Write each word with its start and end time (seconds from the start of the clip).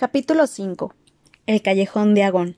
Capítulo 0.00 0.46
5. 0.46 0.94
El 1.46 1.60
callejón 1.60 2.14
de 2.14 2.22
Agón. 2.22 2.56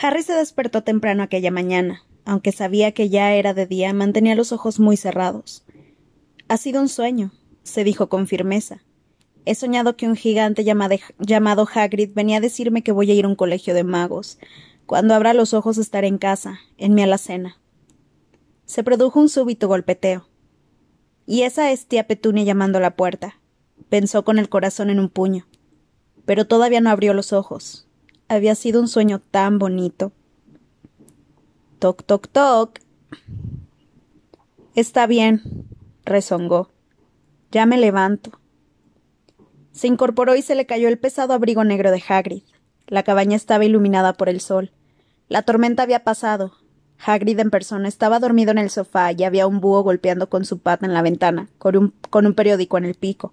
Harry 0.00 0.22
se 0.22 0.32
despertó 0.32 0.82
temprano 0.82 1.22
aquella 1.22 1.50
mañana. 1.50 2.02
Aunque 2.24 2.50
sabía 2.50 2.92
que 2.92 3.10
ya 3.10 3.34
era 3.34 3.52
de 3.52 3.66
día, 3.66 3.92
mantenía 3.92 4.34
los 4.34 4.52
ojos 4.52 4.80
muy 4.80 4.96
cerrados. 4.96 5.66
Ha 6.48 6.56
sido 6.56 6.80
un 6.80 6.88
sueño, 6.88 7.32
se 7.62 7.84
dijo 7.84 8.08
con 8.08 8.26
firmeza. 8.26 8.80
He 9.44 9.54
soñado 9.54 9.98
que 9.98 10.08
un 10.08 10.16
gigante 10.16 10.64
llamado 10.64 11.68
Hagrid 11.74 12.14
venía 12.14 12.38
a 12.38 12.40
decirme 12.40 12.82
que 12.82 12.92
voy 12.92 13.10
a 13.10 13.14
ir 13.14 13.26
a 13.26 13.28
un 13.28 13.36
colegio 13.36 13.74
de 13.74 13.84
magos. 13.84 14.38
Cuando 14.86 15.12
abra 15.12 15.34
los 15.34 15.52
ojos 15.52 15.76
estaré 15.76 16.06
en 16.06 16.16
casa, 16.16 16.58
en 16.78 16.94
mi 16.94 17.02
alacena. 17.02 17.58
Se 18.64 18.82
produjo 18.82 19.20
un 19.20 19.28
súbito 19.28 19.68
golpeteo. 19.68 20.26
Y 21.26 21.42
esa 21.42 21.70
es 21.70 21.84
tía 21.84 22.06
Petunia 22.06 22.44
llamando 22.44 22.78
a 22.78 22.80
la 22.80 22.96
puerta, 22.96 23.38
pensó 23.90 24.24
con 24.24 24.38
el 24.38 24.48
corazón 24.48 24.88
en 24.88 24.98
un 24.98 25.10
puño 25.10 25.49
pero 26.24 26.46
todavía 26.46 26.80
no 26.80 26.90
abrió 26.90 27.14
los 27.14 27.32
ojos. 27.32 27.86
Había 28.28 28.54
sido 28.54 28.80
un 28.80 28.88
sueño 28.88 29.20
tan 29.30 29.58
bonito. 29.58 30.12
Toc, 31.78 32.04
toc, 32.04 32.28
toc. 32.28 32.78
Está 34.74 35.06
bien, 35.06 35.42
rezongó. 36.04 36.70
Ya 37.50 37.66
me 37.66 37.76
levanto. 37.76 38.38
Se 39.72 39.86
incorporó 39.86 40.36
y 40.36 40.42
se 40.42 40.54
le 40.54 40.66
cayó 40.66 40.88
el 40.88 40.98
pesado 40.98 41.32
abrigo 41.32 41.64
negro 41.64 41.90
de 41.90 42.02
Hagrid. 42.06 42.42
La 42.86 43.02
cabaña 43.02 43.36
estaba 43.36 43.64
iluminada 43.64 44.12
por 44.12 44.28
el 44.28 44.40
sol. 44.40 44.72
La 45.28 45.42
tormenta 45.42 45.82
había 45.82 46.04
pasado. 46.04 46.52
Hagrid 47.04 47.38
en 47.38 47.50
persona 47.50 47.88
estaba 47.88 48.18
dormido 48.18 48.50
en 48.50 48.58
el 48.58 48.68
sofá 48.68 49.12
y 49.12 49.24
había 49.24 49.46
un 49.46 49.60
búho 49.60 49.82
golpeando 49.82 50.28
con 50.28 50.44
su 50.44 50.58
pata 50.58 50.86
en 50.86 50.92
la 50.92 51.02
ventana, 51.02 51.48
con 51.58 51.76
un, 51.76 51.94
con 52.10 52.26
un 52.26 52.34
periódico 52.34 52.78
en 52.78 52.84
el 52.84 52.94
pico. 52.94 53.32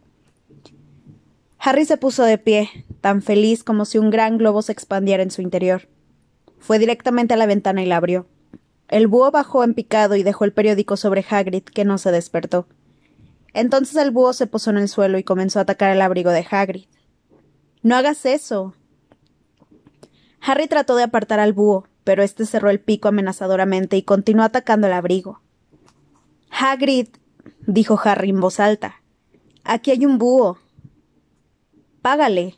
Harry 1.60 1.86
se 1.86 1.98
puso 1.98 2.24
de 2.24 2.38
pie, 2.38 2.86
tan 3.02 3.22
feliz 3.22 3.64
como 3.64 3.86
si 3.86 3.98
un 3.98 4.10
gran 4.10 4.38
globo 4.38 4.62
se 4.62 4.72
expandiera 4.72 5.24
en 5.24 5.32
su 5.32 5.42
interior. 5.42 5.90
Fue 6.60 6.80
directamente 6.80 7.34
a 7.34 7.38
la 7.38 7.46
ventana 7.46 7.82
y 7.82 7.86
la 7.86 7.98
abrió. 7.98 8.28
El 8.88 9.08
búho 9.08 9.32
bajó 9.32 9.64
en 9.64 9.74
picado 9.74 10.16
y 10.16 10.24
dejó 10.24 10.46
el 10.46 10.54
periódico 10.54 10.98
sobre 10.98 11.26
Hagrid, 11.30 11.64
que 11.64 11.84
no 11.84 11.98
se 11.98 12.12
despertó. 12.12 12.68
Entonces 13.54 13.96
el 13.98 14.12
búho 14.12 14.34
se 14.34 14.48
posó 14.48 14.70
en 14.70 14.78
el 14.78 14.88
suelo 14.88 15.18
y 15.18 15.24
comenzó 15.24 15.60
a 15.60 15.64
atacar 15.64 15.92
el 15.92 16.02
abrigo 16.02 16.32
de 16.32 16.46
Hagrid. 16.50 16.86
No 17.82 17.96
hagas 17.96 18.26
eso. 18.26 18.76
Harry 20.42 20.68
trató 20.68 20.96
de 20.96 21.04
apartar 21.04 21.40
al 21.40 21.54
búho, 21.54 21.88
pero 22.04 22.24
éste 22.24 22.46
cerró 22.46 22.70
el 22.70 22.80
pico 22.80 23.08
amenazadoramente 23.08 23.98
y 23.98 24.04
continuó 24.04 24.46
atacando 24.46 24.88
el 24.88 24.94
abrigo. 24.94 25.42
Hagrid, 26.50 27.10
dijo 27.66 28.00
Harry 28.04 28.30
en 28.30 28.40
voz 28.40 28.60
alta. 28.60 29.02
Aquí 29.64 29.92
hay 29.92 30.06
un 30.06 30.18
búho. 30.18 30.60
Págale, 32.02 32.56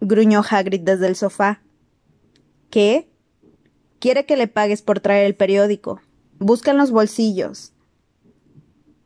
gruñó 0.00 0.42
Hagrid 0.48 0.80
desde 0.80 1.06
el 1.06 1.16
sofá. 1.16 1.60
¿Qué? 2.70 3.08
Quiere 3.98 4.26
que 4.26 4.36
le 4.36 4.48
pagues 4.48 4.82
por 4.82 5.00
traer 5.00 5.26
el 5.26 5.34
periódico. 5.34 6.00
Busca 6.38 6.70
en 6.70 6.78
los 6.78 6.90
bolsillos. 6.90 7.72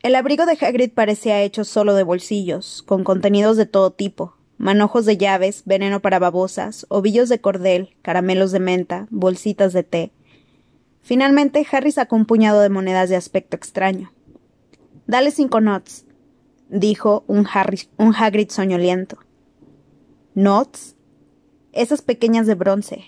El 0.02 0.14
abrigo 0.14 0.46
de 0.46 0.58
Hagrid 0.60 0.92
parecía 0.92 1.42
hecho 1.42 1.64
solo 1.64 1.94
de 1.94 2.02
bolsillos, 2.02 2.82
con 2.82 3.04
contenidos 3.04 3.56
de 3.56 3.66
todo 3.66 3.92
tipo, 3.92 4.36
manojos 4.56 5.06
de 5.06 5.16
llaves, 5.16 5.62
veneno 5.66 6.00
para 6.00 6.18
babosas, 6.18 6.86
ovillos 6.88 7.28
de 7.28 7.40
cordel, 7.40 7.96
caramelos 8.02 8.50
de 8.52 8.60
menta, 8.60 9.06
bolsitas 9.10 9.72
de 9.72 9.82
té. 9.82 10.12
Finalmente, 11.02 11.66
Harry 11.70 11.92
sacó 11.92 12.16
un 12.16 12.26
puñado 12.26 12.60
de 12.60 12.68
monedas 12.68 13.08
de 13.08 13.16
aspecto 13.16 13.56
extraño. 13.56 14.12
Dale 15.06 15.30
cinco 15.30 15.60
knots, 15.60 16.04
dijo 16.68 17.24
un, 17.26 17.46
un 17.96 18.14
Hagrid 18.14 18.50
soñoliento. 18.50 19.18
¿Nots? 20.34 20.94
Esas 21.72 22.02
pequeñas 22.02 22.46
de 22.46 22.54
bronce. 22.54 23.04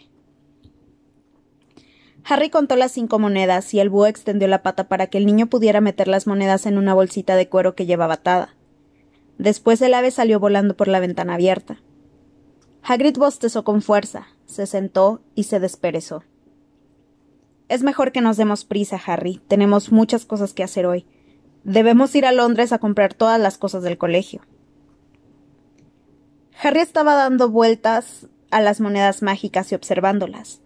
Harry 2.24 2.50
contó 2.50 2.74
las 2.74 2.90
cinco 2.90 3.20
monedas 3.20 3.72
y 3.74 3.78
el 3.78 3.90
búho 3.90 4.06
extendió 4.06 4.48
la 4.48 4.64
pata 4.64 4.88
para 4.88 5.06
que 5.06 5.18
el 5.18 5.26
niño 5.26 5.46
pudiera 5.46 5.80
meter 5.80 6.08
las 6.08 6.26
monedas 6.26 6.66
en 6.66 6.78
una 6.78 6.94
bolsita 6.94 7.36
de 7.36 7.48
cuero 7.48 7.76
que 7.76 7.86
llevaba 7.86 8.14
atada. 8.14 8.56
Después 9.38 9.80
el 9.82 9.94
ave 9.94 10.10
salió 10.10 10.40
volando 10.40 10.76
por 10.76 10.88
la 10.88 10.98
ventana 10.98 11.34
abierta. 11.34 11.80
Hagrid 12.82 13.16
bostezó 13.16 13.62
con 13.62 13.82
fuerza, 13.82 14.26
se 14.46 14.66
sentó 14.66 15.22
y 15.36 15.44
se 15.44 15.60
desperezó. 15.60 16.24
Es 17.68 17.84
mejor 17.84 18.10
que 18.10 18.20
nos 18.20 18.36
demos 18.36 18.64
prisa, 18.64 19.00
Harry. 19.06 19.40
Tenemos 19.46 19.92
muchas 19.92 20.26
cosas 20.26 20.54
que 20.54 20.64
hacer 20.64 20.86
hoy. 20.86 21.06
Debemos 21.62 22.14
ir 22.16 22.26
a 22.26 22.32
Londres 22.32 22.72
a 22.72 22.78
comprar 22.78 23.14
todas 23.14 23.40
las 23.40 23.58
cosas 23.58 23.84
del 23.84 23.96
colegio. 23.96 24.42
Harry 26.62 26.80
estaba 26.80 27.14
dando 27.14 27.50
vueltas 27.50 28.28
a 28.52 28.60
las 28.60 28.80
monedas 28.80 29.20
mágicas 29.20 29.72
y 29.72 29.74
observándolas. 29.74 30.60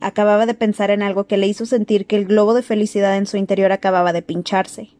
Acababa 0.00 0.46
de 0.46 0.54
pensar 0.54 0.90
en 0.90 1.02
algo 1.02 1.26
que 1.26 1.36
le 1.36 1.48
hizo 1.48 1.66
sentir 1.66 2.06
que 2.06 2.14
el 2.16 2.26
globo 2.26 2.54
de 2.54 2.62
felicidad 2.62 3.16
en 3.16 3.26
su 3.26 3.36
interior 3.36 3.72
acababa 3.72 4.12
de 4.12 4.22
pincharse. 4.22 4.90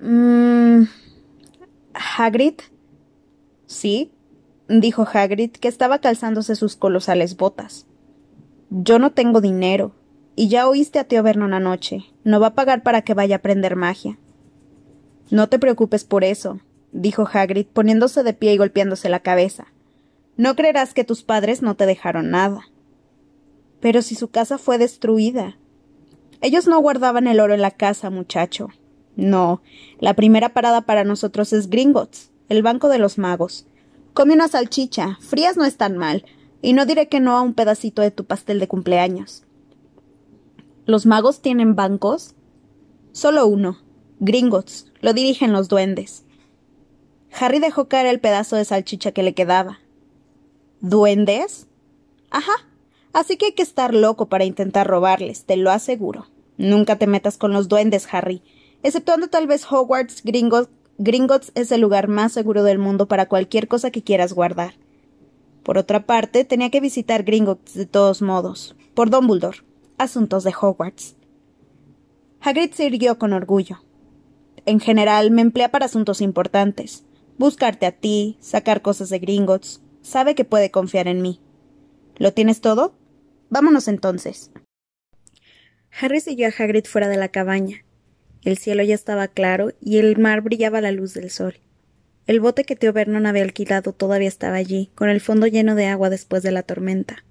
Mmm. 0.00 0.82
¿Hagrid? 1.94 2.54
Sí, 3.66 4.10
dijo 4.68 5.06
Hagrid, 5.10 5.52
que 5.52 5.68
estaba 5.68 6.00
calzándose 6.00 6.56
sus 6.56 6.74
colosales 6.74 7.36
botas. 7.36 7.86
Yo 8.70 8.98
no 8.98 9.12
tengo 9.12 9.40
dinero. 9.40 9.92
Y 10.34 10.48
ya 10.48 10.66
oíste 10.66 10.98
a 10.98 11.04
tío 11.04 11.22
Vernon 11.22 11.54
anoche. 11.54 12.06
No 12.24 12.40
va 12.40 12.48
a 12.48 12.54
pagar 12.54 12.82
para 12.82 13.02
que 13.02 13.14
vaya 13.14 13.36
a 13.36 13.38
aprender 13.38 13.76
magia. 13.76 14.18
No 15.30 15.48
te 15.48 15.58
preocupes 15.58 16.04
por 16.04 16.24
eso, 16.24 16.58
dijo 16.92 17.28
Hagrid, 17.30 17.66
poniéndose 17.66 18.22
de 18.22 18.34
pie 18.34 18.54
y 18.54 18.58
golpeándose 18.58 19.08
la 19.08 19.20
cabeza. 19.20 19.66
No 20.36 20.54
creerás 20.56 20.94
que 20.94 21.04
tus 21.04 21.22
padres 21.22 21.62
no 21.62 21.74
te 21.74 21.86
dejaron 21.86 22.30
nada. 22.30 22.68
Pero 23.80 24.02
si 24.02 24.14
su 24.14 24.28
casa 24.28 24.58
fue 24.58 24.78
destruida. 24.78 25.56
Ellos 26.40 26.66
no 26.66 26.80
guardaban 26.80 27.26
el 27.26 27.40
oro 27.40 27.54
en 27.54 27.62
la 27.62 27.70
casa, 27.70 28.10
muchacho. 28.10 28.68
No, 29.16 29.62
la 29.98 30.14
primera 30.14 30.54
parada 30.54 30.82
para 30.82 31.04
nosotros 31.04 31.52
es 31.52 31.68
Gringotts, 31.68 32.30
el 32.48 32.62
banco 32.62 32.88
de 32.88 32.98
los 32.98 33.18
magos. 33.18 33.66
Come 34.14 34.34
una 34.34 34.48
salchicha, 34.48 35.18
frías 35.20 35.56
no 35.56 35.64
están 35.64 35.96
mal, 35.98 36.24
y 36.62 36.72
no 36.72 36.86
diré 36.86 37.08
que 37.08 37.20
no 37.20 37.36
a 37.36 37.42
un 37.42 37.54
pedacito 37.54 38.02
de 38.02 38.10
tu 38.10 38.24
pastel 38.24 38.58
de 38.60 38.68
cumpleaños. 38.68 39.44
¿Los 40.86 41.06
magos 41.06 41.42
tienen 41.42 41.76
bancos? 41.76 42.34
Solo 43.12 43.46
uno. 43.46 43.78
Gringotts. 44.20 44.90
Lo 45.00 45.12
dirigen 45.12 45.52
los 45.52 45.68
duendes. 45.68 46.24
Harry 47.38 47.58
dejó 47.58 47.88
caer 47.88 48.06
el 48.06 48.20
pedazo 48.20 48.56
de 48.56 48.64
salchicha 48.64 49.12
que 49.12 49.22
le 49.22 49.34
quedaba. 49.34 49.80
¿Duendes? 50.80 51.66
Ajá. 52.30 52.52
Así 53.12 53.36
que 53.36 53.46
hay 53.46 53.52
que 53.52 53.62
estar 53.62 53.94
loco 53.94 54.26
para 54.26 54.44
intentar 54.44 54.86
robarles, 54.86 55.44
te 55.44 55.56
lo 55.56 55.70
aseguro. 55.70 56.26
Nunca 56.56 56.96
te 56.96 57.06
metas 57.06 57.38
con 57.38 57.52
los 57.52 57.68
duendes, 57.68 58.06
Harry. 58.12 58.42
Exceptuando 58.82 59.28
tal 59.28 59.46
vez 59.46 59.70
Hogwarts, 59.70 60.22
Gringotts, 60.24 61.52
es 61.54 61.72
el 61.72 61.80
lugar 61.80 62.08
más 62.08 62.32
seguro 62.32 62.62
del 62.62 62.78
mundo 62.78 63.06
para 63.06 63.28
cualquier 63.28 63.68
cosa 63.68 63.90
que 63.90 64.02
quieras 64.02 64.32
guardar. 64.32 64.74
Por 65.62 65.78
otra 65.78 66.06
parte, 66.06 66.44
tenía 66.44 66.70
que 66.70 66.80
visitar 66.80 67.22
Gringotts 67.22 67.74
de 67.74 67.86
todos 67.86 68.22
modos, 68.22 68.76
por 68.94 69.10
Dumbledore. 69.10 69.58
Asuntos 69.98 70.42
de 70.42 70.54
Hogwarts. 70.58 71.16
Hagrid 72.40 72.72
se 72.72 72.86
irguió 72.86 73.18
con 73.18 73.32
orgullo. 73.32 73.84
En 74.66 74.80
general, 74.80 75.30
me 75.30 75.42
emplea 75.42 75.70
para 75.70 75.86
asuntos 75.86 76.20
importantes 76.20 77.04
buscarte 77.42 77.86
a 77.86 77.90
ti, 77.90 78.36
sacar 78.40 78.82
cosas 78.82 79.10
de 79.10 79.18
Gringotts. 79.18 79.82
Sabe 80.00 80.36
que 80.36 80.44
puede 80.44 80.70
confiar 80.70 81.08
en 81.08 81.22
mí. 81.22 81.40
¿Lo 82.16 82.32
tienes 82.32 82.60
todo? 82.60 82.94
Vámonos 83.50 83.88
entonces. 83.88 84.52
Harry 85.90 86.20
siguió 86.20 86.46
a 86.46 86.52
Hagrid 86.56 86.84
fuera 86.84 87.08
de 87.08 87.16
la 87.16 87.30
cabaña. 87.30 87.84
El 88.42 88.58
cielo 88.58 88.84
ya 88.84 88.94
estaba 88.94 89.26
claro 89.26 89.72
y 89.80 89.98
el 89.98 90.18
mar 90.18 90.42
brillaba 90.42 90.78
a 90.78 90.82
la 90.82 90.92
luz 90.92 91.14
del 91.14 91.30
sol. 91.30 91.56
El 92.28 92.38
bote 92.38 92.62
que 92.62 92.76
tío 92.76 92.92
Vernon 92.92 93.26
había 93.26 93.42
alquilado 93.42 93.92
todavía 93.92 94.28
estaba 94.28 94.54
allí, 94.54 94.92
con 94.94 95.08
el 95.08 95.20
fondo 95.20 95.48
lleno 95.48 95.74
de 95.74 95.86
agua 95.86 96.10
después 96.10 96.44
de 96.44 96.52
la 96.52 96.62
tormenta. 96.62 97.24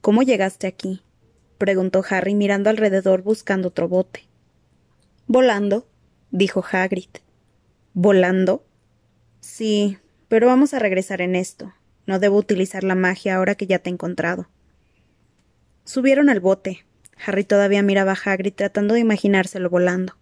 ¿Cómo 0.00 0.22
llegaste 0.22 0.66
aquí? 0.66 1.02
preguntó 1.56 2.02
Harry 2.10 2.34
mirando 2.34 2.68
alrededor 2.68 3.22
buscando 3.22 3.68
otro 3.68 3.88
bote. 3.88 4.28
Volando, 5.28 5.86
dijo 6.32 6.64
Hagrid. 6.68 7.10
¿Volando? 7.94 8.64
Sí, 9.48 9.96
pero 10.28 10.46
vamos 10.46 10.74
a 10.74 10.78
regresar 10.78 11.22
en 11.22 11.34
esto. 11.34 11.72
No 12.06 12.18
debo 12.18 12.36
utilizar 12.36 12.84
la 12.84 12.94
magia 12.94 13.34
ahora 13.34 13.54
que 13.54 13.66
ya 13.66 13.78
te 13.78 13.88
he 13.88 13.92
encontrado. 13.92 14.46
Subieron 15.84 16.28
al 16.28 16.38
bote. 16.38 16.84
Harry 17.26 17.44
todavía 17.44 17.82
miraba 17.82 18.12
a 18.12 18.30
Hagrid 18.30 18.52
tratando 18.52 18.92
de 18.92 19.00
imaginárselo 19.00 19.70
volando. 19.70 20.16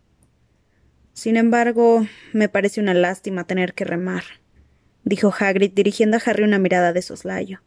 Sin 1.12 1.36
embargo, 1.36 2.06
me 2.32 2.48
parece 2.48 2.80
una 2.80 2.94
lástima 2.94 3.44
tener 3.48 3.74
que 3.74 3.84
remar, 3.84 4.22
dijo 5.02 5.34
Hagrid 5.36 5.72
dirigiendo 5.72 6.16
a 6.16 6.20
Harry 6.24 6.44
una 6.44 6.60
mirada 6.60 6.92
de 6.92 7.02
soslayo. 7.02 7.60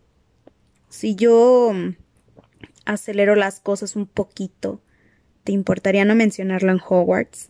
Si 0.88 1.14
yo 1.16 1.72
mm, 1.74 1.98
acelero 2.86 3.36
las 3.36 3.60
cosas 3.60 3.98
un 3.98 4.08
poquito, 4.08 4.82
¿te 5.44 5.52
importaría 5.52 6.06
no 6.06 6.16
mencionarlo 6.16 6.72
en 6.72 6.80
Hogwarts? 6.80 7.50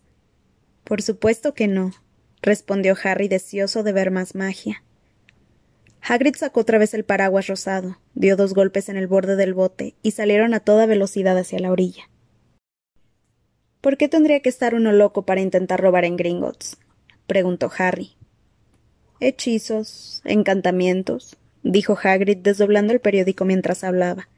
Por 0.84 1.04
supuesto 1.04 1.54
que 1.54 1.68
no, 1.68 1.92
respondió 2.42 2.96
Harry 3.04 3.28
deseoso 3.28 3.84
de 3.84 3.94
ver 3.94 4.12
más 4.12 4.36
magia. 4.36 4.84
Hagrid 6.02 6.36
sacó 6.36 6.62
otra 6.62 6.78
vez 6.78 6.94
el 6.94 7.04
paraguas 7.04 7.48
rosado, 7.48 8.00
dio 8.14 8.36
dos 8.36 8.54
golpes 8.54 8.90
en 8.90 8.98
el 8.98 9.08
borde 9.08 9.36
del 9.36 9.54
bote 9.54 9.96
y 10.02 10.12
salieron 10.12 10.54
a 10.54 10.60
toda 10.60 10.86
velocidad 10.86 11.38
hacia 11.38 11.60
la 11.60 11.72
orilla. 11.72 12.10
¿Por 13.82 13.98
qué 13.98 14.10
tendría 14.10 14.42
que 14.42 14.50
estar 14.50 14.76
uno 14.76 14.92
loco 14.92 15.26
para 15.26 15.42
intentar 15.42 15.82
robar 15.82 16.06
en 16.06 16.18
Gringotts? 16.18 16.78
preguntó 17.28 17.72
Harry. 17.78 18.16
Hechizos, 19.20 20.22
encantamientos, 20.26 21.38
dijo 21.64 21.98
Hagrid 22.02 22.38
desdoblando 22.38 22.94
el 22.94 23.02
periódico 23.02 23.46
mientras 23.46 23.84
hablaba. 23.84 24.30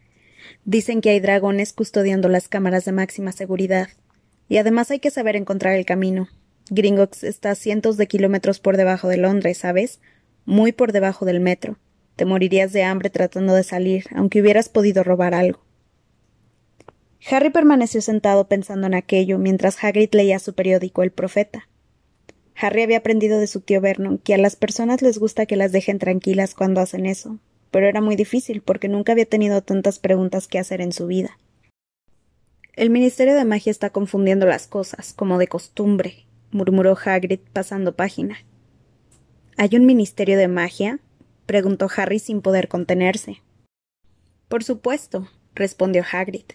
Dicen 0.66 1.02
que 1.02 1.12
hay 1.12 1.20
dragones 1.20 1.74
custodiando 1.74 2.30
las 2.30 2.48
cámaras 2.48 2.86
de 2.86 2.92
máxima 2.92 3.32
seguridad. 3.32 3.90
Y 4.48 4.58
además 4.58 4.92
hay 4.92 5.00
que 5.00 5.12
saber 5.12 5.36
encontrar 5.36 5.76
el 5.76 5.86
camino. 5.86 6.28
Gringotts 6.70 7.24
está 7.24 7.52
a 7.52 7.56
cientos 7.56 7.98
de 7.98 8.08
kilómetros 8.08 8.60
por 8.60 8.78
debajo 8.78 9.08
de 9.08 9.18
Londres, 9.18 9.58
¿sabes? 9.58 10.00
Muy 10.46 10.72
por 10.72 10.92
debajo 10.92 11.26
del 11.26 11.40
metro. 11.40 11.78
Te 12.16 12.26
morirías 12.26 12.72
de 12.74 12.84
hambre 12.84 13.10
tratando 13.10 13.54
de 13.54 13.64
salir, 13.64 14.06
aunque 14.16 14.42
hubieras 14.42 14.70
podido 14.70 15.04
robar 15.04 15.34
algo. 15.34 15.60
Harry 17.30 17.50
permaneció 17.50 18.02
sentado 18.02 18.48
pensando 18.48 18.88
en 18.88 18.94
aquello 18.94 19.38
mientras 19.38 19.84
Hagrid 19.84 20.10
leía 20.14 20.40
su 20.40 20.54
periódico 20.54 21.04
El 21.04 21.12
Profeta. 21.12 21.68
Harry 22.56 22.84
había 22.84 22.98
aprendido 22.98 23.40
de 23.40 23.48
su 23.48 23.62
tío 23.62 23.82
Vernon 23.82 24.18
que 24.18 24.34
a 24.34 24.38
las 24.38 24.56
personas 24.56 25.02
les 25.02 25.18
gusta 25.18 25.46
que 25.46 25.56
las 25.56 25.72
dejen 25.72 26.00
tranquilas 26.00 26.54
cuando 26.54 26.82
hacen 26.82 27.06
eso, 27.06 27.40
pero 27.70 27.88
era 27.88 28.02
muy 28.02 28.16
difícil 28.16 28.62
porque 28.62 28.88
nunca 28.88 29.12
había 29.12 29.26
tenido 29.26 29.62
tantas 29.62 30.00
preguntas 30.00 30.48
que 30.48 30.60
hacer 30.60 30.82
en 30.82 30.92
su 30.92 31.08
vida. 31.08 31.38
El 32.74 32.90
Ministerio 32.90 33.36
de 33.36 33.46
Magia 33.46 33.72
está 33.72 33.90
confundiendo 33.90 34.46
las 34.46 34.68
cosas, 34.68 35.14
como 35.14 35.38
de 35.38 35.48
costumbre, 35.48 36.26
murmuró 36.52 36.98
Hagrid 37.04 37.40
pasando 37.54 37.96
página. 37.96 38.38
¿Hay 39.58 39.76
un 39.76 39.86
Ministerio 39.86 40.38
de 40.38 40.48
Magia? 40.48 41.00
preguntó 41.46 41.90
Harry 41.96 42.20
sin 42.20 42.42
poder 42.42 42.68
contenerse. 42.68 43.42
Por 44.48 44.64
supuesto, 44.64 45.30
respondió 45.54 46.04
Hagrid. 46.10 46.46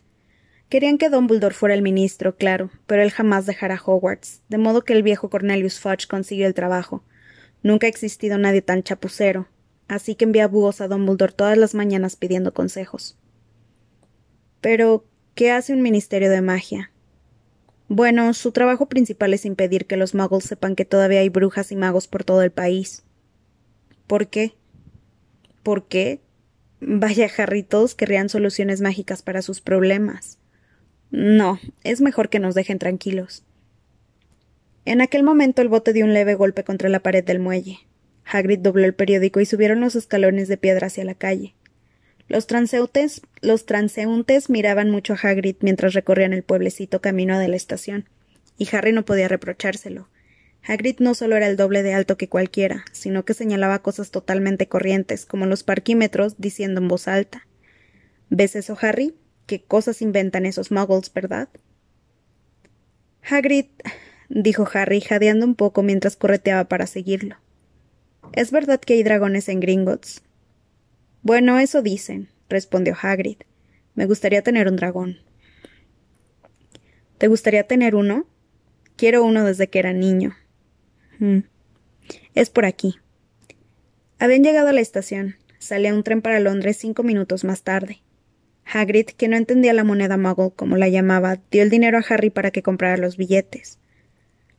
Querían 0.69 0.99
que 0.99 1.11
Dumbledore 1.11 1.55
fuera 1.55 1.75
el 1.75 1.83
ministro, 1.83 2.37
claro, 2.37 2.71
pero 2.87 3.03
él 3.03 3.11
jamás 3.11 3.47
dejara 3.47 3.81
Hogwarts, 3.85 4.43
de 4.49 4.59
modo 4.59 4.83
que 4.83 4.93
el 4.93 5.03
viejo 5.03 5.31
Cornelius 5.31 5.79
Fudge 5.79 6.09
consiguió 6.09 6.47
el 6.47 6.55
trabajo. 6.55 7.05
Nunca 7.63 7.87
ha 7.87 7.91
existido 7.91 8.37
nadie 8.37 8.63
tan 8.63 8.83
chapucero, 8.83 9.49
así 9.87 10.15
que 10.17 10.25
envía 10.25 10.49
búhos 10.49 10.81
a 10.81 10.89
Dumbledore 10.89 11.33
todas 11.33 11.57
las 11.57 11.75
mañanas 11.75 12.17
pidiendo 12.17 12.53
consejos. 12.53 13.17
Pero, 14.61 15.05
¿qué 15.35 15.53
hace 15.53 15.73
un 15.73 15.83
ministerio 15.83 16.31
de 16.31 16.43
magia? 16.43 16.91
Bueno, 17.89 18.35
su 18.35 18.51
trabajo 18.51 18.87
principal 18.87 19.33
es 19.33 19.45
impedir 19.45 19.87
que 19.87 19.97
los 19.97 20.15
magos 20.15 20.45
sepan 20.45 20.75
que 20.75 20.85
todavía 20.85 21.21
hay 21.21 21.29
brujas 21.29 21.71
y 21.71 21.77
magos 21.77 22.09
por 22.09 22.25
todo 22.25 22.43
el 22.43 22.51
país. 22.51 23.05
¿Por 24.07 24.29
qué? 24.29 24.55
¿Por 25.63 25.87
qué? 25.87 26.21
Vaya, 26.81 27.29
Harry, 27.39 27.63
todos 27.63 27.95
querrían 27.95 28.29
soluciones 28.29 28.81
mágicas 28.81 29.23
para 29.23 29.43
sus 29.43 29.61
problemas. 29.61 30.39
No, 31.11 31.61
es 31.85 32.01
mejor 32.01 32.29
que 32.29 32.41
nos 32.41 32.55
dejen 32.55 32.79
tranquilos. 32.79 33.45
En 34.85 35.01
aquel 35.01 35.23
momento 35.23 35.63
el 35.63 35.69
bote 35.69 35.93
dio 35.93 36.05
un 36.05 36.15
leve 36.15 36.35
golpe 36.35 36.65
contra 36.65 36.89
la 36.89 37.01
pared 37.01 37.25
del 37.25 37.41
muelle. 37.41 37.79
Hagrid 38.25 38.59
dobló 38.59 38.85
el 38.85 38.95
periódico 38.95 39.41
y 39.41 39.47
subieron 39.47 39.81
los 39.81 39.95
escalones 39.95 40.49
de 40.49 40.57
piedra 40.57 40.89
hacia 40.89 41.05
la 41.05 41.15
calle. 41.15 41.55
Los 42.29 42.47
transeúntes, 42.47 43.21
miraban 44.51 44.91
mucho 44.91 45.15
a 45.15 45.17
Hagrid 45.17 45.57
mientras 45.61 45.95
recorrían 45.95 46.33
el 46.33 46.43
pueblecito 46.43 47.01
camino 47.01 47.39
de 47.39 47.49
la 47.49 47.57
estación, 47.57 48.09
y 48.59 48.69
Harry 48.75 48.93
no 48.93 49.05
podía 49.05 49.29
reprochárselo. 49.29 50.09
Hagrid 50.63 50.97
no 50.99 51.15
solo 51.15 51.37
era 51.37 51.47
el 51.47 51.57
doble 51.57 51.85
de 51.85 51.95
alto 51.95 52.17
que 52.17 52.29
cualquiera, 52.29 52.85
sino 52.91 53.25
que 53.25 53.35
señalaba 53.35 53.83
cosas 53.83 54.11
totalmente 54.11 54.67
corrientes, 54.67 55.25
como 55.25 55.47
los 55.47 55.63
parquímetros, 55.63 56.35
diciendo 56.39 56.81
en 56.81 56.89
voz 56.89 57.07
alta 57.07 57.47
¿Ves 58.29 58.57
eso, 58.57 58.77
Harry? 58.81 59.15
qué 59.47 59.63
cosas 59.63 60.03
inventan 60.03 60.45
esos 60.45 60.73
muggles, 60.73 61.13
¿verdad? 61.13 61.49
Hagrid, 63.23 63.67
dijo 64.29 64.69
Harry, 64.75 65.01
jadeando 65.01 65.47
un 65.47 65.55
poco 65.55 65.83
mientras 65.83 66.17
correteaba 66.17 66.65
para 66.65 66.87
seguirlo. 66.87 67.37
¿Es 68.33 68.51
verdad 68.51 68.81
que 68.81 68.95
hay 68.95 69.03
dragones 69.05 69.49
en 69.49 69.61
Gringotts? 69.61 70.23
Bueno, 71.27 71.59
eso 71.59 71.83
dicen, 71.83 72.29
respondió 72.49 72.95
Hagrid. 73.03 73.39
Me 73.97 74.07
gustaría 74.07 74.43
tener 74.43 74.69
un 74.69 74.77
dragón. 74.77 75.19
¿Te 77.19 77.27
gustaría 77.27 77.67
tener 77.67 77.97
uno? 77.97 78.29
Quiero 78.95 79.25
uno 79.25 79.45
desde 79.45 79.67
que 79.67 79.81
era 79.81 79.93
niño. 79.93 80.37
Mm. 81.19 81.39
Es 82.37 82.51
por 82.51 82.65
aquí. 82.65 83.01
Habían 84.21 84.45
llegado 84.45 84.69
a 84.69 84.73
la 84.73 84.81
estación. 84.81 85.35
Salía 85.59 85.93
un 85.95 86.05
tren 86.05 86.23
para 86.23 86.39
Londres 86.39 86.77
cinco 86.77 87.03
minutos 87.03 87.43
más 87.43 87.65
tarde. 87.65 88.03
Hagrid, 88.65 89.07
que 89.07 89.27
no 89.27 89.37
entendía 89.37 89.73
la 89.73 89.83
moneda 89.83 90.17
muggle 90.17 90.53
como 90.55 90.77
la 90.77 90.89
llamaba, 90.89 91.41
dio 91.51 91.65
el 91.65 91.71
dinero 91.71 91.99
a 91.99 92.05
Harry 92.09 92.31
para 92.31 92.53
que 92.53 92.63
comprara 92.63 92.99
los 92.99 93.17
billetes. 93.17 93.81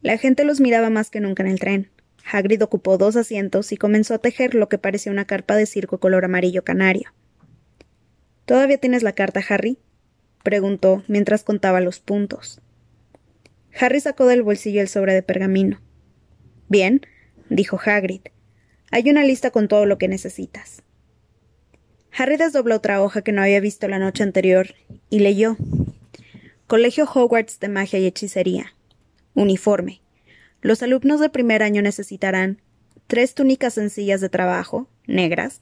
La 0.02 0.18
gente 0.18 0.44
los 0.44 0.60
miraba 0.60 0.90
más 0.90 1.12
que 1.12 1.22
nunca 1.22 1.44
en 1.44 1.50
el 1.50 1.62
tren. 1.62 1.92
Hagrid 2.30 2.64
ocupó 2.64 2.98
dos 2.98 3.16
asientos 3.16 3.72
y 3.72 3.78
comenzó 3.78 4.14
a 4.14 4.20
tejer 4.20 4.54
lo 4.56 4.70
que 4.70 4.78
parecía 4.78 5.12
una 5.12 5.26
carpa 5.26 5.56
de 5.56 5.66
circo 5.66 6.00
color 6.00 6.26
amarillo 6.26 6.64
canario. 6.64 7.14
¿Todavía 8.46 8.78
tienes 8.78 9.04
la 9.04 9.14
carta, 9.14 9.42
Harry? 9.48 9.78
preguntó 10.44 11.04
mientras 11.08 11.44
contaba 11.44 11.82
los 11.82 12.00
puntos. 12.00 12.62
Harry 13.80 14.00
sacó 14.00 14.26
del 14.26 14.44
bolsillo 14.44 14.82
el 14.82 14.88
sobre 14.88 15.14
de 15.14 15.22
pergamino. 15.22 15.82
Bien, 16.70 17.02
dijo 17.50 17.80
Hagrid. 17.84 18.22
Hay 18.92 19.10
una 19.10 19.24
lista 19.24 19.52
con 19.52 19.68
todo 19.68 19.86
lo 19.86 19.98
que 19.98 20.08
necesitas. 20.08 20.84
Harry 22.12 22.38
desdobló 22.38 22.76
otra 22.76 23.02
hoja 23.02 23.22
que 23.22 23.32
no 23.32 23.42
había 23.42 23.60
visto 23.60 23.88
la 23.88 24.00
noche 24.00 24.24
anterior 24.24 24.74
y 25.10 25.20
leyó 25.20 25.58
Colegio 26.66 27.06
Hogwarts 27.06 27.60
de 27.60 27.70
Magia 27.70 28.00
y 28.00 28.06
Hechicería. 28.06 28.74
Uniforme. 29.36 30.02
Los 30.62 30.84
alumnos 30.84 31.20
de 31.20 31.30
primer 31.30 31.64
año 31.64 31.82
necesitarán 31.82 32.62
tres 33.08 33.34
túnicas 33.34 33.76
sencillas 33.76 34.22
de 34.22 34.30
trabajo, 34.30 34.90
negras, 35.06 35.62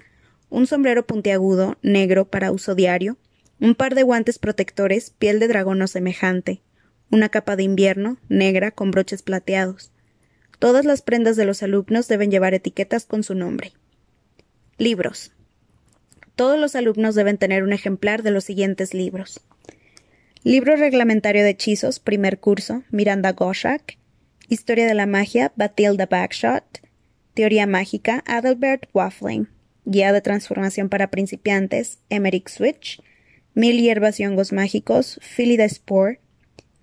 un 0.50 0.68
sombrero 0.68 1.06
puntiagudo, 1.06 1.78
negro 1.82 2.26
para 2.26 2.52
uso 2.52 2.76
diario, 2.76 3.18
un 3.60 3.76
par 3.76 3.96
de 3.96 4.04
guantes 4.04 4.40
protectores, 4.40 5.12
piel 5.12 5.40
de 5.40 5.48
dragón 5.48 5.82
o 5.82 5.88
semejante, 5.88 6.62
una 7.12 7.30
capa 7.30 7.56
de 7.56 7.64
invierno, 7.64 8.18
negra, 8.30 8.72
con 8.72 8.92
broches 8.92 9.22
plateados. 9.22 9.92
Todas 10.60 10.86
las 10.86 11.02
prendas 11.02 11.36
de 11.36 11.46
los 11.46 11.62
alumnos 11.64 12.08
deben 12.08 12.32
llevar 12.32 12.54
etiquetas 12.54 13.06
con 13.06 13.24
su 13.24 13.36
nombre. 13.36 13.74
Libros. 14.78 15.32
Todos 16.36 16.60
los 16.60 16.76
alumnos 16.76 17.16
deben 17.16 17.38
tener 17.38 17.64
un 17.64 17.74
ejemplar 17.74 18.24
de 18.24 18.32
los 18.32 18.44
siguientes 18.44 18.94
libros. 18.94 19.42
Libro 20.44 20.76
reglamentario 20.76 21.44
de 21.44 21.52
hechizos, 21.52 22.00
primer 22.00 22.40
curso, 22.40 22.84
Miranda 22.92 23.32
Goshak. 23.32 23.98
Historia 24.48 24.86
de 24.86 24.94
la 24.94 25.08
magia, 25.08 25.52
Batilda 25.56 26.06
Backshot. 26.06 26.64
Teoría 27.34 27.66
mágica, 27.66 28.24
Adalbert 28.28 28.88
Waffling. 28.94 29.50
Guía 29.86 30.14
de 30.14 30.22
transformación 30.22 30.88
para 30.88 31.10
principiantes, 31.10 31.98
Emmerich 32.10 32.50
Switch. 32.50 33.02
Mil 33.56 33.82
hierbas 33.82 34.20
y 34.20 34.26
hongos 34.26 34.54
mágicos, 34.54 35.20
Philida 35.36 35.68
Spore. 35.68 36.20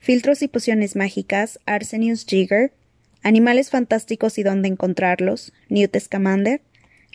Filtros 0.00 0.42
y 0.42 0.48
pociones 0.48 0.96
mágicas, 0.96 1.60
Arsenius 1.64 2.26
Jigger. 2.26 2.72
Animales 3.22 3.70
fantásticos 3.70 4.38
y 4.38 4.42
dónde 4.42 4.66
encontrarlos, 4.66 5.52
Newt 5.68 5.96
Scamander. 5.96 6.62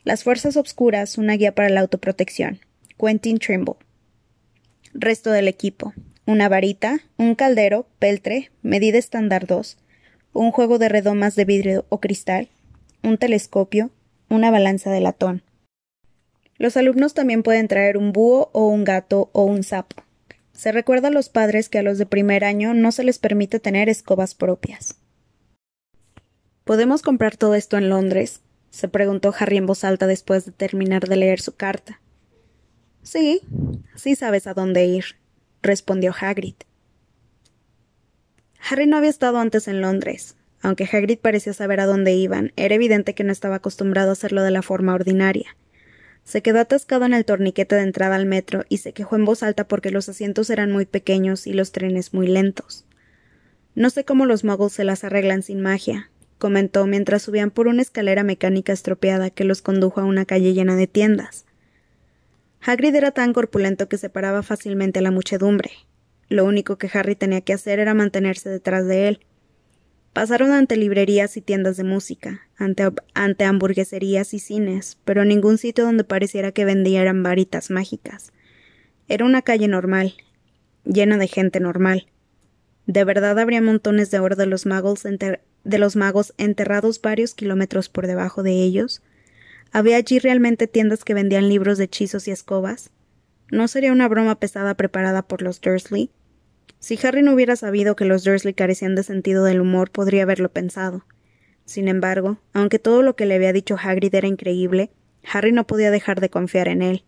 Las 0.05 0.23
fuerzas 0.23 0.55
obscuras, 0.55 1.17
una 1.17 1.33
guía 1.33 1.55
para 1.55 1.69
la 1.69 1.81
autoprotección. 1.81 2.61
Quentin 2.97 3.39
Trimble. 3.39 3.75
Resto 4.93 5.31
del 5.31 5.49
equipo. 5.49 5.93
Una 6.25 6.47
varita, 6.47 7.01
un 7.17 7.35
caldero, 7.35 7.89
peltre, 7.99 8.51
medida 8.61 8.97
estándar 8.97 9.47
2, 9.47 9.77
un 10.37 10.51
juego 10.51 10.77
de 10.77 10.87
redomas 10.87 11.35
de 11.35 11.45
vidrio 11.45 11.85
o 11.89 11.99
cristal, 11.99 12.49
un 13.03 13.17
telescopio, 13.17 13.89
una 14.29 14.51
balanza 14.51 14.91
de 14.91 15.01
latón. 15.01 15.41
Los 16.57 16.77
alumnos 16.77 17.15
también 17.15 17.41
pueden 17.41 17.67
traer 17.67 17.97
un 17.97 18.13
búho 18.13 18.49
o 18.53 18.67
un 18.67 18.83
gato 18.83 19.29
o 19.33 19.43
un 19.43 19.63
sapo. 19.63 20.03
Se 20.53 20.71
recuerda 20.71 21.07
a 21.07 21.11
los 21.11 21.29
padres 21.29 21.69
que 21.69 21.79
a 21.79 21.83
los 21.83 21.97
de 21.97 22.05
primer 22.05 22.43
año 22.43 22.75
no 22.75 22.91
se 22.91 23.03
les 23.03 23.17
permite 23.17 23.59
tener 23.59 23.89
escobas 23.89 24.35
propias. 24.35 24.99
¿Podemos 26.63 27.01
comprar 27.01 27.35
todo 27.35 27.55
esto 27.55 27.77
en 27.77 27.89
Londres? 27.89 28.41
se 28.69 28.89
preguntó 28.89 29.33
Harry 29.39 29.57
en 29.57 29.65
voz 29.65 29.83
alta 29.83 30.05
después 30.05 30.45
de 30.45 30.51
terminar 30.51 31.07
de 31.07 31.15
leer 31.15 31.39
su 31.39 31.55
carta. 31.55 31.99
Sí, 33.01 33.41
sí 33.95 34.15
sabes 34.15 34.45
a 34.45 34.53
dónde 34.53 34.85
ir, 34.85 35.15
respondió 35.63 36.13
Hagrid. 36.19 36.55
Harry 38.69 38.85
no 38.85 38.97
había 38.97 39.09
estado 39.09 39.37
antes 39.37 39.67
en 39.67 39.81
Londres. 39.81 40.35
Aunque 40.61 40.89
Hagrid 40.91 41.19
parecía 41.19 41.53
saber 41.53 41.79
a 41.79 41.85
dónde 41.85 42.13
iban, 42.13 42.51
era 42.55 42.75
evidente 42.75 43.13
que 43.13 43.23
no 43.23 43.31
estaba 43.31 43.55
acostumbrado 43.55 44.09
a 44.09 44.13
hacerlo 44.13 44.43
de 44.43 44.51
la 44.51 44.61
forma 44.61 44.93
ordinaria. 44.93 45.55
Se 46.23 46.41
quedó 46.41 46.59
atascado 46.59 47.05
en 47.05 47.13
el 47.13 47.23
torniquete 47.23 47.75
de 47.75 47.83
entrada 47.83 48.15
al 48.15 48.25
metro 48.25 48.65
y 48.67 48.79
se 48.79 48.91
quejó 48.91 49.15
en 49.15 49.23
voz 49.23 49.43
alta 49.43 49.67
porque 49.67 49.91
los 49.91 50.09
asientos 50.09 50.49
eran 50.49 50.71
muy 50.71 50.85
pequeños 50.85 51.47
y 51.47 51.53
los 51.53 51.71
trenes 51.71 52.13
muy 52.13 52.27
lentos. 52.27 52.85
No 53.75 53.89
sé 53.89 54.03
cómo 54.03 54.25
los 54.25 54.43
muggles 54.43 54.73
se 54.73 54.83
las 54.83 55.05
arreglan 55.05 55.43
sin 55.43 55.61
magia, 55.61 56.09
comentó 56.37 56.85
mientras 56.87 57.21
subían 57.21 57.51
por 57.51 57.67
una 57.67 57.81
escalera 57.81 58.23
mecánica 58.23 58.73
estropeada 58.73 59.29
que 59.29 59.45
los 59.45 59.61
condujo 59.61 60.01
a 60.01 60.05
una 60.05 60.25
calle 60.25 60.53
llena 60.53 60.75
de 60.75 60.87
tiendas. 60.87 61.45
Hagrid 62.59 62.95
era 62.95 63.11
tan 63.11 63.31
corpulento 63.31 63.87
que 63.87 63.97
se 63.97 64.09
paraba 64.09 64.43
fácilmente 64.43 64.99
a 64.99 65.03
la 65.03 65.11
muchedumbre. 65.11 65.71
Lo 66.29 66.45
único 66.45 66.77
que 66.77 66.89
Harry 66.93 67.15
tenía 67.15 67.41
que 67.41 67.53
hacer 67.53 67.79
era 67.79 67.93
mantenerse 67.93 68.49
detrás 68.49 68.85
de 68.85 69.07
él. 69.07 69.19
Pasaron 70.13 70.51
ante 70.51 70.77
librerías 70.77 71.37
y 71.37 71.41
tiendas 71.41 71.77
de 71.77 71.83
música, 71.83 72.41
ante, 72.57 72.89
ante 73.13 73.45
hamburgueserías 73.45 74.33
y 74.33 74.39
cines, 74.39 74.97
pero 75.05 75.25
ningún 75.25 75.57
sitio 75.57 75.85
donde 75.85 76.03
pareciera 76.03 76.51
que 76.51 76.65
vendieran 76.65 77.23
varitas 77.23 77.69
mágicas. 77.69 78.33
Era 79.07 79.25
una 79.25 79.41
calle 79.41 79.67
normal, 79.67 80.15
llena 80.83 81.17
de 81.17 81.27
gente 81.27 81.59
normal. 81.59 82.07
De 82.87 83.03
verdad 83.03 83.37
habría 83.37 83.61
montones 83.61 84.11
de 84.11 84.19
oro 84.19 84.35
de 84.35 84.47
los 84.47 84.65
magos, 84.65 85.03
de 85.03 85.77
los 85.77 85.95
magos 85.95 86.33
enterrados 86.37 87.01
varios 87.01 87.33
kilómetros 87.35 87.89
por 87.89 88.07
debajo 88.07 88.43
de 88.43 88.53
ellos. 88.53 89.03
¿Había 89.71 89.97
allí 89.97 90.19
realmente 90.19 90.67
tiendas 90.67 91.03
que 91.03 91.13
vendían 91.13 91.49
libros 91.49 91.77
de 91.77 91.85
hechizos 91.85 92.27
y 92.27 92.31
escobas? 92.31 92.89
¿No 93.51 93.67
sería 93.67 93.91
una 93.91 94.07
broma 94.07 94.39
pesada 94.39 94.73
preparada 94.75 95.21
por 95.21 95.41
los 95.41 95.61
Dursley? 95.61 96.09
Si 96.79 96.99
Harry 97.03 97.23
no 97.23 97.33
hubiera 97.33 97.55
sabido 97.55 97.95
que 97.95 98.05
los 98.05 98.23
Dursley 98.23 98.53
carecían 98.53 98.95
de 98.95 99.03
sentido 99.03 99.43
del 99.43 99.61
humor, 99.61 99.91
podría 99.91 100.23
haberlo 100.23 100.49
pensado. 100.49 101.05
Sin 101.65 101.87
embargo, 101.87 102.39
aunque 102.53 102.79
todo 102.79 103.01
lo 103.01 103.15
que 103.15 103.25
le 103.25 103.35
había 103.35 103.51
dicho 103.51 103.77
Hagrid 103.81 104.13
era 104.13 104.27
increíble, 104.27 104.91
Harry 105.31 105.51
no 105.51 105.67
podía 105.67 105.91
dejar 105.91 106.21
de 106.21 106.29
confiar 106.29 106.67
en 106.67 106.81
él. 106.81 107.03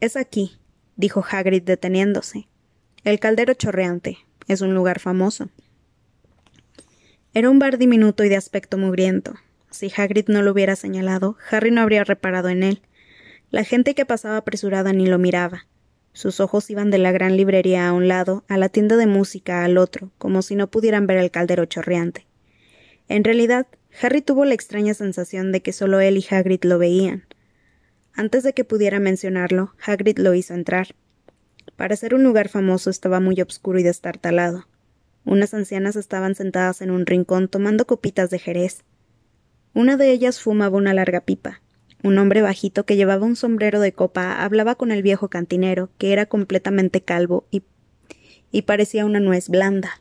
Es 0.00 0.16
aquí, 0.16 0.58
dijo 0.96 1.24
Hagrid 1.28 1.62
deteniéndose. 1.62 2.48
El 3.04 3.20
caldero 3.20 3.54
chorreante. 3.54 4.18
Es 4.48 4.62
un 4.62 4.74
lugar 4.74 4.98
famoso. 4.98 5.50
Era 7.34 7.50
un 7.50 7.58
bar 7.58 7.78
diminuto 7.78 8.24
y 8.24 8.28
de 8.28 8.36
aspecto 8.36 8.78
mugriento. 8.78 9.34
Si 9.70 9.92
Hagrid 9.94 10.28
no 10.28 10.42
lo 10.42 10.52
hubiera 10.52 10.74
señalado, 10.74 11.36
Harry 11.50 11.70
no 11.70 11.82
habría 11.82 12.02
reparado 12.02 12.48
en 12.48 12.62
él. 12.62 12.82
La 13.50 13.64
gente 13.64 13.94
que 13.94 14.06
pasaba 14.06 14.38
apresurada 14.38 14.92
ni 14.92 15.06
lo 15.06 15.18
miraba. 15.18 15.66
Sus 16.18 16.40
ojos 16.40 16.68
iban 16.68 16.90
de 16.90 16.98
la 16.98 17.12
gran 17.12 17.36
librería 17.36 17.86
a 17.86 17.92
un 17.92 18.08
lado, 18.08 18.42
a 18.48 18.58
la 18.58 18.68
tienda 18.68 18.96
de 18.96 19.06
música 19.06 19.62
al 19.62 19.78
otro, 19.78 20.10
como 20.18 20.42
si 20.42 20.56
no 20.56 20.68
pudieran 20.68 21.06
ver 21.06 21.16
el 21.18 21.30
caldero 21.30 21.64
chorreante. 21.64 22.26
En 23.06 23.22
realidad, 23.22 23.68
Harry 24.02 24.20
tuvo 24.20 24.44
la 24.44 24.54
extraña 24.54 24.94
sensación 24.94 25.52
de 25.52 25.62
que 25.62 25.72
solo 25.72 26.00
él 26.00 26.16
y 26.16 26.26
Hagrid 26.28 26.64
lo 26.64 26.76
veían. 26.76 27.22
Antes 28.14 28.42
de 28.42 28.52
que 28.52 28.64
pudiera 28.64 28.98
mencionarlo, 28.98 29.76
Hagrid 29.80 30.18
lo 30.18 30.34
hizo 30.34 30.54
entrar. 30.54 30.88
Para 31.76 31.94
ser 31.94 32.16
un 32.16 32.24
lugar 32.24 32.48
famoso 32.48 32.90
estaba 32.90 33.20
muy 33.20 33.40
oscuro 33.40 33.78
y 33.78 33.84
destartalado. 33.84 34.66
Unas 35.24 35.54
ancianas 35.54 35.94
estaban 35.94 36.34
sentadas 36.34 36.82
en 36.82 36.90
un 36.90 37.06
rincón 37.06 37.46
tomando 37.46 37.86
copitas 37.86 38.28
de 38.28 38.40
jerez. 38.40 38.82
Una 39.72 39.96
de 39.96 40.10
ellas 40.10 40.40
fumaba 40.40 40.78
una 40.78 40.94
larga 40.94 41.20
pipa. 41.20 41.62
Un 42.02 42.16
hombre 42.18 42.42
bajito 42.42 42.84
que 42.84 42.96
llevaba 42.96 43.26
un 43.26 43.34
sombrero 43.34 43.80
de 43.80 43.92
copa 43.92 44.44
hablaba 44.44 44.76
con 44.76 44.92
el 44.92 45.02
viejo 45.02 45.28
cantinero, 45.28 45.90
que 45.98 46.12
era 46.12 46.26
completamente 46.26 47.00
calvo 47.00 47.46
y, 47.50 47.62
parecía 48.62 49.04
una 49.04 49.20
nuez 49.20 49.48
blanda. 49.48 50.00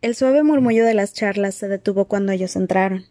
El 0.00 0.16
suave 0.16 0.42
murmullo 0.42 0.84
de 0.84 0.94
las 0.94 1.14
charlas 1.14 1.54
se 1.54 1.68
detuvo 1.68 2.06
cuando 2.06 2.32
ellos 2.32 2.56
entraron. 2.56 3.06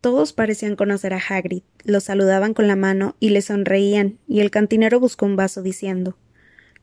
Todos 0.00 0.32
parecían 0.32 0.76
conocer 0.76 1.12
a 1.12 1.18
Hagrid, 1.18 1.62
lo 1.82 1.98
saludaban 1.98 2.54
con 2.54 2.68
la 2.68 2.76
mano 2.76 3.16
y 3.18 3.30
le 3.30 3.42
sonreían, 3.42 4.18
y 4.28 4.38
el 4.40 4.52
cantinero 4.52 5.00
buscó 5.00 5.26
un 5.26 5.34
vaso 5.34 5.60
diciendo 5.60 6.16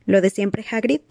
¿Lo 0.06 0.20
de 0.20 0.30
siempre, 0.30 0.66
Hagrid? 0.70 1.02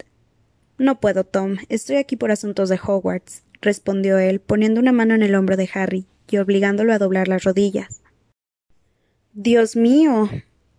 No 0.77 0.99
puedo, 0.99 1.23
Tom. 1.23 1.57
Estoy 1.67 1.95
aquí 1.95 2.15
por 2.15 2.29
asuntos 2.29 2.69
de 2.69 2.79
Hogwarts, 2.81 3.43
respondió 3.59 4.19
él, 4.19 4.39
poniendo 4.39 4.79
una 4.79 4.91
mano 4.91 5.15
en 5.15 5.23
el 5.23 5.33
hombro 5.33 5.57
de 5.57 5.69
Harry 5.73 6.05
y 6.29 6.37
obligándolo 6.37 6.93
a 6.93 6.99
doblar 6.99 7.27
las 7.27 7.43
rodillas. 7.43 8.03
Dios 9.37 9.75
mío, 9.75 10.29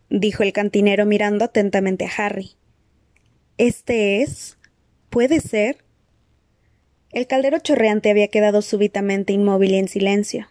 dijo 0.09 0.43
el 0.43 0.55
cantinero 0.55 1.05
mirando 1.05 1.45
atentamente 1.45 2.07
a 2.07 2.11
Harry. 2.17 2.53
¿Este 3.59 4.23
es? 4.23 4.57
¿Puede 5.11 5.41
ser? 5.41 5.85
El 7.13 7.27
caldero 7.27 7.59
chorreante 7.59 8.09
había 8.09 8.29
quedado 8.29 8.63
súbitamente 8.63 9.35
inmóvil 9.35 9.73
y 9.73 9.77
en 9.77 9.89
silencio. 9.89 10.49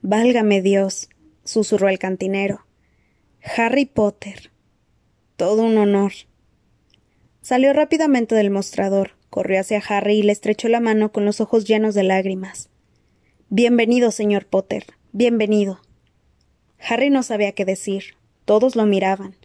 Válgame 0.00 0.60
Dios, 0.60 1.08
susurró 1.44 1.88
el 1.88 2.00
cantinero. 2.00 2.66
Harry 3.56 3.84
Potter. 3.84 4.50
Todo 5.36 5.62
un 5.62 5.78
honor. 5.78 6.10
Salió 7.42 7.72
rápidamente 7.74 8.34
del 8.34 8.50
mostrador, 8.50 9.12
corrió 9.30 9.60
hacia 9.60 9.80
Harry 9.88 10.14
y 10.14 10.22
le 10.24 10.32
estrechó 10.32 10.66
la 10.66 10.80
mano 10.80 11.12
con 11.12 11.24
los 11.26 11.40
ojos 11.40 11.64
llenos 11.64 11.94
de 11.94 12.02
lágrimas. 12.02 12.70
Bienvenido, 13.50 14.10
señor 14.10 14.46
Potter. 14.46 14.86
Bienvenido. 15.12 15.80
Harry 16.86 17.10
no 17.10 17.22
sabía 17.22 17.52
qué 17.52 17.64
decir. 17.64 18.16
Todos 18.44 18.76
lo 18.76 18.86
miraban. 18.86 19.36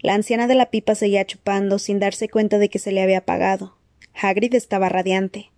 La 0.00 0.14
anciana 0.14 0.46
de 0.46 0.54
la 0.54 0.70
pipa 0.70 0.94
seguía 0.94 1.24
chupando 1.24 1.78
sin 1.78 1.98
darse 1.98 2.28
cuenta 2.28 2.58
de 2.58 2.68
que 2.68 2.78
se 2.78 2.92
le 2.92 3.02
había 3.02 3.18
apagado. 3.18 3.76
Hagrid 4.14 4.54
estaba 4.54 4.88
radiante. 4.88 5.50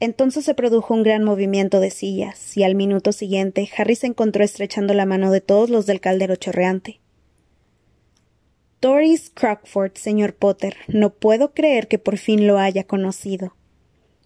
Entonces 0.00 0.44
se 0.44 0.54
produjo 0.54 0.92
un 0.92 1.02
gran 1.02 1.24
movimiento 1.24 1.80
de 1.80 1.90
sillas, 1.90 2.56
y 2.56 2.64
al 2.64 2.74
minuto 2.74 3.12
siguiente 3.12 3.70
Harry 3.76 3.96
se 3.96 4.08
encontró 4.08 4.44
estrechando 4.44 4.92
la 4.92 5.06
mano 5.06 5.30
de 5.30 5.40
todos 5.40 5.70
los 5.70 5.86
del 5.86 6.00
caldero 6.00 6.36
chorreante. 6.36 7.00
Doris 8.80 9.30
Crockford, 9.30 9.92
señor 9.94 10.34
Potter, 10.34 10.76
no 10.88 11.14
puedo 11.14 11.54
creer 11.54 11.88
que 11.88 11.98
por 11.98 12.18
fin 12.18 12.46
lo 12.46 12.58
haya 12.58 12.84
conocido. 12.84 13.54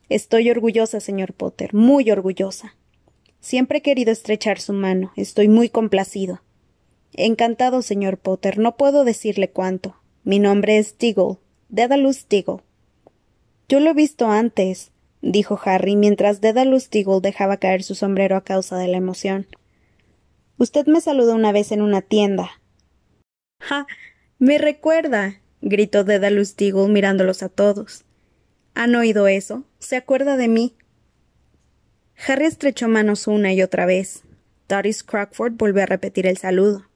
Estoy 0.09 0.51
orgullosa, 0.51 1.01
señor 1.01 1.35
Potter, 1.35 1.75
muy 1.75 2.11
orgullosa. 2.11 2.75
Siempre 3.41 3.79
he 3.79 3.83
querido 3.83 4.11
estrechar 4.13 4.61
su 4.61 4.73
mano. 4.73 5.13
Estoy 5.17 5.49
muy 5.49 5.69
complacido. 5.69 6.43
Encantado, 7.13 7.83
señor 7.83 8.19
Potter. 8.19 8.59
No 8.59 8.77
puedo 8.77 9.05
decirle 9.05 9.51
cuánto. 9.51 9.97
Mi 10.25 10.39
nombre 10.39 10.79
es 10.79 10.99
Diggle. 10.99 11.39
Dedalus 11.69 12.29
Diggle. 12.29 12.63
Yo 13.69 13.81
lo 13.81 13.91
he 13.91 13.95
visto 13.95 14.31
antes, 14.31 14.93
dijo 15.21 15.61
Harry 15.65 15.95
mientras 15.97 16.41
Dedalus 16.41 16.89
Diggle 16.89 17.21
dejaba 17.21 17.59
caer 17.59 17.83
su 17.83 17.95
sombrero 17.95 18.37
a 18.37 18.45
causa 18.45 18.79
de 18.79 18.89
la 18.89 18.97
emoción. 18.97 19.47
Usted 20.57 20.87
me 20.87 21.01
saludó 21.01 21.35
una 21.35 21.53
vez 21.53 21.71
en 21.73 21.83
una 21.83 22.01
tienda. 22.01 22.51
¡Ja! 23.61 23.87
Me 24.39 24.59
recuerda. 24.59 25.41
gritó 25.61 26.05
Dedalus 26.05 26.57
Diggle 26.57 26.89
mirándolos 26.89 27.43
a 27.43 27.49
todos. 27.49 28.05
¿Han 28.75 28.95
oído 28.95 29.29
eso? 29.29 29.65
¿Se 29.79 29.97
acuerda 29.97 30.37
de 30.37 30.49
mí? 30.49 30.77
Harry 32.27 32.47
estrechó 32.47 32.89
manos 32.89 33.27
una 33.27 33.53
y 33.53 33.63
otra 33.63 33.87
vez. 33.87 34.23
Doris 34.69 35.03
Crockford 35.03 35.53
volvió 35.53 35.83
a 35.83 35.87
repetir 35.87 36.27
el 36.27 36.37
saludo. 36.37 36.87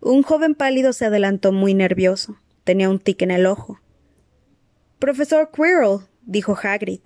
Un 0.00 0.22
joven 0.22 0.54
pálido 0.54 0.92
se 0.92 1.06
adelantó 1.06 1.50
muy 1.50 1.74
nervioso. 1.74 2.38
Tenía 2.62 2.90
un 2.90 2.98
tic 2.98 3.22
en 3.22 3.30
el 3.30 3.46
ojo. 3.46 3.80
Profesor 4.98 5.50
Quirrell, 5.50 6.06
dijo 6.22 6.56
Hagrid. 6.62 7.00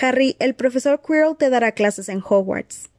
Harry, 0.00 0.36
el 0.38 0.54
profesor 0.54 1.00
Quirrell 1.04 1.36
te 1.36 1.50
dará 1.50 1.72
clases 1.72 2.08
en 2.08 2.22
Hogwarts. 2.26 2.90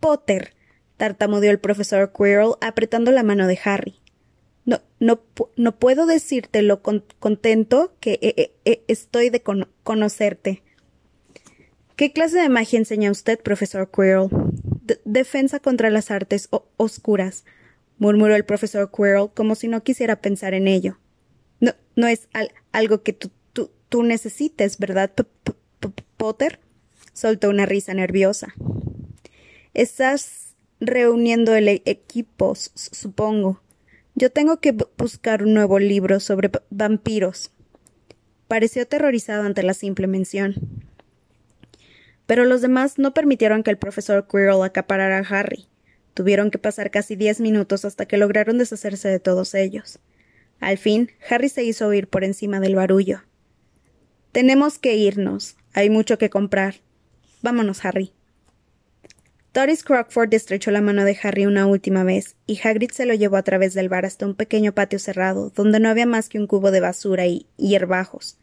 Potter, 0.00 0.54
tartamudeó 0.96 1.50
el 1.50 1.58
profesor 1.58 2.12
Quirrell 2.12 2.54
apretando 2.60 3.10
la 3.10 3.22
mano 3.22 3.46
de 3.46 3.58
Harry. 3.64 4.00
No, 4.64 4.80
no, 4.98 5.20
no 5.56 5.78
puedo 5.78 6.06
decirte 6.06 6.62
lo 6.62 6.82
contento 6.82 7.94
que 8.00 8.18
eh, 8.22 8.54
eh, 8.64 8.84
estoy 8.88 9.28
de 9.28 9.42
conocerte. 9.82 10.63
¿Qué 11.96 12.12
clase 12.12 12.40
de 12.40 12.48
magia 12.48 12.78
enseña 12.80 13.10
usted, 13.12 13.38
profesor 13.38 13.88
Quirrell? 13.88 14.28
defensa 15.04 15.60
contra 15.60 15.90
las 15.90 16.10
artes 16.10 16.48
oscuras, 16.76 17.44
murmuró 17.98 18.34
el 18.34 18.44
profesor 18.44 18.90
Quirrell 18.94 19.30
como 19.32 19.54
si 19.54 19.68
no 19.68 19.82
quisiera 19.82 20.16
pensar 20.16 20.54
en 20.54 20.66
ello. 20.68 20.98
No, 21.60 21.72
no 21.96 22.08
es 22.08 22.28
algo 22.72 23.02
que 23.02 23.12
tú, 23.12 24.02
necesites, 24.02 24.78
¿verdad, 24.78 25.12
Potter? 26.16 26.58
soltó 27.12 27.48
una 27.48 27.64
risa 27.64 27.94
nerviosa. 27.94 28.54
Estás 29.72 30.56
reuniendo 30.80 31.54
el 31.54 31.68
e-, 31.68 31.82
equipo, 31.84 32.56
supongo. 32.56 33.60
Yo 34.16 34.30
tengo 34.30 34.58
que 34.58 34.76
buscar 34.98 35.44
un 35.44 35.54
nuevo 35.54 35.78
libro 35.78 36.18
sobre 36.18 36.50
vampiros. 36.70 37.52
Pareció 38.48 38.82
aterrorizado 38.82 39.44
ante 39.44 39.62
la 39.62 39.74
simple 39.74 40.08
mención. 40.08 40.56
Pero 42.26 42.44
los 42.44 42.62
demás 42.62 42.98
no 42.98 43.14
permitieron 43.14 43.62
que 43.62 43.70
el 43.70 43.78
profesor 43.78 44.26
Quirrell 44.26 44.62
acaparara 44.62 45.18
a 45.18 45.38
Harry. 45.38 45.66
Tuvieron 46.14 46.50
que 46.50 46.58
pasar 46.58 46.90
casi 46.90 47.16
diez 47.16 47.40
minutos 47.40 47.84
hasta 47.84 48.06
que 48.06 48.16
lograron 48.16 48.58
deshacerse 48.58 49.08
de 49.08 49.20
todos 49.20 49.54
ellos. 49.54 49.98
Al 50.60 50.78
fin, 50.78 51.10
Harry 51.28 51.48
se 51.48 51.64
hizo 51.64 51.86
oír 51.86 52.08
por 52.08 52.24
encima 52.24 52.60
del 52.60 52.76
barullo. 52.76 53.22
Tenemos 54.32 54.78
que 54.78 54.96
irnos. 54.96 55.56
Hay 55.74 55.90
mucho 55.90 56.18
que 56.18 56.30
comprar. 56.30 56.76
Vámonos, 57.42 57.84
Harry. 57.84 58.12
Doris 59.52 59.84
Crockford 59.84 60.34
estrechó 60.34 60.72
la 60.72 60.80
mano 60.80 61.04
de 61.04 61.16
Harry 61.22 61.46
una 61.46 61.66
última 61.66 62.02
vez, 62.02 62.34
y 62.44 62.58
Hagrid 62.60 62.90
se 62.90 63.06
lo 63.06 63.14
llevó 63.14 63.36
a 63.36 63.44
través 63.44 63.72
del 63.72 63.88
bar 63.88 64.04
hasta 64.04 64.26
un 64.26 64.34
pequeño 64.34 64.72
patio 64.72 64.98
cerrado, 64.98 65.50
donde 65.54 65.78
no 65.78 65.88
había 65.88 66.06
más 66.06 66.28
que 66.28 66.40
un 66.40 66.48
cubo 66.48 66.72
de 66.72 66.80
basura 66.80 67.26
y 67.26 67.46
hierbajos. 67.56 68.38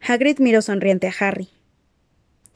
Hagrid 0.00 0.38
miró 0.38 0.62
sonriente 0.62 1.06
a 1.06 1.14
Harry. 1.20 1.50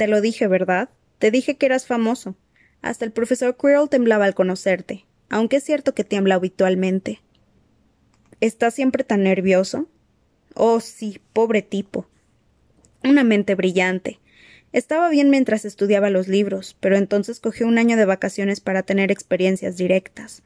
Te 0.00 0.08
lo 0.08 0.22
dije, 0.22 0.46
¿verdad? 0.46 0.88
Te 1.18 1.30
dije 1.30 1.58
que 1.58 1.66
eras 1.66 1.84
famoso. 1.84 2.34
Hasta 2.80 3.04
el 3.04 3.12
profesor 3.12 3.54
Quirrell 3.54 3.90
temblaba 3.90 4.24
al 4.24 4.34
conocerte, 4.34 5.04
aunque 5.28 5.56
es 5.56 5.64
cierto 5.64 5.92
que 5.92 6.04
tiembla 6.04 6.36
habitualmente. 6.36 7.20
¿Estás 8.40 8.72
siempre 8.72 9.04
tan 9.04 9.24
nervioso? 9.24 9.90
Oh, 10.54 10.80
sí, 10.80 11.20
pobre 11.34 11.60
tipo. 11.60 12.08
Una 13.04 13.24
mente 13.24 13.54
brillante. 13.54 14.20
Estaba 14.72 15.10
bien 15.10 15.28
mientras 15.28 15.66
estudiaba 15.66 16.08
los 16.08 16.28
libros, 16.28 16.78
pero 16.80 16.96
entonces 16.96 17.38
cogió 17.38 17.66
un 17.66 17.76
año 17.76 17.98
de 17.98 18.06
vacaciones 18.06 18.60
para 18.60 18.82
tener 18.82 19.12
experiencias 19.12 19.76
directas. 19.76 20.42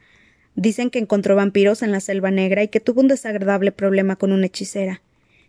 Dicen 0.55 0.89
que 0.89 0.99
encontró 0.99 1.37
vampiros 1.37 1.81
en 1.81 1.93
la 1.93 2.01
selva 2.01 2.29
negra 2.29 2.61
y 2.61 2.67
que 2.67 2.81
tuvo 2.81 2.99
un 2.99 3.07
desagradable 3.07 3.71
problema 3.71 4.17
con 4.17 4.33
una 4.33 4.47
hechicera. 4.47 5.01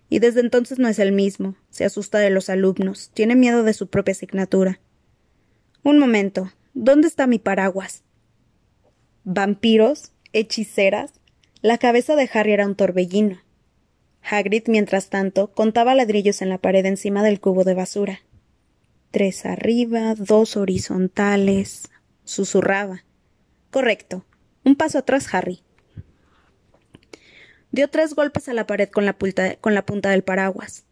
Y 0.08 0.20
desde 0.20 0.40
entonces 0.40 0.78
no 0.78 0.88
es 0.88 0.98
el 0.98 1.12
mismo, 1.12 1.56
se 1.70 1.84
asusta 1.84 2.18
de 2.18 2.30
los 2.30 2.48
alumnos, 2.48 3.10
tiene 3.12 3.34
miedo 3.34 3.62
de 3.64 3.72
su 3.72 3.88
propia 3.88 4.12
asignatura. 4.12 4.80
Un 5.82 5.98
momento, 5.98 6.52
¿dónde 6.74 7.08
está 7.08 7.26
mi 7.26 7.38
paraguas? 7.38 8.02
¿Vampiros? 9.24 10.12
¿Hechiceras? 10.32 11.12
La 11.62 11.78
cabeza 11.78 12.14
de 12.14 12.30
Harry 12.32 12.52
era 12.52 12.66
un 12.66 12.76
torbellino. 12.76 13.40
Hagrid, 14.22 14.64
mientras 14.68 15.08
tanto, 15.08 15.52
contaba 15.52 15.94
ladrillos 15.94 16.42
en 16.42 16.48
la 16.48 16.58
pared 16.58 16.84
encima 16.86 17.22
del 17.22 17.40
cubo 17.40 17.64
de 17.64 17.74
basura. 17.74 18.20
Tres 19.10 19.46
arriba, 19.46 20.14
dos 20.16 20.56
horizontales. 20.56 21.90
susurraba. 22.24 23.04
Correcto. 23.70 24.24
Un 24.64 24.76
paso 24.76 24.98
atrás, 24.98 25.32
Harry. 25.32 25.62
Dio 27.76 27.88
tres 27.88 28.14
golpes 28.14 28.48
a 28.48 28.54
la 28.54 28.66
pared 28.66 28.88
con 28.88 29.04
la, 29.04 29.18
punta 29.18 30.08
del 30.08 30.24
paraguas. 30.24 30.86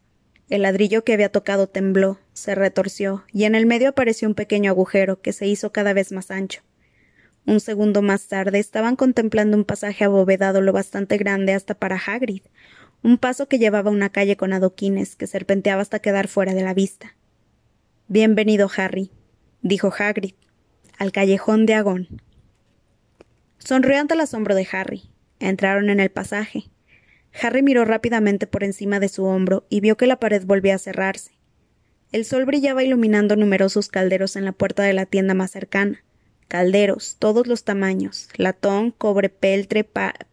El 0.51 0.61
ladrillo 0.61 1.03
que 1.03 1.13
había 1.13 1.31
tocado 1.31 1.65
tembló, 1.65 2.19
se 2.33 2.53
retorció, 2.53 3.23
y 3.33 3.45
en 3.45 3.55
el 3.55 3.65
medio 3.65 3.89
apareció 3.89 4.27
un 4.27 4.35
pequeño 4.35 4.69
agujero 4.69 5.19
que 5.19 5.33
se 5.33 5.47
hizo 5.47 5.71
cada 5.71 5.93
vez 5.93 6.11
más 6.11 6.29
ancho. 6.29 6.61
Un 7.47 7.59
segundo 7.59 8.03
más 8.03 8.27
tarde 8.27 8.59
estaban 8.59 8.95
contemplando 8.95 9.57
un 9.57 9.65
pasaje 9.65 10.03
abovedado 10.03 10.61
lo 10.61 10.73
bastante 10.73 11.17
grande 11.17 11.53
hasta 11.53 11.73
para 11.73 11.95
Hagrid, 11.97 12.43
un 13.01 13.17
paso 13.17 13.47
que 13.47 13.57
llevaba 13.57 13.89
una 13.89 14.11
calle 14.11 14.37
con 14.37 14.53
adoquines 14.53 15.15
que 15.15 15.25
serpenteaba 15.25 15.81
hasta 15.81 15.97
quedar 15.97 16.27
fuera 16.27 16.53
de 16.53 16.61
la 16.61 16.75
vista. 16.75 17.15
Bienvenido, 18.07 18.69
Harry, 18.77 19.09
dijo 19.63 19.91
Hagrid, 19.91 20.35
al 20.99 21.11
callejón 21.11 21.65
de 21.65 21.73
Agón. 21.73 22.21
Sonrió 23.57 23.99
ante 23.99 24.13
el 24.13 24.19
asombro 24.19 24.53
de 24.53 24.67
Harry. 24.71 25.09
Entraron 25.39 25.89
en 25.89 25.99
el 25.99 26.11
pasaje. 26.11 26.65
Harry 27.41 27.61
miró 27.61 27.85
rápidamente 27.85 28.47
por 28.47 28.63
encima 28.63 28.99
de 28.99 29.09
su 29.09 29.25
hombro 29.25 29.65
y 29.69 29.81
vio 29.81 29.97
que 29.97 30.07
la 30.07 30.19
pared 30.19 30.43
volvía 30.45 30.75
a 30.75 30.79
cerrarse. 30.79 31.31
El 32.11 32.23
sol 32.23 32.45
brillaba 32.45 32.83
iluminando 32.83 33.35
numerosos 33.35 33.89
calderos 33.89 34.35
en 34.35 34.45
la 34.45 34.53
puerta 34.53 34.83
de 34.83 34.93
la 34.93 35.05
tienda 35.05 35.33
más 35.33 35.51
cercana. 35.51 36.03
Calderos, 36.47 37.17
todos 37.19 37.47
los 37.47 37.63
tamaños, 37.63 38.29
latón, 38.37 38.91
cobre, 38.91 39.29
peltre, 39.29 39.83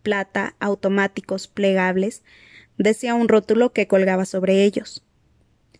plata, 0.02 0.54
automáticos, 0.60 1.48
plegables, 1.48 2.22
decía 2.78 3.14
un 3.14 3.28
rótulo 3.28 3.72
que 3.72 3.86
colgaba 3.88 4.26
sobre 4.26 4.64
ellos. 4.64 5.04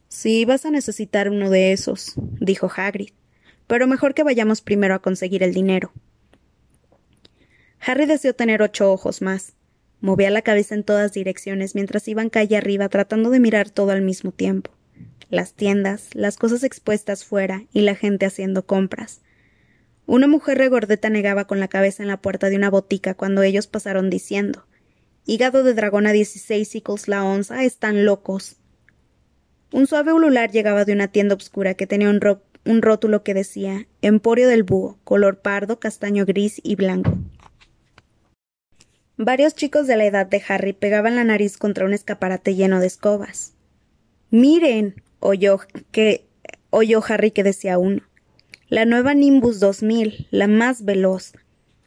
Sí, 0.08 0.44
vas 0.44 0.66
a 0.66 0.70
necesitar 0.70 1.28
uno 1.30 1.50
de 1.50 1.72
esos, 1.72 2.14
dijo 2.40 2.70
Hagrid, 2.74 3.10
pero 3.66 3.86
mejor 3.86 4.14
que 4.14 4.24
vayamos 4.24 4.60
primero 4.60 4.94
a 4.94 5.02
conseguir 5.02 5.42
el 5.42 5.54
dinero. 5.54 5.92
Harry 7.80 8.06
deseó 8.06 8.34
tener 8.34 8.62
ocho 8.62 8.90
ojos 8.90 9.22
más. 9.22 9.54
Movía 10.02 10.30
la 10.30 10.42
cabeza 10.42 10.74
en 10.74 10.82
todas 10.82 11.12
direcciones 11.12 11.76
mientras 11.76 12.08
iban 12.08 12.28
calle 12.28 12.56
arriba 12.56 12.88
tratando 12.88 13.30
de 13.30 13.38
mirar 13.38 13.70
todo 13.70 13.92
al 13.92 14.02
mismo 14.02 14.32
tiempo. 14.32 14.72
Las 15.30 15.54
tiendas, 15.54 16.08
las 16.12 16.36
cosas 16.36 16.64
expuestas 16.64 17.24
fuera 17.24 17.62
y 17.72 17.82
la 17.82 17.94
gente 17.94 18.26
haciendo 18.26 18.66
compras. 18.66 19.22
Una 20.04 20.26
mujer 20.26 20.58
regordeta 20.58 21.08
negaba 21.08 21.46
con 21.46 21.60
la 21.60 21.68
cabeza 21.68 22.02
en 22.02 22.08
la 22.08 22.20
puerta 22.20 22.50
de 22.50 22.56
una 22.56 22.68
botica 22.68 23.14
cuando 23.14 23.42
ellos 23.42 23.68
pasaron 23.68 24.10
diciendo 24.10 24.66
Hígado 25.24 25.62
de 25.62 25.72
dragón 25.72 26.08
a 26.08 26.12
dieciséis 26.12 26.68
sicles 26.68 27.06
la 27.06 27.22
onza, 27.22 27.62
están 27.62 28.04
locos. 28.04 28.56
Un 29.70 29.86
suave 29.86 30.12
ulular 30.12 30.50
llegaba 30.50 30.84
de 30.84 30.94
una 30.94 31.08
tienda 31.08 31.36
obscura 31.36 31.74
que 31.74 31.86
tenía 31.86 32.10
un, 32.10 32.20
un 32.64 32.82
rótulo 32.82 33.22
que 33.22 33.34
decía 33.34 33.86
Emporio 34.02 34.48
del 34.48 34.64
Búho, 34.64 34.98
color 35.04 35.38
pardo, 35.42 35.78
castaño 35.78 36.26
gris 36.26 36.60
y 36.64 36.74
blanco. 36.74 37.16
Varios 39.24 39.54
chicos 39.54 39.86
de 39.86 39.96
la 39.96 40.04
edad 40.04 40.26
de 40.26 40.42
Harry 40.48 40.72
pegaban 40.72 41.14
la 41.14 41.22
nariz 41.22 41.56
contra 41.56 41.84
un 41.84 41.92
escaparate 41.92 42.56
lleno 42.56 42.80
de 42.80 42.88
escobas. 42.88 43.52
Miren, 44.30 45.00
oyó 45.20 45.60
que 45.92 46.26
oyó 46.70 47.00
Harry 47.06 47.30
que 47.30 47.44
decía 47.44 47.78
uno. 47.78 48.02
La 48.68 48.84
nueva 48.84 49.14
Nimbus 49.14 49.60
2000, 49.60 50.26
la 50.32 50.48
más 50.48 50.84
veloz. 50.84 51.34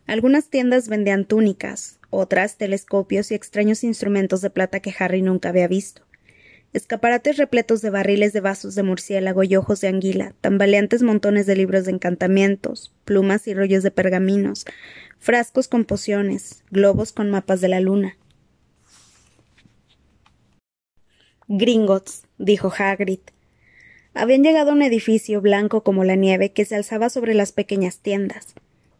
Algunas 0.07 0.47
tiendas 0.49 0.87
vendían 0.87 1.25
túnicas, 1.25 1.99
otras 2.09 2.55
telescopios 2.55 3.31
y 3.31 3.35
extraños 3.35 3.83
instrumentos 3.83 4.39
de 4.39 4.49
plata 4.49 4.79
que 4.79 4.95
Harry 4.97 5.21
nunca 5.21 5.49
había 5.49 5.67
visto. 5.67 6.03
Escaparates 6.71 7.35
repletos 7.35 7.81
de 7.81 7.89
barriles 7.89 8.31
de 8.31 8.41
vasos 8.41 8.75
de 8.75 8.83
murciélago 8.83 9.43
y 9.43 9.55
ojos 9.55 9.81
de 9.81 9.89
anguila, 9.89 10.33
tambaleantes 10.39 11.03
montones 11.03 11.45
de 11.47 11.55
libros 11.55 11.85
de 11.85 11.91
encantamientos, 11.91 12.93
plumas 13.03 13.47
y 13.47 13.53
rollos 13.53 13.81
de 13.81 13.91
pergaminos, 13.91 14.65
frascos 15.19 15.67
con 15.67 15.85
pociones, 15.85 16.63
globos 16.71 17.11
con 17.11 17.29
mapas 17.29 17.61
de 17.61 17.69
la 17.69 17.79
luna. 17.79 18.17
Gringotts, 21.47 22.23
dijo 22.37 22.71
Hagrid. 22.75 23.19
Habían 24.13 24.43
llegado 24.43 24.71
a 24.71 24.73
un 24.73 24.81
edificio 24.81 25.41
blanco 25.41 25.83
como 25.83 26.03
la 26.03 26.15
nieve 26.15 26.51
que 26.51 26.65
se 26.65 26.75
alzaba 26.75 27.09
sobre 27.09 27.33
las 27.33 27.51
pequeñas 27.51 27.99
tiendas. 27.99 28.55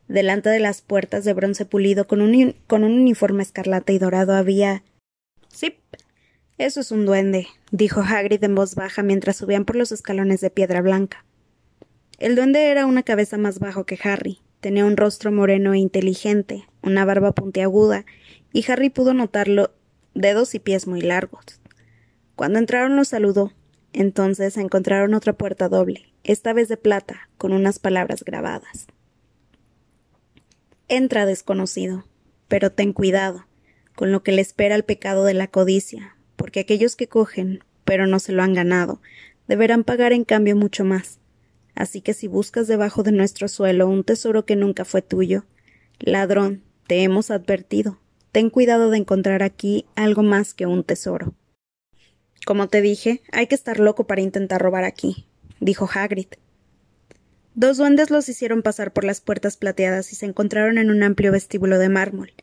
Delante 0.08 0.50
de 0.50 0.60
las 0.60 0.82
puertas 0.82 1.24
de 1.24 1.34
bronce 1.34 1.66
pulido 1.66 2.06
con 2.06 2.22
un, 2.22 2.56
con 2.68 2.84
un 2.84 2.94
uniforme 2.94 3.42
escarlata 3.42 3.94
y 3.94 3.98
dorado 3.98 4.34
había. 4.34 4.84
Sí, 5.48 5.78
eso 6.58 6.80
es 6.80 6.92
un 6.92 7.06
duende, 7.06 7.48
dijo 7.72 8.02
Hagrid 8.02 8.44
en 8.44 8.56
voz 8.56 8.76
baja 8.76 9.04
mientras 9.04 9.38
subían 9.38 9.66
por 9.66 9.76
los 9.76 9.92
escalones 9.92 10.42
de 10.42 10.50
piedra 10.50 10.82
blanca. 10.82 11.26
El 12.18 12.36
duende 12.36 12.70
era 12.70 12.86
una 12.86 13.04
cabeza 13.04 13.38
más 13.38 13.60
bajo 13.60 13.86
que 13.86 14.00
Harry, 14.04 14.40
tenía 14.66 14.84
un 14.84 14.98
rostro 14.98 15.32
moreno 15.32 15.76
e 15.76 15.78
inteligente, 15.78 16.66
una 16.82 17.06
barba 17.06 17.34
puntiaguda, 17.34 18.04
y 18.52 18.66
Harry 18.68 18.90
pudo 18.90 19.14
notarlo 19.14 19.70
dedos 20.16 20.56
y 20.56 20.60
pies 20.60 20.88
muy 20.88 21.02
largos. 21.02 21.62
Cuando 22.36 22.58
entraron 22.58 22.96
los 22.96 23.10
saludó. 23.10 23.54
Entonces 23.94 24.58
encontraron 24.58 25.14
otra 25.14 25.34
puerta 25.34 25.70
doble, 25.70 26.12
esta 26.24 26.52
vez 26.52 26.68
de 26.68 26.78
plata, 26.78 27.30
con 27.38 27.54
unas 27.54 27.78
palabras 27.78 28.24
grabadas. 28.24 28.88
Entra 30.88 31.28
desconocido, 31.28 32.08
pero 32.48 32.72
ten 32.72 32.92
cuidado 32.92 33.46
con 33.96 34.12
lo 34.12 34.24
que 34.24 34.32
le 34.32 34.42
espera 34.42 34.74
el 34.74 34.84
pecado 34.84 35.26
de 35.26 35.36
la 35.36 35.46
codicia, 35.46 36.18
porque 36.38 36.62
aquellos 36.62 36.96
que 36.96 37.08
cogen, 37.08 37.64
pero 37.84 38.08
no 38.08 38.18
se 38.18 38.32
lo 38.32 38.42
han 38.42 38.56
ganado, 38.56 39.00
deberán 39.48 39.84
pagar 39.84 40.12
en 40.12 40.24
cambio 40.24 40.56
mucho 40.56 40.86
más. 40.86 41.20
Así 41.76 42.02
que 42.02 42.14
si 42.14 42.28
buscas 42.28 42.68
debajo 42.68 43.04
de 43.04 43.12
nuestro 43.12 43.48
suelo 43.48 43.88
un 43.88 44.04
tesoro 44.04 44.46
que 44.46 44.56
nunca 44.56 44.86
fue 44.86 45.02
tuyo, 45.02 45.46
ladrón, 46.00 46.64
te 46.88 47.04
hemos 47.04 47.32
advertido. 47.32 48.00
Ten 48.32 48.50
cuidado 48.50 48.90
de 48.90 48.98
encontrar 48.98 49.44
aquí 49.44 49.86
algo 49.96 50.24
más 50.24 50.54
que 50.54 50.66
un 50.66 50.84
tesoro. 50.84 51.34
Como 52.46 52.68
te 52.68 52.82
dije, 52.82 53.22
hay 53.32 53.48
que 53.48 53.56
estar 53.56 53.80
loco 53.80 54.08
para 54.08 54.22
intentar 54.22 54.62
robar 54.62 54.84
aquí, 54.84 55.28
dijo 55.60 55.90
Hagrid. 55.94 56.28
Dos 57.56 57.78
duendes 57.78 58.12
los 58.12 58.28
hicieron 58.30 58.62
pasar 58.62 58.92
por 58.92 59.04
las 59.04 59.22
puertas 59.22 59.58
plateadas 59.58 60.12
y 60.12 60.16
se 60.16 60.26
encontraron 60.26 60.78
en 60.78 60.92
un 60.92 61.04
amplio 61.04 61.32
vestíbulo 61.32 61.80
de 61.80 61.90
mármol. 61.90 62.34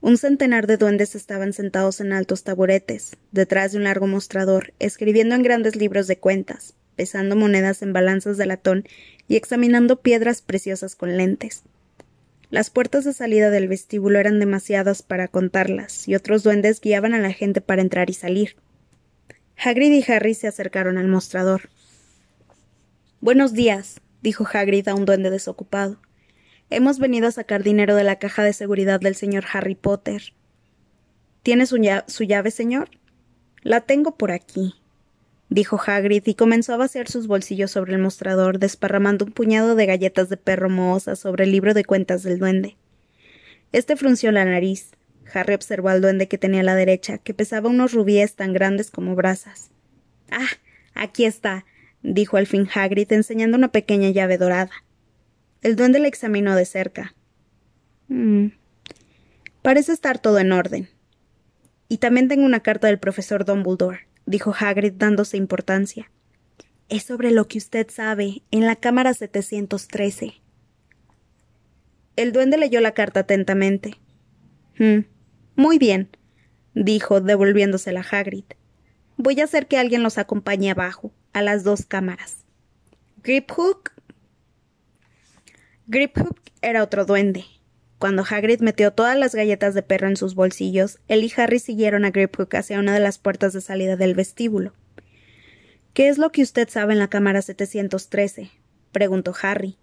Un 0.00 0.18
centenar 0.18 0.66
de 0.66 0.76
duendes 0.76 1.14
estaban 1.14 1.52
sentados 1.52 2.00
en 2.00 2.12
altos 2.12 2.42
taburetes, 2.42 3.16
detrás 3.32 3.72
de 3.72 3.78
un 3.78 3.84
largo 3.84 4.06
mostrador, 4.06 4.72
escribiendo 4.78 5.34
en 5.34 5.42
grandes 5.42 5.76
libros 5.76 6.06
de 6.06 6.18
cuentas, 6.18 6.74
pesando 6.96 7.36
monedas 7.36 7.82
en 7.82 7.92
balanzas 7.92 8.36
de 8.36 8.46
latón 8.46 8.84
y 9.28 9.36
examinando 9.36 10.00
piedras 10.00 10.42
preciosas 10.42 10.96
con 10.96 11.16
lentes. 11.16 11.62
Las 12.50 12.70
puertas 12.70 13.04
de 13.04 13.12
salida 13.12 13.50
del 13.50 13.68
vestíbulo 13.68 14.18
eran 14.18 14.38
demasiadas 14.38 15.02
para 15.02 15.28
contarlas, 15.28 16.08
y 16.08 16.14
otros 16.14 16.42
duendes 16.42 16.80
guiaban 16.80 17.12
a 17.12 17.18
la 17.18 17.32
gente 17.32 17.60
para 17.60 17.82
entrar 17.82 18.08
y 18.08 18.14
salir. 18.14 18.56
Hagrid 19.56 19.92
y 19.92 20.12
Harry 20.12 20.34
se 20.34 20.46
acercaron 20.46 20.96
al 20.96 21.08
mostrador. 21.08 21.70
Buenos 23.20 23.52
días, 23.52 24.00
dijo 24.22 24.46
Hagrid 24.52 24.88
a 24.88 24.94
un 24.94 25.06
duende 25.06 25.30
desocupado. 25.30 26.00
Hemos 26.70 26.98
venido 26.98 27.28
a 27.28 27.32
sacar 27.32 27.62
dinero 27.62 27.94
de 27.96 28.04
la 28.04 28.18
caja 28.18 28.42
de 28.44 28.52
seguridad 28.52 29.00
del 29.00 29.14
señor 29.14 29.44
Harry 29.52 29.74
Potter. 29.74 30.34
¿Tiene 31.42 31.66
su, 31.66 31.76
llave, 31.76 32.50
señor? 32.50 32.90
La 33.62 33.80
tengo 33.80 34.16
por 34.16 34.32
aquí, 34.32 34.74
dijo 35.48 35.80
Hagrid 35.84 36.22
y 36.26 36.34
comenzó 36.34 36.74
a 36.74 36.78
vaciar 36.78 37.08
sus 37.08 37.26
bolsillos 37.26 37.70
sobre 37.70 37.94
el 37.94 37.98
mostrador, 38.00 38.58
desparramando 38.58 39.24
un 39.24 39.32
puñado 39.32 39.74
de 39.74 39.86
galletas 39.86 40.28
de 40.28 40.36
perro 40.36 40.68
mohosas 40.68 41.18
sobre 41.18 41.44
el 41.44 41.52
libro 41.52 41.74
de 41.74 41.84
cuentas 41.84 42.22
del 42.22 42.38
duende. 42.38 42.76
Este 43.72 43.96
frunció 43.96 44.32
la 44.32 44.44
nariz. 44.44 44.92
Harry 45.32 45.54
observó 45.54 45.88
al 45.88 46.00
duende 46.00 46.28
que 46.28 46.38
tenía 46.38 46.60
a 46.60 46.64
la 46.64 46.74
derecha, 46.74 47.18
que 47.18 47.34
pesaba 47.34 47.68
unos 47.68 47.92
rubíes 47.92 48.34
tan 48.34 48.52
grandes 48.52 48.90
como 48.90 49.14
brasas. 49.14 49.70
Ah, 50.30 50.46
Aquí 50.96 51.26
está, 51.26 51.66
dijo 52.02 52.38
al 52.38 52.46
fin 52.46 52.66
Hagrid, 52.74 53.12
enseñando 53.12 53.58
una 53.58 53.68
pequeña 53.68 54.08
llave 54.08 54.38
dorada. 54.38 54.70
El 55.60 55.76
duende 55.76 55.98
la 55.98 56.08
examinó 56.08 56.56
de 56.56 56.64
cerca. 56.64 57.14
Mm. 58.08 58.46
Parece 59.60 59.92
estar 59.92 60.18
todo 60.18 60.38
en 60.38 60.52
orden. 60.52 60.88
Y 61.88 61.98
también 61.98 62.28
tengo 62.28 62.46
una 62.46 62.60
carta 62.60 62.86
del 62.86 62.98
profesor 62.98 63.44
Dumbledore, 63.44 64.08
dijo 64.26 64.54
Hagrid 64.58 64.92
dándose 64.94 65.36
importancia. 65.36 66.10
Es 66.88 67.04
sobre 67.04 67.30
lo 67.30 67.48
que 67.48 67.58
usted 67.58 67.88
sabe, 67.90 68.42
en 68.50 68.66
la 68.66 68.76
cámara 68.76 69.14
713. 69.14 70.34
El 72.16 72.32
duende 72.32 72.58
leyó 72.58 72.80
la 72.80 72.92
carta 72.92 73.20
atentamente. 73.20 73.98
Mm. 74.78 75.00
Muy 75.56 75.78
bien, 75.78 76.10
dijo, 76.74 77.20
devolviéndosela 77.20 78.00
a 78.00 78.18
Hagrid. 78.18 78.44
Voy 79.16 79.40
a 79.40 79.44
hacer 79.44 79.66
que 79.66 79.78
alguien 79.78 80.02
los 80.02 80.18
acompañe 80.18 80.70
abajo, 80.70 81.12
a 81.32 81.42
las 81.42 81.64
dos 81.64 81.86
cámaras. 81.86 82.44
Griphook. 83.22 83.92
Griphook 85.86 86.40
era 86.60 86.82
otro 86.82 87.04
duende. 87.04 87.44
Cuando 87.98 88.24
Hagrid 88.28 88.60
metió 88.60 88.92
todas 88.92 89.16
las 89.16 89.34
galletas 89.34 89.74
de 89.74 89.82
perro 89.82 90.06
en 90.06 90.16
sus 90.16 90.34
bolsillos, 90.34 90.98
él 91.08 91.24
y 91.24 91.32
Harry 91.36 91.58
siguieron 91.58 92.04
a 92.04 92.10
Griphook 92.10 92.54
hacia 92.54 92.78
una 92.78 92.92
de 92.92 93.00
las 93.00 93.18
puertas 93.18 93.52
de 93.54 93.62
salida 93.62 93.96
del 93.96 94.14
vestíbulo. 94.14 94.74
¿Qué 95.94 96.08
es 96.08 96.18
lo 96.18 96.30
que 96.30 96.42
usted 96.42 96.68
sabe 96.68 96.92
en 96.92 96.98
la 96.98 97.08
cámara 97.08 97.40
713? 97.40 98.50
preguntó 98.92 99.34
Harry. 99.40 99.78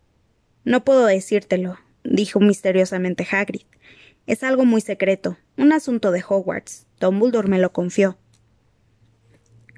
No 0.64 0.86
puedo 0.86 1.08
decírtelo, 1.08 1.80
dijo 2.04 2.40
misteriosamente 2.40 3.28
Hagrid. 3.30 3.64
Es 4.28 4.44
algo 4.44 4.64
muy 4.64 4.80
secreto, 4.80 5.38
un 5.58 5.74
asunto 5.74 6.12
de 6.12 6.24
Hogwarts. 6.28 6.86
Dumbledore 7.00 7.50
me 7.50 7.60
lo 7.60 7.74
confió. 7.74 8.18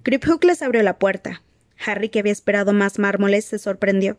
Griphook 0.04 0.44
les 0.44 0.62
abrió 0.62 0.84
la 0.84 1.00
puerta. 1.00 1.42
Harry, 1.84 2.10
que 2.10 2.20
había 2.20 2.32
esperado 2.32 2.74
más 2.74 3.00
mármoles, 3.00 3.46
se 3.46 3.58
sorprendió. 3.58 4.18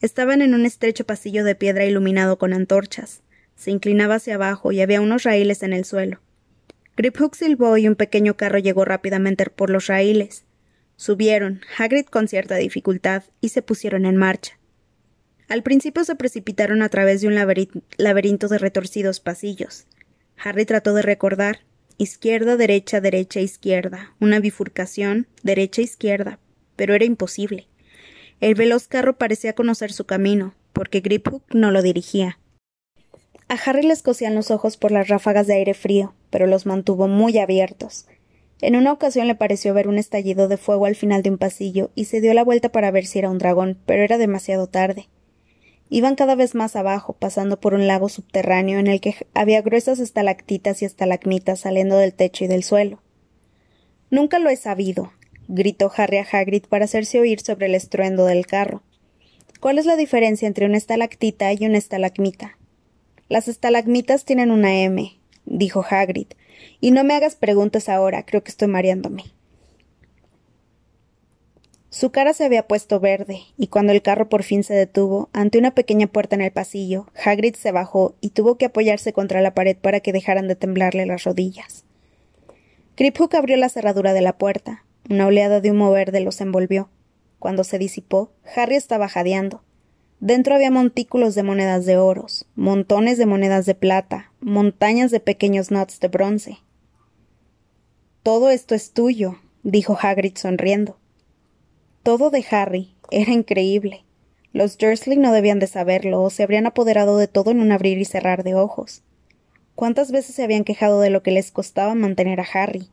Estaban 0.00 0.42
en 0.42 0.54
un 0.54 0.66
estrecho 0.66 1.04
pasillo 1.04 1.44
de 1.44 1.54
piedra 1.54 1.84
iluminado 1.86 2.38
con 2.38 2.52
antorchas. 2.52 3.23
Se 3.56 3.70
inclinaba 3.70 4.16
hacia 4.16 4.34
abajo 4.34 4.72
y 4.72 4.80
había 4.80 5.00
unos 5.00 5.22
raíles 5.22 5.62
en 5.62 5.72
el 5.72 5.84
suelo. 5.84 6.20
Griphook 6.96 7.34
silbó 7.34 7.76
y 7.76 7.88
un 7.88 7.96
pequeño 7.96 8.36
carro 8.36 8.58
llegó 8.58 8.84
rápidamente 8.84 9.46
por 9.46 9.70
los 9.70 9.86
raíles. 9.88 10.44
Subieron, 10.96 11.60
Hagrid 11.76 12.06
con 12.06 12.28
cierta 12.28 12.54
dificultad, 12.56 13.24
y 13.40 13.48
se 13.48 13.62
pusieron 13.62 14.06
en 14.06 14.16
marcha. 14.16 14.58
Al 15.48 15.62
principio 15.62 16.04
se 16.04 16.14
precipitaron 16.14 16.82
a 16.82 16.88
través 16.88 17.20
de 17.20 17.28
un 17.28 17.34
laberinto 17.34 18.48
de 18.48 18.58
retorcidos 18.58 19.20
pasillos. 19.20 19.86
Harry 20.36 20.64
trató 20.64 20.94
de 20.94 21.02
recordar 21.02 21.60
izquierda, 21.98 22.56
derecha, 22.56 23.00
derecha, 23.00 23.40
izquierda, 23.40 24.14
una 24.20 24.40
bifurcación, 24.40 25.28
derecha, 25.42 25.82
izquierda, 25.82 26.38
pero 26.76 26.94
era 26.94 27.04
imposible. 27.04 27.68
El 28.40 28.54
veloz 28.54 28.88
carro 28.88 29.16
parecía 29.16 29.54
conocer 29.54 29.92
su 29.92 30.04
camino, 30.04 30.54
porque 30.72 31.00
Griphook 31.00 31.44
no 31.54 31.70
lo 31.70 31.82
dirigía. 31.82 32.38
A 33.48 33.54
Harry 33.54 33.82
le 33.82 33.92
escocían 33.92 34.34
los 34.34 34.50
ojos 34.50 34.76
por 34.76 34.90
las 34.90 35.08
ráfagas 35.08 35.46
de 35.46 35.54
aire 35.54 35.74
frío, 35.74 36.14
pero 36.30 36.46
los 36.46 36.66
mantuvo 36.66 37.08
muy 37.08 37.38
abiertos. 37.38 38.06
En 38.60 38.76
una 38.76 38.92
ocasión 38.92 39.26
le 39.26 39.34
pareció 39.34 39.74
ver 39.74 39.88
un 39.88 39.98
estallido 39.98 40.48
de 40.48 40.56
fuego 40.56 40.86
al 40.86 40.96
final 40.96 41.22
de 41.22 41.30
un 41.30 41.38
pasillo 41.38 41.90
y 41.94 42.06
se 42.06 42.20
dio 42.20 42.32
la 42.32 42.44
vuelta 42.44 42.70
para 42.70 42.90
ver 42.90 43.04
si 43.04 43.18
era 43.18 43.30
un 43.30 43.38
dragón, 43.38 43.78
pero 43.84 44.02
era 44.02 44.16
demasiado 44.16 44.66
tarde. 44.68 45.08
Iban 45.90 46.16
cada 46.16 46.34
vez 46.34 46.54
más 46.54 46.76
abajo, 46.76 47.12
pasando 47.12 47.60
por 47.60 47.74
un 47.74 47.86
lago 47.86 48.08
subterráneo 48.08 48.78
en 48.78 48.86
el 48.86 49.00
que 49.00 49.14
había 49.34 49.60
gruesas 49.60 49.98
estalactitas 49.98 50.80
y 50.80 50.86
estalagmitas 50.86 51.60
saliendo 51.60 51.98
del 51.98 52.14
techo 52.14 52.44
y 52.44 52.48
del 52.48 52.64
suelo. 52.64 53.02
Nunca 54.10 54.38
lo 54.38 54.48
he 54.48 54.56
sabido, 54.56 55.12
gritó 55.48 55.92
Harry 55.94 56.16
a 56.16 56.26
Hagrid 56.30 56.64
para 56.64 56.86
hacerse 56.86 57.20
oír 57.20 57.40
sobre 57.40 57.66
el 57.66 57.74
estruendo 57.74 58.24
del 58.24 58.46
carro. 58.46 58.82
¿Cuál 59.60 59.78
es 59.78 59.86
la 59.86 59.96
diferencia 59.96 60.48
entre 60.48 60.66
una 60.66 60.78
estalactita 60.78 61.52
y 61.52 61.66
una 61.66 61.78
estalagmita? 61.78 62.56
Las 63.28 63.48
estalagmitas 63.48 64.24
tienen 64.24 64.50
una 64.50 64.74
M, 64.80 65.18
dijo 65.46 65.84
Hagrid, 65.88 66.28
y 66.80 66.90
no 66.90 67.04
me 67.04 67.14
hagas 67.14 67.36
preguntas 67.36 67.88
ahora, 67.88 68.24
creo 68.24 68.44
que 68.44 68.50
estoy 68.50 68.68
mareándome. 68.68 69.24
Su 71.88 72.10
cara 72.10 72.34
se 72.34 72.44
había 72.44 72.66
puesto 72.66 72.98
verde, 72.98 73.42
y 73.56 73.68
cuando 73.68 73.92
el 73.92 74.02
carro 74.02 74.28
por 74.28 74.42
fin 74.42 74.64
se 74.64 74.74
detuvo, 74.74 75.30
ante 75.32 75.58
una 75.58 75.74
pequeña 75.74 76.08
puerta 76.08 76.34
en 76.34 76.42
el 76.42 76.50
pasillo, 76.50 77.06
Hagrid 77.24 77.54
se 77.54 77.70
bajó 77.70 78.16
y 78.20 78.30
tuvo 78.30 78.58
que 78.58 78.66
apoyarse 78.66 79.12
contra 79.12 79.40
la 79.40 79.54
pared 79.54 79.76
para 79.76 80.00
que 80.00 80.12
dejaran 80.12 80.48
de 80.48 80.56
temblarle 80.56 81.06
las 81.06 81.22
rodillas. 81.22 81.84
Griphook 82.96 83.34
abrió 83.34 83.56
la 83.56 83.68
cerradura 83.68 84.12
de 84.12 84.22
la 84.22 84.38
puerta. 84.38 84.84
Una 85.08 85.26
oleada 85.26 85.60
de 85.60 85.70
humo 85.70 85.90
verde 85.90 86.20
los 86.20 86.40
envolvió. 86.40 86.90
Cuando 87.38 87.64
se 87.64 87.78
disipó, 87.78 88.32
Harry 88.56 88.74
estaba 88.74 89.08
jadeando. 89.08 89.62
Dentro 90.24 90.54
había 90.54 90.70
montículos 90.70 91.34
de 91.34 91.42
monedas 91.42 91.84
de 91.84 91.98
oros, 91.98 92.46
montones 92.54 93.18
de 93.18 93.26
monedas 93.26 93.66
de 93.66 93.74
plata, 93.74 94.32
montañas 94.40 95.10
de 95.10 95.20
pequeños 95.20 95.70
nuts 95.70 96.00
de 96.00 96.08
bronce. 96.08 96.56
Todo 98.22 98.48
esto 98.48 98.74
es 98.74 98.92
tuyo, 98.92 99.38
dijo 99.64 99.98
Hagrid 100.00 100.38
sonriendo. 100.38 100.96
Todo 102.02 102.30
de 102.30 102.42
Harry. 102.50 102.94
Era 103.10 103.32
increíble. 103.32 104.06
Los 104.54 104.78
Dursley 104.78 105.18
no 105.18 105.30
debían 105.30 105.58
de 105.58 105.66
saberlo, 105.66 106.22
o 106.22 106.30
se 106.30 106.42
habrían 106.42 106.64
apoderado 106.64 107.18
de 107.18 107.28
todo 107.28 107.50
en 107.50 107.60
un 107.60 107.70
abrir 107.70 107.98
y 107.98 108.06
cerrar 108.06 108.44
de 108.44 108.54
ojos. 108.54 109.02
¿Cuántas 109.74 110.10
veces 110.10 110.34
se 110.36 110.42
habían 110.42 110.64
quejado 110.64 111.02
de 111.02 111.10
lo 111.10 111.22
que 111.22 111.32
les 111.32 111.50
costaba 111.50 111.94
mantener 111.94 112.40
a 112.40 112.46
Harry? 112.50 112.88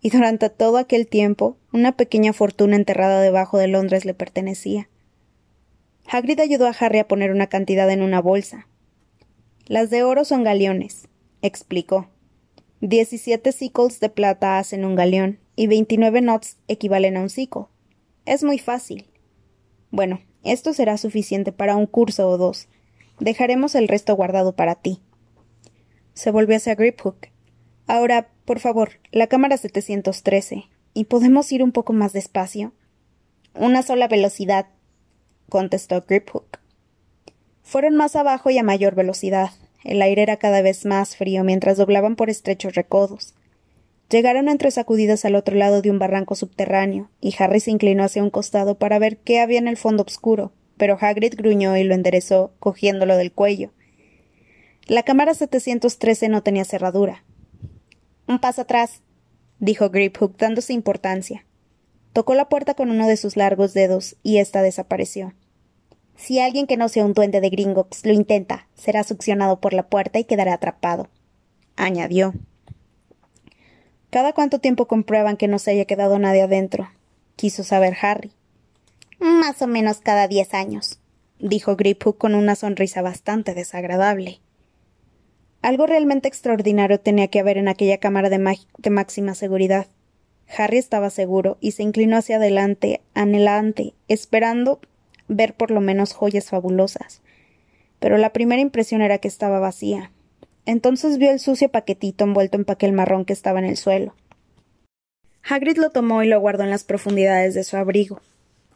Y 0.00 0.10
durante 0.10 0.48
todo 0.50 0.78
aquel 0.78 1.08
tiempo, 1.08 1.56
una 1.72 1.96
pequeña 1.96 2.32
fortuna 2.32 2.76
enterrada 2.76 3.20
debajo 3.20 3.58
de 3.58 3.66
Londres 3.66 4.04
le 4.04 4.14
pertenecía. 4.14 4.88
Hagrid 6.12 6.40
ayudó 6.40 6.66
a 6.66 6.74
Harry 6.78 6.98
a 6.98 7.06
poner 7.06 7.30
una 7.30 7.46
cantidad 7.46 7.88
en 7.88 8.02
una 8.02 8.20
bolsa. 8.20 8.66
Las 9.66 9.90
de 9.90 10.02
oro 10.02 10.24
son 10.24 10.42
galeones, 10.42 11.06
explicó. 11.40 12.08
Diecisiete 12.80 13.52
sickles 13.52 14.00
de 14.00 14.08
plata 14.08 14.58
hacen 14.58 14.84
un 14.84 14.96
galeón, 14.96 15.38
y 15.54 15.68
veintinueve 15.68 16.20
knots 16.20 16.56
equivalen 16.66 17.16
a 17.16 17.20
un 17.20 17.30
sickle. 17.30 17.66
Es 18.26 18.42
muy 18.42 18.58
fácil. 18.58 19.06
Bueno, 19.92 20.20
esto 20.42 20.72
será 20.72 20.96
suficiente 20.96 21.52
para 21.52 21.76
un 21.76 21.86
curso 21.86 22.28
o 22.28 22.38
dos. 22.38 22.66
Dejaremos 23.20 23.76
el 23.76 23.86
resto 23.86 24.16
guardado 24.16 24.56
para 24.56 24.74
ti. 24.74 25.00
Se 26.14 26.32
volvió 26.32 26.56
hacia 26.56 26.74
Griphook. 26.74 27.28
Ahora, 27.86 28.30
por 28.44 28.58
favor, 28.58 28.98
la 29.12 29.28
cámara 29.28 29.56
713. 29.56 30.64
¿Y 30.92 31.04
podemos 31.04 31.52
ir 31.52 31.62
un 31.62 31.70
poco 31.70 31.92
más 31.92 32.12
despacio? 32.12 32.72
Una 33.54 33.82
sola 33.82 34.08
velocidad, 34.08 34.66
contestó 35.50 36.02
Griphook. 36.08 36.58
Fueron 37.62 37.94
más 37.94 38.16
abajo 38.16 38.48
y 38.48 38.56
a 38.56 38.62
mayor 38.62 38.94
velocidad. 38.94 39.50
El 39.84 40.00
aire 40.00 40.22
era 40.22 40.38
cada 40.38 40.62
vez 40.62 40.86
más 40.86 41.16
frío 41.16 41.44
mientras 41.44 41.76
doblaban 41.76 42.16
por 42.16 42.30
estrechos 42.30 42.74
recodos. 42.74 43.34
Llegaron 44.10 44.48
entre 44.48 44.70
sacudidas 44.70 45.24
al 45.24 45.36
otro 45.36 45.54
lado 45.56 45.82
de 45.82 45.90
un 45.90 45.98
barranco 45.98 46.34
subterráneo, 46.34 47.10
y 47.20 47.34
Harry 47.38 47.60
se 47.60 47.70
inclinó 47.70 48.02
hacia 48.02 48.24
un 48.24 48.30
costado 48.30 48.76
para 48.76 48.98
ver 48.98 49.18
qué 49.18 49.38
había 49.40 49.58
en 49.58 49.68
el 49.68 49.76
fondo 49.76 50.02
oscuro, 50.02 50.52
pero 50.76 50.98
Hagrid 51.00 51.34
gruñó 51.36 51.76
y 51.76 51.84
lo 51.84 51.94
enderezó, 51.94 52.52
cogiéndolo 52.58 53.16
del 53.16 53.30
cuello. 53.30 53.70
La 54.86 55.04
cámara 55.04 55.34
713 55.34 56.28
no 56.28 56.42
tenía 56.42 56.64
cerradura. 56.64 57.22
Un 58.26 58.40
paso 58.40 58.62
atrás, 58.62 59.02
dijo 59.60 59.90
Griphook, 59.90 60.36
dándose 60.38 60.72
importancia. 60.72 61.46
Tocó 62.12 62.34
la 62.34 62.48
puerta 62.48 62.74
con 62.74 62.90
uno 62.90 63.06
de 63.06 63.16
sus 63.16 63.36
largos 63.36 63.74
dedos, 63.74 64.16
y 64.24 64.38
ésta 64.38 64.62
desapareció. 64.62 65.34
Si 66.20 66.38
alguien 66.38 66.66
que 66.66 66.76
no 66.76 66.90
sea 66.90 67.06
un 67.06 67.14
duende 67.14 67.40
de 67.40 67.48
Gringotts 67.48 68.04
lo 68.04 68.12
intenta, 68.12 68.66
será 68.74 69.04
succionado 69.04 69.58
por 69.58 69.72
la 69.72 69.88
puerta 69.88 70.18
y 70.18 70.24
quedará 70.24 70.52
atrapado, 70.52 71.08
añadió. 71.76 72.34
¿Cada 74.10 74.34
cuánto 74.34 74.58
tiempo 74.58 74.86
comprueban 74.86 75.38
que 75.38 75.48
no 75.48 75.58
se 75.58 75.70
haya 75.70 75.86
quedado 75.86 76.18
nadie 76.18 76.42
adentro? 76.42 76.90
quiso 77.36 77.64
saber 77.64 77.96
Harry. 78.02 78.32
Más 79.18 79.62
o 79.62 79.66
menos 79.66 80.02
cada 80.02 80.28
diez 80.28 80.52
años, 80.52 81.00
dijo 81.38 81.74
Griphook 81.74 82.18
con 82.18 82.34
una 82.34 82.54
sonrisa 82.54 83.00
bastante 83.00 83.54
desagradable. 83.54 84.40
Algo 85.62 85.86
realmente 85.86 86.28
extraordinario 86.28 87.00
tenía 87.00 87.28
que 87.28 87.40
haber 87.40 87.56
en 87.56 87.68
aquella 87.68 87.96
cámara 87.96 88.28
de 88.28 88.90
máxima 88.90 89.34
seguridad. 89.34 89.86
Harry 90.54 90.76
estaba 90.76 91.08
seguro 91.08 91.56
y 91.62 91.72
se 91.72 91.82
inclinó 91.82 92.18
hacia 92.18 92.36
adelante, 92.36 93.00
anhelante, 93.14 93.94
esperando 94.06 94.80
ver 95.30 95.54
por 95.54 95.70
lo 95.70 95.80
menos 95.80 96.12
joyas 96.12 96.50
fabulosas. 96.50 97.22
Pero 97.98 98.18
la 98.18 98.32
primera 98.32 98.60
impresión 98.60 99.00
era 99.00 99.18
que 99.18 99.28
estaba 99.28 99.60
vacía. 99.60 100.10
Entonces 100.66 101.18
vio 101.18 101.30
el 101.30 101.40
sucio 101.40 101.70
paquetito 101.70 102.24
envuelto 102.24 102.56
en 102.56 102.64
papel 102.64 102.92
marrón 102.92 103.24
que 103.24 103.32
estaba 103.32 103.60
en 103.60 103.64
el 103.64 103.76
suelo. 103.76 104.14
Hagrid 105.42 105.78
lo 105.78 105.90
tomó 105.90 106.22
y 106.22 106.28
lo 106.28 106.38
guardó 106.40 106.64
en 106.64 106.70
las 106.70 106.84
profundidades 106.84 107.54
de 107.54 107.64
su 107.64 107.76
abrigo. 107.76 108.20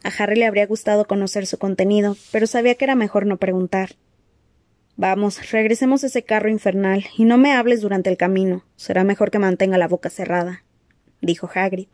A 0.03 0.09
Harry 0.09 0.35
le 0.35 0.45
habría 0.45 0.65
gustado 0.65 1.05
conocer 1.05 1.45
su 1.45 1.57
contenido, 1.57 2.15
pero 2.31 2.47
sabía 2.47 2.75
que 2.75 2.85
era 2.85 2.95
mejor 2.95 3.25
no 3.25 3.37
preguntar. 3.37 3.95
Vamos, 4.97 5.51
regresemos 5.51 6.03
a 6.03 6.07
ese 6.07 6.23
carro 6.23 6.49
infernal 6.49 7.05
y 7.17 7.25
no 7.25 7.37
me 7.37 7.53
hables 7.53 7.81
durante 7.81 8.09
el 8.09 8.17
camino. 8.17 8.63
Será 8.77 9.03
mejor 9.03 9.29
que 9.29 9.39
mantenga 9.39 9.77
la 9.77 9.87
boca 9.87 10.09
cerrada, 10.09 10.63
dijo 11.21 11.49
Hagrid. 11.53 11.87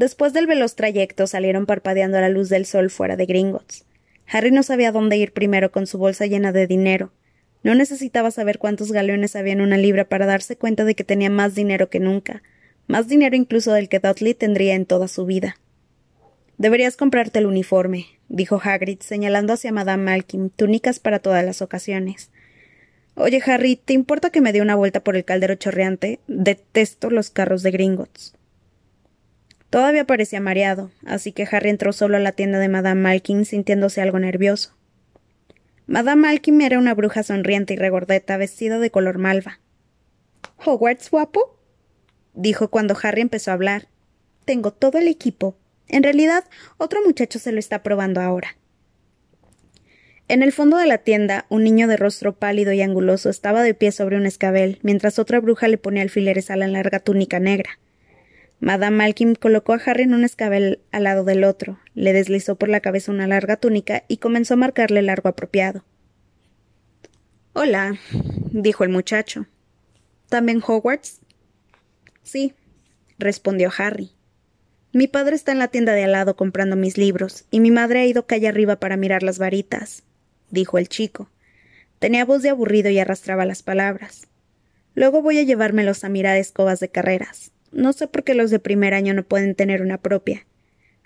Después 0.00 0.32
del 0.32 0.46
veloz 0.46 0.76
trayecto 0.76 1.26
salieron 1.26 1.66
parpadeando 1.66 2.16
a 2.16 2.22
la 2.22 2.30
luz 2.30 2.48
del 2.48 2.64
sol 2.64 2.88
fuera 2.88 3.16
de 3.16 3.26
Gringotts. 3.26 3.84
Harry 4.26 4.50
no 4.50 4.62
sabía 4.62 4.92
dónde 4.92 5.18
ir 5.18 5.34
primero 5.34 5.70
con 5.72 5.86
su 5.86 5.98
bolsa 5.98 6.24
llena 6.24 6.52
de 6.52 6.66
dinero. 6.66 7.12
No 7.62 7.74
necesitaba 7.74 8.30
saber 8.30 8.58
cuántos 8.58 8.92
galeones 8.92 9.36
había 9.36 9.52
en 9.52 9.60
una 9.60 9.76
libra 9.76 10.08
para 10.08 10.24
darse 10.24 10.56
cuenta 10.56 10.86
de 10.86 10.94
que 10.94 11.04
tenía 11.04 11.28
más 11.28 11.54
dinero 11.54 11.90
que 11.90 12.00
nunca, 12.00 12.42
más 12.86 13.08
dinero 13.08 13.36
incluso 13.36 13.74
del 13.74 13.90
que 13.90 13.98
Dudley 13.98 14.32
tendría 14.32 14.74
en 14.74 14.86
toda 14.86 15.06
su 15.06 15.26
vida. 15.26 15.56
Deberías 16.56 16.96
comprarte 16.96 17.38
el 17.38 17.44
uniforme, 17.44 18.06
dijo 18.30 18.58
Hagrid, 18.64 19.00
señalando 19.00 19.52
hacia 19.52 19.70
Madame 19.70 20.04
Malkin, 20.04 20.48
túnicas 20.48 20.98
para 20.98 21.18
todas 21.18 21.44
las 21.44 21.60
ocasiones. 21.60 22.30
Oye, 23.16 23.42
Harry, 23.44 23.76
¿te 23.76 23.92
importa 23.92 24.30
que 24.30 24.40
me 24.40 24.54
dé 24.54 24.62
una 24.62 24.76
vuelta 24.76 25.04
por 25.04 25.14
el 25.14 25.26
caldero 25.26 25.56
chorreante? 25.56 26.20
Detesto 26.26 27.10
los 27.10 27.28
carros 27.28 27.62
de 27.62 27.72
Gringotts. 27.72 28.39
Todavía 29.70 30.04
parecía 30.04 30.40
mareado, 30.40 30.90
así 31.06 31.30
que 31.32 31.46
Harry 31.50 31.70
entró 31.70 31.92
solo 31.92 32.16
a 32.16 32.20
la 32.20 32.32
tienda 32.32 32.58
de 32.58 32.68
Madame 32.68 33.00
Malkin 33.00 33.44
sintiéndose 33.44 34.02
algo 34.02 34.18
nervioso. 34.18 34.74
Madame 35.86 36.22
Malkin 36.22 36.60
era 36.60 36.78
una 36.78 36.94
bruja 36.94 37.22
sonriente 37.22 37.74
y 37.74 37.76
regordeta 37.76 38.36
vestida 38.36 38.80
de 38.80 38.90
color 38.90 39.18
malva. 39.18 39.60
¿Hogwarts 40.64 41.10
guapo? 41.10 41.56
dijo 42.34 42.68
cuando 42.68 42.96
Harry 43.00 43.20
empezó 43.20 43.50
a 43.52 43.54
hablar. 43.54 43.88
Tengo 44.44 44.72
todo 44.72 44.98
el 44.98 45.06
equipo. 45.06 45.56
En 45.88 46.02
realidad, 46.02 46.44
otro 46.76 47.00
muchacho 47.04 47.38
se 47.38 47.52
lo 47.52 47.58
está 47.58 47.82
probando 47.82 48.20
ahora. 48.20 48.56
En 50.28 50.42
el 50.42 50.52
fondo 50.52 50.76
de 50.76 50.86
la 50.86 50.98
tienda, 50.98 51.46
un 51.48 51.64
niño 51.64 51.88
de 51.88 51.96
rostro 51.96 52.36
pálido 52.36 52.72
y 52.72 52.82
anguloso 52.82 53.30
estaba 53.30 53.62
de 53.62 53.74
pie 53.74 53.90
sobre 53.90 54.16
un 54.16 54.26
escabel, 54.26 54.78
mientras 54.82 55.18
otra 55.18 55.40
bruja 55.40 55.66
le 55.66 55.78
ponía 55.78 56.02
alfileres 56.02 56.50
a 56.50 56.56
la 56.56 56.68
larga 56.68 57.00
túnica 57.00 57.40
negra. 57.40 57.80
Madame 58.60 58.98
Malkin 58.98 59.34
colocó 59.34 59.72
a 59.72 59.80
Harry 59.86 60.02
en 60.02 60.12
un 60.12 60.22
escabel 60.22 60.80
al 60.92 61.04
lado 61.04 61.24
del 61.24 61.44
otro, 61.44 61.80
le 61.94 62.12
deslizó 62.12 62.56
por 62.56 62.68
la 62.68 62.80
cabeza 62.80 63.10
una 63.10 63.26
larga 63.26 63.56
túnica 63.56 64.04
y 64.06 64.18
comenzó 64.18 64.54
a 64.54 64.58
marcarle 64.58 65.00
el 65.00 65.06
largo 65.06 65.30
apropiado. 65.30 65.82
Hola, 67.54 67.98
dijo 68.52 68.84
el 68.84 68.90
muchacho. 68.90 69.46
¿También 70.28 70.62
Hogwarts? 70.64 71.20
Sí, 72.22 72.52
respondió 73.18 73.70
Harry. 73.78 74.10
Mi 74.92 75.08
padre 75.08 75.36
está 75.36 75.52
en 75.52 75.58
la 75.58 75.68
tienda 75.68 75.92
de 75.94 76.04
al 76.04 76.12
lado 76.12 76.36
comprando 76.36 76.76
mis 76.76 76.98
libros, 76.98 77.46
y 77.50 77.60
mi 77.60 77.70
madre 77.70 78.00
ha 78.00 78.06
ido 78.06 78.26
calle 78.26 78.46
arriba 78.48 78.76
para 78.76 78.96
mirar 78.96 79.22
las 79.22 79.38
varitas, 79.38 80.02
dijo 80.50 80.76
el 80.78 80.88
chico. 80.88 81.30
Tenía 81.98 82.24
voz 82.26 82.42
de 82.42 82.50
aburrido 82.50 82.90
y 82.90 82.98
arrastraba 82.98 83.46
las 83.46 83.62
palabras. 83.62 84.26
Luego 84.94 85.22
voy 85.22 85.38
a 85.38 85.44
llevármelos 85.44 86.04
a 86.04 86.08
mirar 86.08 86.36
escobas 86.36 86.78
de 86.80 86.90
carreras. 86.90 87.52
No 87.72 87.92
sé 87.92 88.08
por 88.08 88.24
qué 88.24 88.34
los 88.34 88.50
de 88.50 88.58
primer 88.58 88.94
año 88.94 89.14
no 89.14 89.22
pueden 89.22 89.54
tener 89.54 89.82
una 89.82 89.98
propia. 89.98 90.46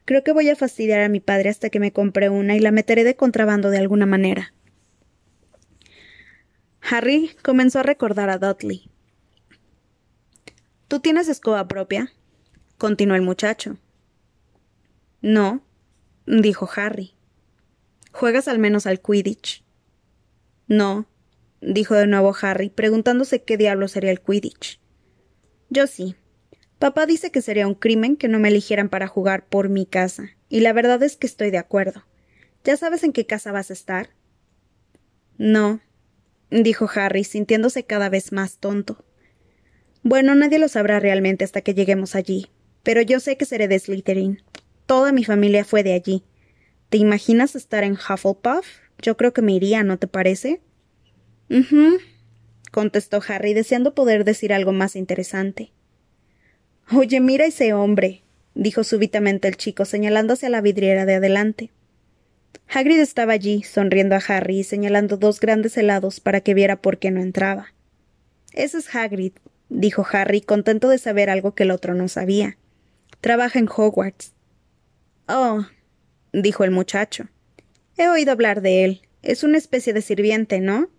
Creo 0.05 0.22
que 0.22 0.33
voy 0.33 0.48
a 0.50 0.57
fastidiar 0.57 1.00
a 1.00 1.09
mi 1.09 1.20
padre 1.20 1.48
hasta 1.48 1.70
que 1.70 1.81
me 1.81 1.92
compre 1.92 2.29
una 2.29 2.57
y 2.57 2.61
la 2.61 2.70
meteré 2.70 3.05
de 3.05 3.16
contrabando 3.16 3.70
de 3.70 3.79
alguna 3.79 4.07
manera. 4.07 4.53
Harry 6.81 7.31
comenzó 7.42 7.81
a 7.81 7.83
recordar 7.83 8.29
a 8.29 8.38
Dudley. 8.38 8.90
¿Tú 10.88 11.00
tienes 11.00 11.29
escoba 11.29 11.66
propia? 11.66 12.12
continuó 12.77 13.16
el 13.16 13.22
muchacho. 13.22 13.79
No, 15.22 15.62
dijo 16.27 16.68
Harry. 16.77 17.14
¿Juegas 18.12 18.48
al 18.48 18.59
menos 18.59 18.87
al 18.87 19.00
Quidditch? 19.00 19.64
No, 20.66 21.07
dijo 21.62 21.94
de 21.94 22.07
nuevo 22.07 22.35
Harry, 22.42 22.68
preguntándose 22.68 23.42
qué 23.42 23.57
diablo 23.57 23.88
sería 23.88 24.11
el 24.11 24.20
Quidditch. 24.20 24.79
Yo 25.70 25.87
sí, 25.87 26.14
Papá 26.79 27.07
dice 27.07 27.31
que 27.31 27.43
sería 27.43 27.67
un 27.67 27.75
crimen 27.75 28.17
que 28.17 28.29
no 28.29 28.39
me 28.39 28.49
eligieran 28.49 28.89
para 28.89 29.07
jugar 29.07 29.47
por 29.47 29.69
mi 29.69 29.87
casa, 29.87 30.31
y 30.49 30.61
la 30.61 30.73
verdad 30.73 31.03
es 31.03 31.17
que 31.17 31.27
estoy 31.27 31.51
de 31.51 31.59
acuerdo. 31.59 32.05
¿Ya 32.65 32.77
sabes 32.77 33.05
en 33.05 33.13
qué 33.13 33.27
casa 33.27 33.53
vas 33.53 33.71
a 33.71 33.75
estar? 33.75 34.11
No, 35.39 35.81
dijo 36.51 36.89
Harry, 36.95 37.25
sintiéndose 37.25 37.85
cada 37.85 38.09
vez 38.09 38.33
más 38.33 38.59
tonto. 38.59 39.05
Bueno, 40.03 40.35
nadie 40.35 40.59
lo 40.59 40.69
sabrá 40.69 41.01
realmente 41.01 41.45
hasta 41.45 41.63
que 41.63 41.75
lleguemos 41.75 42.15
allí, 42.15 42.49
pero 42.83 43.01
yo 43.01 43.21
sé 43.21 43.37
que 43.37 43.47
seré 43.47 43.69
de 43.69 43.79
Slytherin. 43.79 44.43
Toda 44.87 45.13
mi 45.13 45.25
familia 45.25 45.65
fue 45.65 45.83
de 45.83 45.95
allí. 45.95 46.25
¿Te 46.91 46.99
imaginas 46.99 47.57
estar 47.57 47.85
en 47.85 47.95
Hufflepuff? 47.95 48.67
Yo 49.01 49.17
creo 49.17 49.33
que 49.33 49.43
me 49.43 49.53
iría, 49.53 49.83
¿no 49.83 49.99
te 49.99 50.07
parece? 50.07 50.61
Mhm, 51.49 51.95
contestó 52.71 53.21
Harry, 53.27 53.55
deseando 53.55 53.95
poder 53.95 54.25
decir 54.25 54.53
algo 54.53 54.73
más 54.73 54.95
interesante. 54.95 55.73
Oye, 56.92 57.20
mira 57.20 57.47
ese 57.47 57.73
hombre, 57.73 58.23
dijo 58.55 58.85
súbitamente 58.85 59.49
el 59.49 59.57
chico, 59.57 59.85
señalando 59.85 60.35
hacia 60.35 60.51
la 60.51 60.61
vidriera 60.61 61.07
de 61.07 61.14
adelante. 61.14 61.70
Hagrid 62.68 63.01
estaba 63.01 63.33
allí, 63.33 63.62
sonriendo 63.62 64.14
a 64.14 64.23
Harry 64.27 64.61
y 64.61 64.64
señalando 64.64 65.16
dos 65.16 65.40
grandes 65.40 65.77
helados 65.77 66.20
para 66.20 66.40
que 66.40 66.55
viera 66.55 66.81
por 66.81 66.99
qué 66.99 67.11
no 67.11 67.20
entraba. 67.20 67.73
Ese 68.53 68.79
es 68.79 68.94
Hagrid, 68.94 69.33
dijo 69.68 70.07
Harry, 70.12 70.40
contento 70.40 70.88
de 70.88 70.99
saber 70.99 71.31
algo 71.31 71.55
que 71.55 71.64
el 71.64 71.70
otro 71.70 71.94
no 71.94 72.09
sabía. 72.09 72.59
Trabaja 73.20 73.59
en 73.59 73.68
Hogwarts. 73.68 74.35
Oh, 75.27 75.64
dijo 76.33 76.64
el 76.64 76.70
muchacho. 76.70 77.29
He 77.97 78.09
oído 78.09 78.33
hablar 78.33 78.61
de 78.61 78.85
él. 78.85 79.03
Es 79.23 79.42
una 79.42 79.57
especie 79.57 79.92
de 79.92 80.03
sirviente, 80.03 80.61
¿no? 80.61 80.90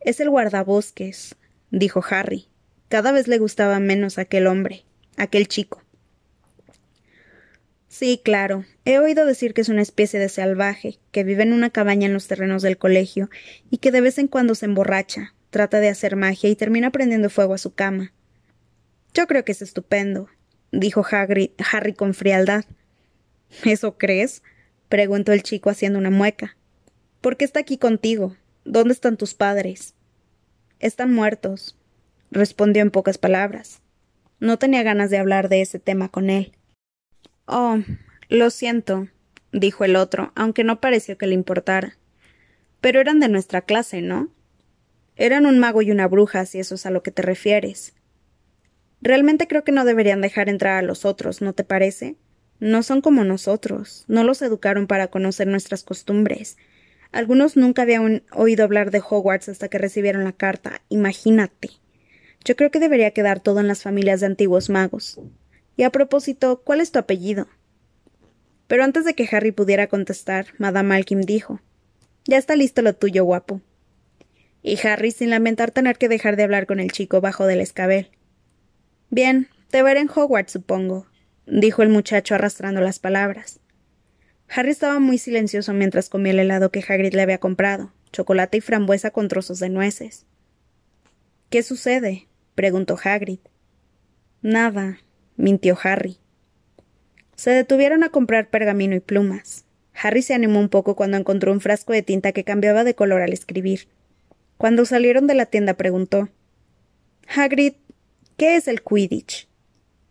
Es 0.00 0.20
el 0.20 0.30
guardabosques, 0.30 1.36
dijo 1.70 2.02
Harry. 2.08 2.48
Cada 2.92 3.10
vez 3.10 3.26
le 3.26 3.38
gustaba 3.38 3.80
menos 3.80 4.18
aquel 4.18 4.46
hombre, 4.46 4.84
aquel 5.16 5.48
chico. 5.48 5.82
Sí, 7.88 8.20
claro. 8.22 8.66
He 8.84 8.98
oído 8.98 9.24
decir 9.24 9.54
que 9.54 9.62
es 9.62 9.70
una 9.70 9.80
especie 9.80 10.20
de 10.20 10.28
salvaje, 10.28 10.98
que 11.10 11.24
vive 11.24 11.42
en 11.42 11.54
una 11.54 11.70
cabaña 11.70 12.04
en 12.04 12.12
los 12.12 12.28
terrenos 12.28 12.60
del 12.60 12.76
colegio 12.76 13.30
y 13.70 13.78
que 13.78 13.92
de 13.92 14.02
vez 14.02 14.18
en 14.18 14.28
cuando 14.28 14.54
se 14.54 14.66
emborracha, 14.66 15.32
trata 15.48 15.80
de 15.80 15.88
hacer 15.88 16.16
magia 16.16 16.50
y 16.50 16.54
termina 16.54 16.90
prendiendo 16.90 17.30
fuego 17.30 17.54
a 17.54 17.58
su 17.58 17.72
cama. 17.72 18.12
Yo 19.14 19.26
creo 19.26 19.42
que 19.42 19.52
es 19.52 19.62
estupendo, 19.62 20.28
dijo 20.70 21.02
Harry, 21.10 21.54
Harry 21.72 21.94
con 21.94 22.12
frialdad. 22.12 22.66
¿Eso 23.64 23.96
crees? 23.96 24.42
preguntó 24.90 25.32
el 25.32 25.42
chico 25.42 25.70
haciendo 25.70 25.98
una 25.98 26.10
mueca. 26.10 26.58
¿Por 27.22 27.38
qué 27.38 27.46
está 27.46 27.60
aquí 27.60 27.78
contigo? 27.78 28.36
¿Dónde 28.66 28.92
están 28.92 29.16
tus 29.16 29.32
padres? 29.32 29.94
Están 30.78 31.14
muertos, 31.14 31.78
respondió 32.32 32.82
en 32.82 32.90
pocas 32.90 33.18
palabras. 33.18 33.80
No 34.40 34.58
tenía 34.58 34.82
ganas 34.82 35.10
de 35.10 35.18
hablar 35.18 35.48
de 35.48 35.60
ese 35.60 35.78
tema 35.78 36.08
con 36.08 36.30
él. 36.30 36.52
Oh, 37.46 37.78
lo 38.28 38.50
siento, 38.50 39.08
dijo 39.52 39.84
el 39.84 39.94
otro, 39.94 40.32
aunque 40.34 40.64
no 40.64 40.80
pareció 40.80 41.18
que 41.18 41.26
le 41.26 41.34
importara. 41.34 41.98
Pero 42.80 43.00
eran 43.00 43.20
de 43.20 43.28
nuestra 43.28 43.60
clase, 43.60 44.02
¿no? 44.02 44.30
Eran 45.16 45.46
un 45.46 45.58
mago 45.58 45.82
y 45.82 45.90
una 45.90 46.08
bruja, 46.08 46.46
si 46.46 46.58
eso 46.58 46.74
es 46.74 46.86
a 46.86 46.90
lo 46.90 47.02
que 47.02 47.10
te 47.10 47.22
refieres. 47.22 47.94
Realmente 49.02 49.46
creo 49.46 49.62
que 49.62 49.72
no 49.72 49.84
deberían 49.84 50.20
dejar 50.20 50.48
entrar 50.48 50.78
a 50.78 50.82
los 50.82 51.04
otros, 51.04 51.42
¿no 51.42 51.52
te 51.52 51.64
parece? 51.64 52.16
No 52.58 52.82
son 52.82 53.02
como 53.02 53.24
nosotros, 53.24 54.04
no 54.08 54.24
los 54.24 54.40
educaron 54.40 54.86
para 54.86 55.08
conocer 55.08 55.48
nuestras 55.48 55.82
costumbres. 55.82 56.56
Algunos 57.10 57.56
nunca 57.56 57.82
habían 57.82 58.22
oído 58.32 58.64
hablar 58.64 58.90
de 58.90 59.02
Hogwarts 59.06 59.50
hasta 59.50 59.68
que 59.68 59.78
recibieron 59.78 60.24
la 60.24 60.32
carta, 60.32 60.80
imagínate. 60.88 61.81
Yo 62.44 62.56
creo 62.56 62.70
que 62.70 62.80
debería 62.80 63.12
quedar 63.12 63.40
todo 63.40 63.60
en 63.60 63.68
las 63.68 63.82
familias 63.82 64.20
de 64.20 64.26
antiguos 64.26 64.68
magos. 64.70 65.20
Y 65.76 65.84
a 65.84 65.90
propósito, 65.90 66.62
¿cuál 66.64 66.80
es 66.80 66.92
tu 66.92 66.98
apellido? 66.98 67.46
Pero 68.66 68.84
antes 68.84 69.04
de 69.04 69.14
que 69.14 69.28
Harry 69.30 69.52
pudiera 69.52 69.86
contestar, 69.86 70.46
Madame 70.58 70.88
Malkin 70.88 71.20
dijo 71.20 71.60
Ya 72.24 72.38
está 72.38 72.56
listo 72.56 72.82
lo 72.82 72.94
tuyo, 72.94 73.24
guapo. 73.24 73.60
Y 74.62 74.78
Harry, 74.86 75.10
sin 75.10 75.30
lamentar 75.30 75.70
tener 75.70 75.98
que 75.98 76.08
dejar 76.08 76.36
de 76.36 76.44
hablar 76.44 76.66
con 76.66 76.80
el 76.80 76.92
chico, 76.92 77.20
bajo 77.20 77.46
del 77.46 77.60
escabel. 77.60 78.10
Bien, 79.10 79.48
te 79.70 79.82
veré 79.82 80.00
en 80.00 80.08
Hogwarts, 80.08 80.52
supongo, 80.52 81.06
dijo 81.46 81.82
el 81.82 81.88
muchacho 81.88 82.34
arrastrando 82.34 82.80
las 82.80 82.98
palabras. 82.98 83.60
Harry 84.48 84.70
estaba 84.70 84.98
muy 84.98 85.18
silencioso 85.18 85.72
mientras 85.72 86.08
comía 86.08 86.32
el 86.32 86.40
helado 86.40 86.70
que 86.70 86.84
Hagrid 86.86 87.14
le 87.14 87.22
había 87.22 87.38
comprado, 87.38 87.92
chocolate 88.12 88.58
y 88.58 88.60
frambuesa 88.60 89.10
con 89.10 89.28
trozos 89.28 89.58
de 89.58 89.70
nueces. 89.70 90.26
¿Qué 91.48 91.62
sucede? 91.62 92.28
Preguntó 92.62 92.96
Hagrid. 93.02 93.40
Nada, 94.40 95.00
mintió 95.34 95.76
Harry. 95.82 96.18
Se 97.34 97.50
detuvieron 97.50 98.04
a 98.04 98.10
comprar 98.10 98.50
pergamino 98.50 98.94
y 98.94 99.00
plumas. 99.00 99.64
Harry 100.00 100.22
se 100.22 100.32
animó 100.32 100.60
un 100.60 100.68
poco 100.68 100.94
cuando 100.94 101.16
encontró 101.16 101.50
un 101.50 101.60
frasco 101.60 101.92
de 101.92 102.04
tinta 102.04 102.30
que 102.30 102.44
cambiaba 102.44 102.84
de 102.84 102.94
color 102.94 103.20
al 103.20 103.32
escribir. 103.32 103.88
Cuando 104.58 104.84
salieron 104.84 105.26
de 105.26 105.34
la 105.34 105.46
tienda 105.46 105.74
preguntó 105.74 106.28
Hagrid, 107.26 107.72
¿qué 108.36 108.54
es 108.54 108.68
el 108.68 108.80
Quidditch? 108.80 109.48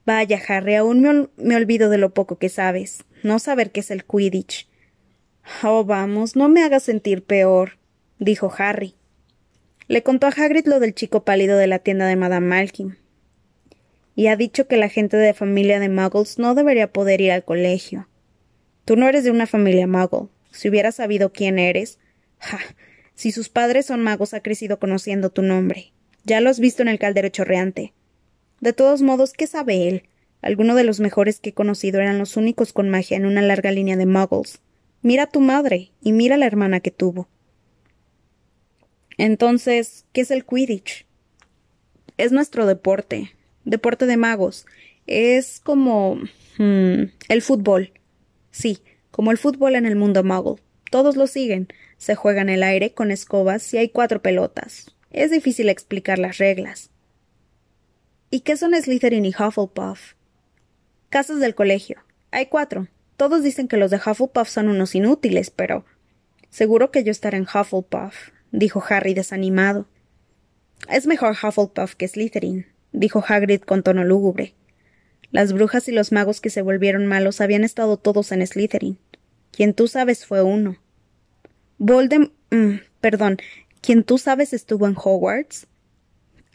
Vaya, 0.06 0.38
Harry, 0.46 0.76
aún 0.76 1.30
me, 1.38 1.56
olvido 1.56 1.90
de 1.90 2.00
lo 2.00 2.14
poco 2.14 2.38
que 2.38 2.50
sabes. 2.50 3.06
No 3.24 3.40
saber 3.40 3.72
qué 3.72 3.80
es 3.80 3.92
el 3.92 4.04
Quidditch. 4.04 4.68
Oh, 5.64 5.86
vamos, 5.86 6.36
no 6.36 6.50
me 6.50 6.66
hagas 6.66 6.84
sentir 6.84 7.24
peor, 7.24 7.78
dijo 8.20 8.52
Harry. 8.58 8.96
Le 9.92 10.04
contó 10.04 10.28
a 10.28 10.30
Hagrid 10.30 10.68
lo 10.68 10.80
del 10.80 10.96
chico 10.96 11.26
pálido 11.26 11.58
de 11.58 11.68
la 11.68 11.80
tienda 11.80 12.08
de 12.08 12.16
Madame 12.16 12.48
Malkin. 12.48 12.98
y 14.16 14.28
ha 14.28 14.38
dicho 14.38 14.66
que 14.66 14.78
la 14.78 14.88
gente 14.88 15.18
de 15.18 15.34
familia 15.34 15.82
de 15.82 15.90
muggles 15.90 16.40
no 16.40 16.56
debería 16.56 16.94
poder 16.94 17.20
ir 17.20 17.34
al 17.34 17.44
colegio. 17.44 18.08
Tú 18.86 18.96
no 18.96 19.10
eres 19.10 19.26
de 19.26 19.32
una 19.32 19.48
familia 19.48 19.88
muggle. 19.88 20.30
Si 20.52 20.70
hubieras 20.70 20.96
sabido 20.96 21.34
quién 21.34 21.60
eres. 21.60 22.00
Ja. 22.40 22.60
Si 23.16 23.34
sus 23.34 23.50
padres 23.50 23.88
son 23.88 24.02
magos, 24.02 24.34
ha 24.34 24.40
crecido 24.40 24.80
conociendo 24.80 25.30
tu 25.30 25.42
nombre. 25.42 25.92
Ya 26.24 26.40
lo 26.40 26.50
has 26.50 26.62
visto 26.62 26.82
en 26.82 26.88
el 26.88 26.98
caldero 26.98 27.28
chorreante. 27.28 27.94
De 28.62 28.72
todos 28.72 29.02
modos, 29.02 29.34
¿qué 29.34 29.46
sabe 29.46 29.90
él? 29.90 30.04
Algunos 30.42 30.78
de 30.78 30.86
los 30.86 31.02
mejores 31.02 31.42
que 31.42 31.50
he 31.50 31.54
conocido 31.54 32.00
eran 32.00 32.18
los 32.18 32.38
únicos 32.38 32.72
con 32.72 32.90
magia 32.90 33.18
en 33.18 33.26
una 33.26 33.42
larga 33.42 33.72
línea 33.72 33.98
de 33.98 34.06
muggles. 34.06 34.62
Mira 35.02 35.24
a 35.24 35.30
tu 35.30 35.42
madre 35.42 35.92
y 36.02 36.14
mira 36.14 36.36
a 36.36 36.38
la 36.38 36.48
hermana 36.48 36.80
que 36.80 36.92
tuvo. 36.92 37.28
Entonces, 39.22 40.06
¿qué 40.14 40.22
es 40.22 40.32
el 40.32 40.46
Quidditch? 40.46 41.06
Es 42.18 42.32
nuestro 42.32 42.66
deporte, 42.66 43.36
deporte 43.66 44.08
de 44.08 44.18
magos. 44.18 44.66
Es 45.06 45.60
como 45.60 46.16
hmm, 46.58 47.04
el 47.30 47.42
fútbol. 47.44 47.92
Sí, 48.50 48.80
como 49.12 49.30
el 49.30 49.38
fútbol 49.38 49.76
en 49.76 49.86
el 49.86 49.96
mundo 49.96 50.24
muggle. 50.24 50.64
Todos 50.90 51.18
lo 51.18 51.28
siguen. 51.28 51.68
Se 51.98 52.16
juega 52.16 52.42
en 52.42 52.50
el 52.50 52.64
aire 52.64 52.96
con 52.96 53.12
escobas 53.12 53.72
y 53.76 53.78
hay 53.78 53.90
cuatro 53.90 54.24
pelotas. 54.24 54.88
Es 55.12 55.30
difícil 55.30 55.70
explicar 55.70 56.18
las 56.18 56.40
reglas. 56.40 56.90
¿Y 58.32 58.40
qué 58.40 58.58
son 58.58 58.74
Slytherin 58.74 59.26
y 59.26 59.36
Hufflepuff? 59.40 60.14
Casas 61.12 61.40
del 61.40 61.54
colegio. 61.54 62.04
Hay 62.32 62.48
cuatro. 62.48 62.88
Todos 63.18 63.44
dicen 63.44 63.68
que 63.68 63.78
los 63.78 63.92
de 63.92 63.98
Hufflepuff 63.98 64.50
son 64.50 64.68
unos 64.68 64.96
inútiles, 64.96 65.52
pero. 65.52 65.86
Seguro 66.50 66.90
que 66.90 67.04
yo 67.04 67.12
estaré 67.12 67.38
en 67.38 67.44
Hufflepuff, 67.44 68.32
dijo 68.52 68.84
Harry 68.90 69.14
desanimado. 69.14 69.88
Es 70.90 71.08
mejor 71.08 71.32
Hufflepuff 71.32 71.96
que 71.96 72.08
Slytherin, 72.08 72.66
dijo 72.92 73.24
Hagrid 73.28 73.62
con 73.62 73.84
tono 73.84 74.04
lúgubre. 74.04 74.54
Las 75.32 75.54
brujas 75.54 75.88
y 75.88 75.92
los 75.92 76.12
magos 76.12 76.42
que 76.42 76.50
se 76.50 76.62
volvieron 76.62 77.08
malos 77.08 77.40
habían 77.40 77.64
estado 77.64 77.98
todos 77.98 78.32
en 78.32 78.46
Slytherin. 78.46 79.00
Quien 79.52 79.74
tú 79.74 79.88
sabes 79.88 80.26
fue 80.26 80.44
uno. 80.44 80.78
Voldem. 81.78 82.32
Mm, 82.50 82.82
perdón. 83.00 83.38
Quien 83.82 84.04
tú 84.04 84.18
sabes 84.18 84.54
estuvo 84.54 84.88
en 84.88 84.96
Hogwarts. 84.96 85.68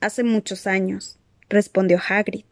Hace 0.01 0.25
muchos 0.25 0.67
años, 0.67 1.19
respondió 1.49 1.99
Hagrid. 2.07 2.45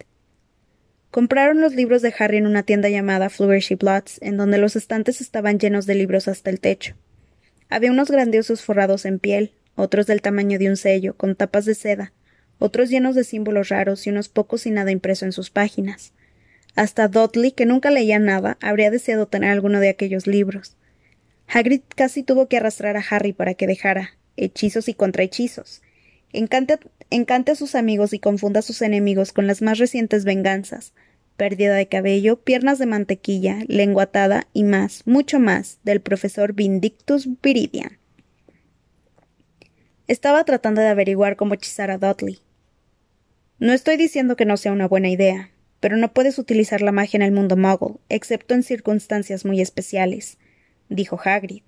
Compraron 1.10 1.60
los 1.60 1.74
libros 1.74 2.02
de 2.02 2.12
Harry 2.18 2.38
en 2.38 2.46
una 2.46 2.64
tienda 2.64 2.88
llamada 2.88 3.28
Flourishy 3.28 3.76
Bloods, 3.76 4.18
en 4.20 4.36
donde 4.36 4.58
los 4.58 4.74
estantes 4.74 5.20
estaban 5.20 5.58
llenos 5.58 5.86
de 5.86 5.94
libros 5.94 6.26
hasta 6.26 6.50
el 6.50 6.58
techo. 6.58 6.96
Había 7.74 7.90
unos 7.90 8.08
grandiosos 8.08 8.62
forrados 8.62 9.04
en 9.04 9.18
piel, 9.18 9.50
otros 9.74 10.06
del 10.06 10.22
tamaño 10.22 10.60
de 10.60 10.68
un 10.68 10.76
sello, 10.76 11.16
con 11.16 11.34
tapas 11.34 11.64
de 11.64 11.74
seda, 11.74 12.12
otros 12.60 12.88
llenos 12.88 13.16
de 13.16 13.24
símbolos 13.24 13.68
raros 13.68 14.06
y 14.06 14.10
unos 14.10 14.28
pocos 14.28 14.64
y 14.66 14.70
nada 14.70 14.92
impreso 14.92 15.24
en 15.24 15.32
sus 15.32 15.50
páginas. 15.50 16.12
Hasta 16.76 17.08
Dudley, 17.08 17.50
que 17.50 17.66
nunca 17.66 17.90
leía 17.90 18.20
nada, 18.20 18.58
habría 18.60 18.92
deseado 18.92 19.26
tener 19.26 19.50
alguno 19.50 19.80
de 19.80 19.88
aquellos 19.88 20.28
libros. 20.28 20.76
Hagrid 21.48 21.80
casi 21.96 22.22
tuvo 22.22 22.46
que 22.46 22.58
arrastrar 22.58 22.96
a 22.96 23.04
Harry 23.10 23.32
para 23.32 23.54
que 23.54 23.66
dejara 23.66 24.18
hechizos 24.36 24.88
y 24.88 24.94
contrahechizos. 24.94 25.82
Encante, 26.32 26.78
encante 27.10 27.50
a 27.50 27.56
sus 27.56 27.74
amigos 27.74 28.12
y 28.12 28.20
confunda 28.20 28.60
a 28.60 28.62
sus 28.62 28.82
enemigos 28.82 29.32
con 29.32 29.48
las 29.48 29.62
más 29.62 29.78
recientes 29.78 30.24
venganzas, 30.24 30.92
pérdida 31.36 31.74
de 31.74 31.88
cabello, 31.88 32.36
piernas 32.36 32.78
de 32.78 32.86
mantequilla, 32.86 33.58
lengua 33.66 34.04
atada 34.04 34.46
y 34.52 34.64
más, 34.64 35.06
mucho 35.06 35.40
más, 35.40 35.78
del 35.84 36.00
profesor 36.00 36.52
Vindictus 36.52 37.28
Viridian. 37.42 37.98
Estaba 40.06 40.44
tratando 40.44 40.80
de 40.80 40.88
averiguar 40.88 41.36
cómo 41.36 41.54
hechizar 41.54 41.90
a 41.90 41.98
Dudley. 41.98 42.40
No 43.58 43.72
estoy 43.72 43.96
diciendo 43.96 44.36
que 44.36 44.44
no 44.44 44.56
sea 44.56 44.72
una 44.72 44.88
buena 44.88 45.08
idea, 45.08 45.50
pero 45.80 45.96
no 45.96 46.12
puedes 46.12 46.38
utilizar 46.38 46.82
la 46.82 46.92
magia 46.92 47.18
en 47.18 47.22
el 47.22 47.32
mundo 47.32 47.56
muggle, 47.56 47.96
excepto 48.08 48.54
en 48.54 48.62
circunstancias 48.62 49.44
muy 49.44 49.60
especiales, 49.60 50.38
dijo 50.88 51.20
Hagrid. 51.22 51.62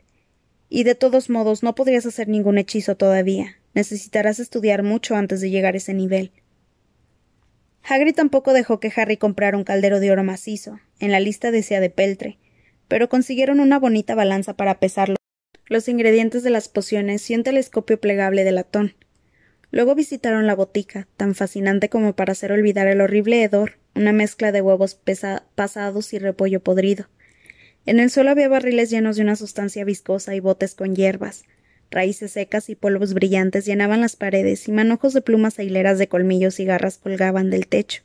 Y 0.69 0.85
de 0.85 0.95
todos 0.95 1.31
modos 1.31 1.63
no 1.63 1.75
podrías 1.75 2.07
hacer 2.07 2.29
ningún 2.29 2.59
hechizo 2.59 2.97
todavía. 2.97 3.57
Necesitarás 3.75 4.41
estudiar 4.41 4.83
mucho 4.83 5.17
antes 5.17 5.41
de 5.41 5.51
llegar 5.51 5.75
a 5.75 5.77
ese 5.77 5.95
nivel. 5.95 6.33
Hagrid 7.89 8.15
tampoco 8.15 8.53
dejó 8.53 8.81
que 8.81 8.93
Harry 8.97 9.17
comprara 9.17 9.57
un 9.57 9.63
caldero 9.63 10.01
de 10.01 10.11
oro 10.11 10.25
macizo. 10.25 10.81
En 10.99 11.13
la 11.13 11.21
lista 11.21 11.53
decía 11.53 11.81
de 11.81 11.91
peltre, 11.91 12.39
pero 12.89 13.09
consiguieron 13.09 13.61
una 13.61 13.79
bonita 13.79 14.15
balanza 14.17 14.55
para 14.55 14.81
pesarlo, 14.81 15.17
los 15.67 15.89
ingredientes 15.89 16.43
de 16.43 16.51
las 16.51 16.69
pociones 16.69 17.31
y 17.31 17.37
un 17.37 17.45
telescopio 17.45 18.01
plegable 18.01 18.43
de 18.43 18.53
latón. 18.53 18.95
Luego 19.71 19.95
visitaron 19.95 20.47
la 20.47 20.55
botica, 20.55 21.07
tan 21.17 21.35
fascinante 21.35 21.89
como 21.89 22.15
para 22.15 22.33
hacer 22.33 22.51
olvidar 22.51 22.89
el 22.89 23.01
horrible 23.01 23.43
hedor, 23.43 23.79
una 23.95 24.13
mezcla 24.13 24.51
de 24.51 24.63
huevos 24.63 24.99
pasados 25.55 26.13
y 26.13 26.19
repollo 26.19 26.61
podrido. 26.61 27.09
En 27.85 28.01
el 28.01 28.11
suelo 28.11 28.31
había 28.31 28.49
barriles 28.49 28.91
llenos 28.91 29.17
de 29.17 29.23
una 29.23 29.37
sustancia 29.37 29.85
viscosa 29.85 30.35
y 30.35 30.41
botes 30.41 30.75
con 30.75 30.97
hierbas, 30.97 31.45
Raíces 31.91 32.33
secas 32.33 32.69
y 32.69 32.75
polvos 32.75 33.15
brillantes 33.15 33.65
llenaban 33.65 34.01
las 34.01 34.17
paredes 34.17 34.67
y 34.69 34.73
manojos 34.73 35.13
de 35.13 35.23
plumas 35.23 35.59
e 35.59 35.65
hileras 35.65 35.99
de 35.99 36.09
colmillos 36.09 36.59
y 36.61 36.65
garras 36.65 36.99
colgaban 36.99 37.51
del 37.51 37.67
techo. 37.69 38.03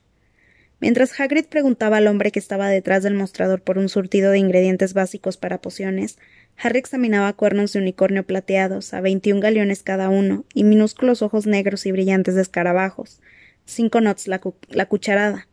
Mientras 0.79 1.19
Hagrid 1.19 1.45
preguntaba 1.45 1.97
al 1.97 2.07
hombre 2.07 2.31
que 2.31 2.39
estaba 2.39 2.67
detrás 2.67 3.03
del 3.03 3.13
mostrador 3.13 3.61
por 3.61 3.77
un 3.77 3.87
surtido 3.87 4.31
de 4.31 4.39
ingredientes 4.39 4.95
básicos 4.95 5.37
para 5.37 5.61
pociones, 5.61 6.17
Harry 6.57 6.79
examinaba 6.79 7.33
cuernos 7.33 7.73
de 7.73 7.79
unicornio 7.79 8.25
plateados, 8.25 8.93
a 8.95 9.01
veintiún 9.01 9.39
galeones 9.39 9.83
cada 9.83 10.09
uno, 10.09 10.43
y 10.55 10.63
minúsculos 10.63 11.21
ojos 11.21 11.45
negros 11.45 11.85
y 11.85 11.91
brillantes 11.91 12.33
de 12.33 12.41
escarabajos. 12.41 13.21
Cinco 13.65 13.99
knots 13.99 14.27
la, 14.27 14.39
cucharada. 14.87 15.47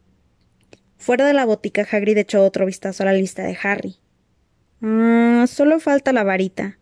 Fuera 0.96 1.26
de 1.26 1.34
la 1.34 1.44
botica, 1.44 1.86
Hagrid 1.90 2.16
echó 2.16 2.42
otro 2.42 2.64
vistazo 2.64 3.02
a 3.02 3.06
la 3.06 3.12
lista 3.12 3.42
de 3.42 3.56
Harry. 3.62 3.96
Ah, 4.82 5.44
solo 5.46 5.78
falta 5.78 6.12
la 6.14 6.24
varita, 6.24 6.78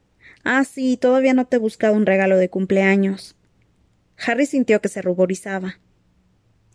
Ah, 0.48 0.62
sí, 0.62 0.96
todavía 0.96 1.34
no 1.34 1.48
te 1.48 1.56
he 1.56 1.58
buscado 1.58 1.94
un 1.94 2.06
regalo 2.06 2.36
de 2.36 2.48
cumpleaños. 2.48 3.34
Harry 4.16 4.46
sintió 4.46 4.80
que 4.80 4.88
se 4.88 5.02
ruborizaba. 5.02 5.80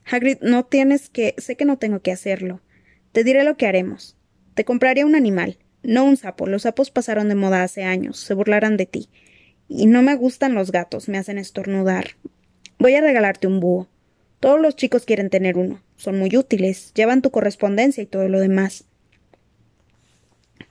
Hagrid, 0.03 0.39
no 0.41 0.65
tienes 0.65 1.07
que. 1.07 1.35
sé 1.37 1.55
que 1.55 1.63
no 1.63 1.77
tengo 1.77 2.01
que 2.01 2.11
hacerlo. 2.11 2.59
Te 3.13 3.23
diré 3.23 3.45
lo 3.45 3.55
que 3.55 3.67
haremos. 3.67 4.17
Te 4.55 4.65
compraré 4.65 5.05
un 5.05 5.15
animal, 5.15 5.57
no 5.83 6.03
un 6.03 6.17
sapo. 6.17 6.47
Los 6.47 6.63
sapos 6.63 6.91
pasaron 6.91 7.29
de 7.29 7.35
moda 7.35 7.63
hace 7.63 7.85
años, 7.85 8.17
se 8.17 8.33
burlarán 8.33 8.75
de 8.75 8.87
ti. 8.87 9.07
Y 9.69 9.85
no 9.85 10.01
me 10.01 10.15
gustan 10.15 10.53
los 10.53 10.73
gatos, 10.73 11.07
me 11.07 11.17
hacen 11.17 11.37
estornudar. 11.37 12.17
Voy 12.77 12.95
a 12.95 13.01
regalarte 13.01 13.47
un 13.47 13.61
búho. 13.61 13.87
Todos 14.41 14.59
los 14.59 14.75
chicos 14.75 15.05
quieren 15.05 15.29
tener 15.29 15.57
uno. 15.57 15.81
Son 15.95 16.19
muy 16.19 16.35
útiles, 16.35 16.91
llevan 16.93 17.21
tu 17.21 17.31
correspondencia 17.31 18.03
y 18.03 18.05
todo 18.05 18.27
lo 18.27 18.41
demás. 18.41 18.83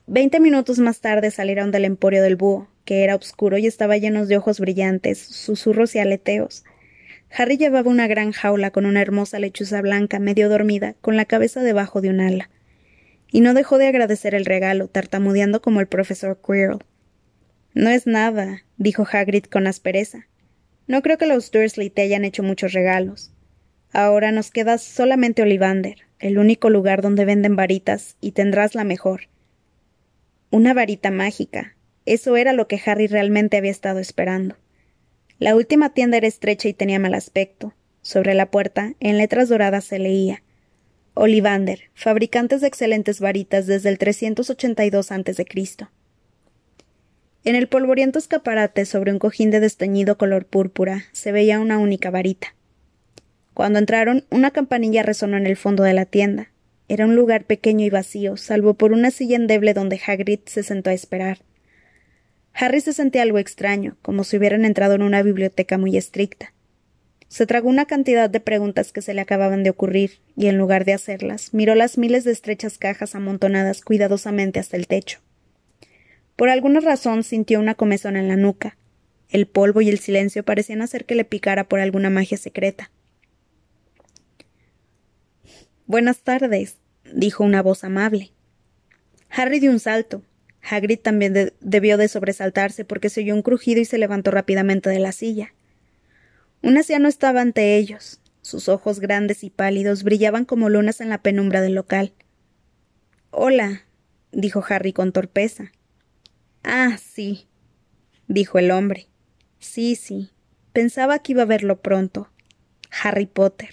Veinte 0.06 0.38
minutos 0.38 0.80
más 0.80 1.00
tarde 1.00 1.30
salieron 1.30 1.70
del 1.70 1.86
emporio 1.86 2.22
del 2.22 2.36
búho, 2.36 2.68
que 2.84 3.04
era 3.04 3.16
oscuro 3.16 3.58
y 3.58 3.66
estaba 3.66 3.96
lleno 3.96 4.26
de 4.26 4.36
ojos 4.36 4.60
brillantes, 4.60 5.18
susurros 5.18 5.94
y 5.94 5.98
aleteos. 5.98 6.64
Harry 7.32 7.56
llevaba 7.56 7.90
una 7.90 8.08
gran 8.08 8.32
jaula 8.32 8.70
con 8.70 8.86
una 8.86 9.00
hermosa 9.00 9.38
lechuza 9.38 9.80
blanca 9.82 10.18
medio 10.18 10.48
dormida, 10.48 10.94
con 11.00 11.16
la 11.16 11.24
cabeza 11.24 11.62
debajo 11.62 12.00
de 12.00 12.10
un 12.10 12.20
ala. 12.20 12.50
Y 13.30 13.40
no 13.40 13.54
dejó 13.54 13.78
de 13.78 13.86
agradecer 13.86 14.34
el 14.34 14.44
regalo, 14.44 14.88
tartamudeando 14.88 15.62
como 15.62 15.80
el 15.80 15.86
profesor 15.86 16.40
Quirrell. 16.44 16.84
No 17.72 17.90
es 17.90 18.06
nada, 18.06 18.64
dijo 18.76 19.06
Hagrid 19.10 19.44
con 19.44 19.68
aspereza. 19.68 20.26
No 20.88 21.02
creo 21.02 21.18
que 21.18 21.26
los 21.26 21.52
Dursley 21.52 21.88
te 21.88 22.02
hayan 22.02 22.24
hecho 22.24 22.42
muchos 22.42 22.72
regalos. 22.72 23.30
Ahora 23.92 24.32
nos 24.32 24.50
queda 24.50 24.78
solamente 24.78 25.42
Olivander, 25.42 25.98
el 26.18 26.38
único 26.38 26.68
lugar 26.68 27.00
donde 27.00 27.24
venden 27.24 27.54
varitas, 27.54 28.16
y 28.20 28.32
tendrás 28.32 28.74
la 28.74 28.82
mejor. 28.82 29.28
Una 30.50 30.74
varita 30.74 31.12
mágica, 31.12 31.76
eso 32.14 32.36
era 32.36 32.52
lo 32.52 32.66
que 32.66 32.80
Harry 32.84 33.06
realmente 33.06 33.56
había 33.56 33.70
estado 33.70 33.98
esperando. 34.00 34.56
La 35.38 35.54
última 35.54 35.94
tienda 35.94 36.16
era 36.16 36.26
estrecha 36.26 36.68
y 36.68 36.74
tenía 36.74 36.98
mal 36.98 37.14
aspecto. 37.14 37.72
Sobre 38.02 38.34
la 38.34 38.50
puerta, 38.50 38.94
en 39.00 39.16
letras 39.16 39.48
doradas, 39.48 39.84
se 39.84 39.98
leía 39.98 40.42
Olivander, 41.14 41.90
fabricantes 41.94 42.60
de 42.60 42.66
excelentes 42.66 43.20
varitas 43.20 43.66
desde 43.66 43.88
el 43.88 43.98
382 43.98 45.12
a.C. 45.12 45.46
En 47.44 47.54
el 47.54 47.68
polvoriento 47.68 48.18
escaparate, 48.18 48.84
sobre 48.86 49.12
un 49.12 49.18
cojín 49.18 49.50
de 49.50 49.60
desteñido 49.60 50.18
color 50.18 50.46
púrpura, 50.46 51.04
se 51.12 51.32
veía 51.32 51.60
una 51.60 51.78
única 51.78 52.10
varita. 52.10 52.54
Cuando 53.54 53.78
entraron, 53.78 54.24
una 54.30 54.50
campanilla 54.50 55.02
resonó 55.02 55.36
en 55.36 55.46
el 55.46 55.56
fondo 55.56 55.82
de 55.82 55.94
la 55.94 56.06
tienda. 56.06 56.50
Era 56.88 57.04
un 57.06 57.14
lugar 57.14 57.44
pequeño 57.44 57.84
y 57.86 57.90
vacío, 57.90 58.36
salvo 58.36 58.74
por 58.74 58.92
una 58.92 59.10
silla 59.10 59.36
endeble 59.36 59.74
donde 59.74 60.00
Hagrid 60.04 60.40
se 60.46 60.62
sentó 60.62 60.90
a 60.90 60.94
esperar. 60.94 61.38
Harry 62.60 62.82
se 62.82 62.92
sentía 62.92 63.22
algo 63.22 63.38
extraño, 63.38 63.96
como 64.02 64.22
si 64.22 64.36
hubieran 64.36 64.66
entrado 64.66 64.94
en 64.94 65.00
una 65.00 65.22
biblioteca 65.22 65.78
muy 65.78 65.96
estricta. 65.96 66.52
Se 67.26 67.46
tragó 67.46 67.70
una 67.70 67.86
cantidad 67.86 68.28
de 68.28 68.38
preguntas 68.38 68.92
que 68.92 69.00
se 69.00 69.14
le 69.14 69.22
acababan 69.22 69.62
de 69.62 69.70
ocurrir, 69.70 70.20
y 70.36 70.48
en 70.48 70.58
lugar 70.58 70.84
de 70.84 70.92
hacerlas, 70.92 71.54
miró 71.54 71.74
las 71.74 71.96
miles 71.96 72.24
de 72.24 72.32
estrechas 72.32 72.76
cajas 72.76 73.14
amontonadas 73.14 73.80
cuidadosamente 73.80 74.60
hasta 74.60 74.76
el 74.76 74.88
techo. 74.88 75.20
Por 76.36 76.50
alguna 76.50 76.80
razón 76.80 77.24
sintió 77.24 77.60
una 77.60 77.76
comezón 77.76 78.18
en 78.18 78.28
la 78.28 78.36
nuca. 78.36 78.76
El 79.30 79.46
polvo 79.46 79.80
y 79.80 79.88
el 79.88 79.98
silencio 79.98 80.42
parecían 80.42 80.82
hacer 80.82 81.06
que 81.06 81.14
le 81.14 81.24
picara 81.24 81.64
por 81.64 81.80
alguna 81.80 82.10
magia 82.10 82.36
secreta. 82.36 82.90
Buenas 85.86 86.18
tardes, 86.18 86.76
dijo 87.10 87.42
una 87.42 87.62
voz 87.62 87.84
amable. 87.84 88.32
Harry 89.30 89.60
dio 89.60 89.70
un 89.70 89.80
salto. 89.80 90.22
Hagrid 90.62 91.00
también 91.00 91.52
debió 91.60 91.96
de 91.96 92.08
sobresaltarse 92.08 92.84
porque 92.84 93.08
se 93.08 93.20
oyó 93.20 93.34
un 93.34 93.42
crujido 93.42 93.80
y 93.80 93.84
se 93.84 93.98
levantó 93.98 94.30
rápidamente 94.30 94.90
de 94.90 94.98
la 94.98 95.12
silla. 95.12 95.54
Un 96.62 96.76
anciano 96.76 97.08
estaba 97.08 97.40
ante 97.40 97.76
ellos. 97.76 98.20
Sus 98.42 98.68
ojos 98.68 99.00
grandes 99.00 99.44
y 99.44 99.50
pálidos 99.50 100.02
brillaban 100.02 100.44
como 100.44 100.68
lunas 100.68 101.00
en 101.00 101.08
la 101.08 101.18
penumbra 101.18 101.60
del 101.60 101.74
local. 101.74 102.12
Hola, 103.30 103.84
dijo 104.32 104.64
Harry 104.68 104.92
con 104.92 105.12
torpeza. 105.12 105.72
Ah, 106.62 106.96
sí, 106.98 107.46
dijo 108.28 108.58
el 108.58 108.70
hombre. 108.70 109.08
Sí, 109.58 109.94
sí. 109.94 110.30
Pensaba 110.72 111.18
que 111.18 111.32
iba 111.32 111.42
a 111.42 111.46
verlo 111.46 111.80
pronto. 111.80 112.30
Harry 113.02 113.26
Potter. 113.26 113.70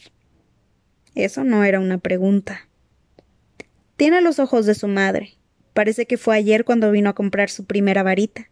Eso 1.16 1.44
no 1.44 1.64
era 1.64 1.80
una 1.80 1.98
pregunta. 1.98 2.68
Tiene 3.96 4.22
los 4.22 4.40
ojos 4.40 4.66
de 4.66 4.76
su 4.76 4.88
madre. 4.88 5.37
Parece 5.78 6.08
que 6.08 6.18
fue 6.18 6.36
ayer 6.36 6.66
cuando 6.66 6.90
vino 6.90 7.08
a 7.08 7.14
comprar 7.14 7.52
su 7.52 7.66
primera 7.66 8.02
varita. 8.02 8.50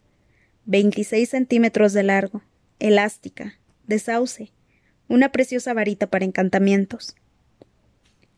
Veintiséis 0.66 1.30
centímetros 1.30 1.92
de 1.92 2.04
largo, 2.04 2.44
elástica, 2.78 3.58
de 3.88 3.98
sauce, 3.98 4.52
una 5.08 5.32
preciosa 5.32 5.74
varita 5.74 6.06
para 6.06 6.24
encantamientos. 6.24 7.16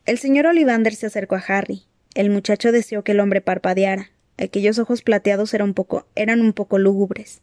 El 0.06 0.20
señor 0.20 0.46
Olivander 0.46 0.96
se 0.96 1.08
acercó 1.08 1.36
a 1.36 1.44
Harry. 1.46 1.84
El 2.16 2.30
muchacho 2.30 2.72
deseó 2.72 3.04
que 3.04 3.12
el 3.12 3.20
hombre 3.20 3.42
parpadeara. 3.42 4.10
Aquellos 4.38 4.80
ojos 4.80 5.02
plateados 5.02 5.54
eran 5.54 5.68
un 5.68 5.74
poco, 5.74 6.08
eran 6.16 6.40
un 6.40 6.54
poco 6.54 6.78
lúgubres. 6.78 7.42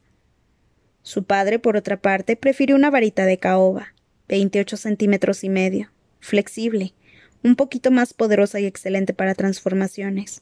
Su 1.03 1.25
padre, 1.25 1.59
por 1.59 1.77
otra 1.77 1.99
parte, 1.99 2.37
prefirió 2.37 2.75
una 2.75 2.89
varita 2.89 3.27
de 3.27 3.37
caoba, 3.37 3.89
veintiocho 4.29 4.79
centímetros 4.79 5.45
y 5.45 5.51
medio, 5.51 5.91
flexible, 6.21 6.95
un 7.43 7.55
poquito 7.55 7.91
más 7.91 8.15
poderosa 8.15 8.61
y 8.61 8.65
excelente 8.65 9.13
para 9.13 9.35
transformaciones. 9.35 10.41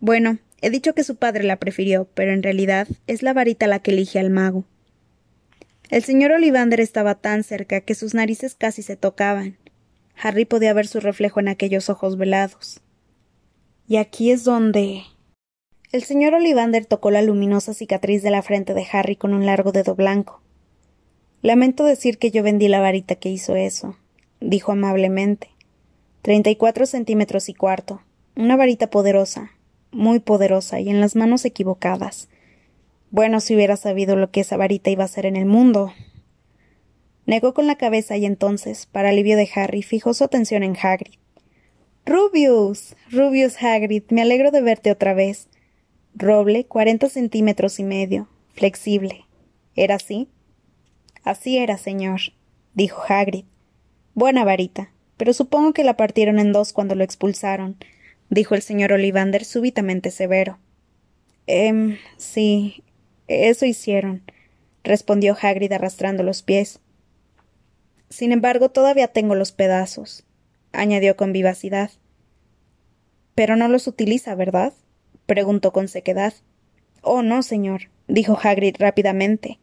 Bueno, 0.00 0.38
he 0.60 0.70
dicho 0.70 0.94
que 0.94 1.04
su 1.04 1.16
padre 1.16 1.44
la 1.44 1.56
prefirió, 1.56 2.08
pero 2.14 2.32
en 2.32 2.42
realidad 2.42 2.88
es 3.06 3.22
la 3.22 3.32
varita 3.32 3.66
la 3.66 3.80
que 3.80 3.90
elige 3.90 4.18
al 4.18 4.30
mago. 4.30 4.64
El 5.90 6.04
señor 6.04 6.32
Olivander 6.32 6.80
estaba 6.80 7.14
tan 7.14 7.42
cerca 7.42 7.80
que 7.80 7.94
sus 7.94 8.14
narices 8.14 8.54
casi 8.54 8.82
se 8.82 8.96
tocaban. 8.96 9.56
Harry 10.20 10.44
podía 10.44 10.72
ver 10.72 10.86
su 10.86 11.00
reflejo 11.00 11.40
en 11.40 11.48
aquellos 11.48 11.88
ojos 11.88 12.18
velados. 12.18 12.80
Y 13.88 13.96
aquí 13.96 14.30
es 14.30 14.44
donde. 14.44 15.02
El 15.90 16.02
señor 16.02 16.34
Olivander 16.34 16.84
tocó 16.84 17.10
la 17.10 17.22
luminosa 17.22 17.72
cicatriz 17.72 18.22
de 18.22 18.30
la 18.30 18.42
frente 18.42 18.74
de 18.74 18.86
Harry 18.92 19.16
con 19.16 19.32
un 19.32 19.46
largo 19.46 19.72
dedo 19.72 19.94
blanco. 19.94 20.42
Lamento 21.40 21.84
decir 21.84 22.18
que 22.18 22.30
yo 22.30 22.42
vendí 22.42 22.68
la 22.68 22.80
varita 22.80 23.14
que 23.14 23.30
hizo 23.30 23.56
eso, 23.56 23.96
dijo 24.40 24.72
amablemente. 24.72 25.48
Treinta 26.20 26.50
y 26.50 26.56
cuatro 26.56 26.84
centímetros 26.84 27.48
y 27.48 27.54
cuarto. 27.54 28.02
Una 28.36 28.56
varita 28.56 28.90
poderosa, 28.90 29.52
muy 29.90 30.20
poderosa, 30.20 30.80
y 30.80 30.88
en 30.88 31.00
las 31.00 31.16
manos 31.16 31.44
equivocadas. 31.44 32.28
Bueno, 33.10 33.40
si 33.40 33.54
hubiera 33.54 33.76
sabido 33.76 34.16
lo 34.16 34.30
que 34.30 34.40
esa 34.40 34.56
varita 34.56 34.90
iba 34.90 35.02
a 35.02 35.06
hacer 35.06 35.26
en 35.26 35.36
el 35.36 35.46
mundo. 35.46 35.92
Negó 37.26 37.54
con 37.54 37.66
la 37.66 37.76
cabeza 37.76 38.16
y 38.16 38.26
entonces, 38.26 38.86
para 38.86 39.10
alivio 39.10 39.36
de 39.36 39.48
Harry, 39.54 39.82
fijó 39.82 40.14
su 40.14 40.24
atención 40.24 40.62
en 40.62 40.76
Hagrid. 40.80 41.14
Rubius. 42.06 42.96
Rubius 43.10 43.62
Hagrid, 43.62 44.04
me 44.08 44.22
alegro 44.22 44.50
de 44.50 44.62
verte 44.62 44.90
otra 44.90 45.12
vez. 45.12 45.48
Roble, 46.14 46.64
cuarenta 46.64 47.08
centímetros 47.08 47.78
y 47.78 47.84
medio, 47.84 48.28
flexible. 48.54 49.26
¿Era 49.76 49.96
así? 49.96 50.28
Así 51.22 51.58
era, 51.58 51.76
señor, 51.76 52.20
dijo 52.74 53.02
Hagrid. 53.06 53.44
Buena 54.14 54.44
varita, 54.44 54.90
pero 55.16 55.32
supongo 55.34 55.74
que 55.74 55.84
la 55.84 55.96
partieron 55.96 56.38
en 56.38 56.52
dos 56.52 56.72
cuando 56.72 56.94
lo 56.94 57.04
expulsaron, 57.04 57.76
dijo 58.30 58.54
el 58.54 58.62
señor 58.62 58.92
Olivander 58.92 59.44
súbitamente 59.44 60.10
severo. 60.10 60.58
Em, 61.46 61.96
sí, 62.16 62.82
eso 63.26 63.66
hicieron, 63.66 64.22
respondió 64.84 65.36
Hagrid 65.40 65.72
arrastrando 65.72 66.22
los 66.22 66.42
pies. 66.42 66.80
Sin 68.10 68.32
embargo, 68.32 68.70
todavía 68.70 69.08
tengo 69.08 69.34
los 69.34 69.52
pedazos, 69.52 70.24
añadió 70.72 71.16
con 71.16 71.32
vivacidad. 71.32 71.90
Pero 73.34 73.56
no 73.56 73.68
los 73.68 73.86
utiliza, 73.86 74.34
¿verdad? 74.34 74.72
preguntó 75.26 75.72
con 75.72 75.88
sequedad. 75.88 76.34
Oh, 77.02 77.22
no, 77.22 77.42
señor, 77.42 77.90
dijo 78.08 78.38
Hagrid 78.42 78.76
rápidamente. 78.78 79.58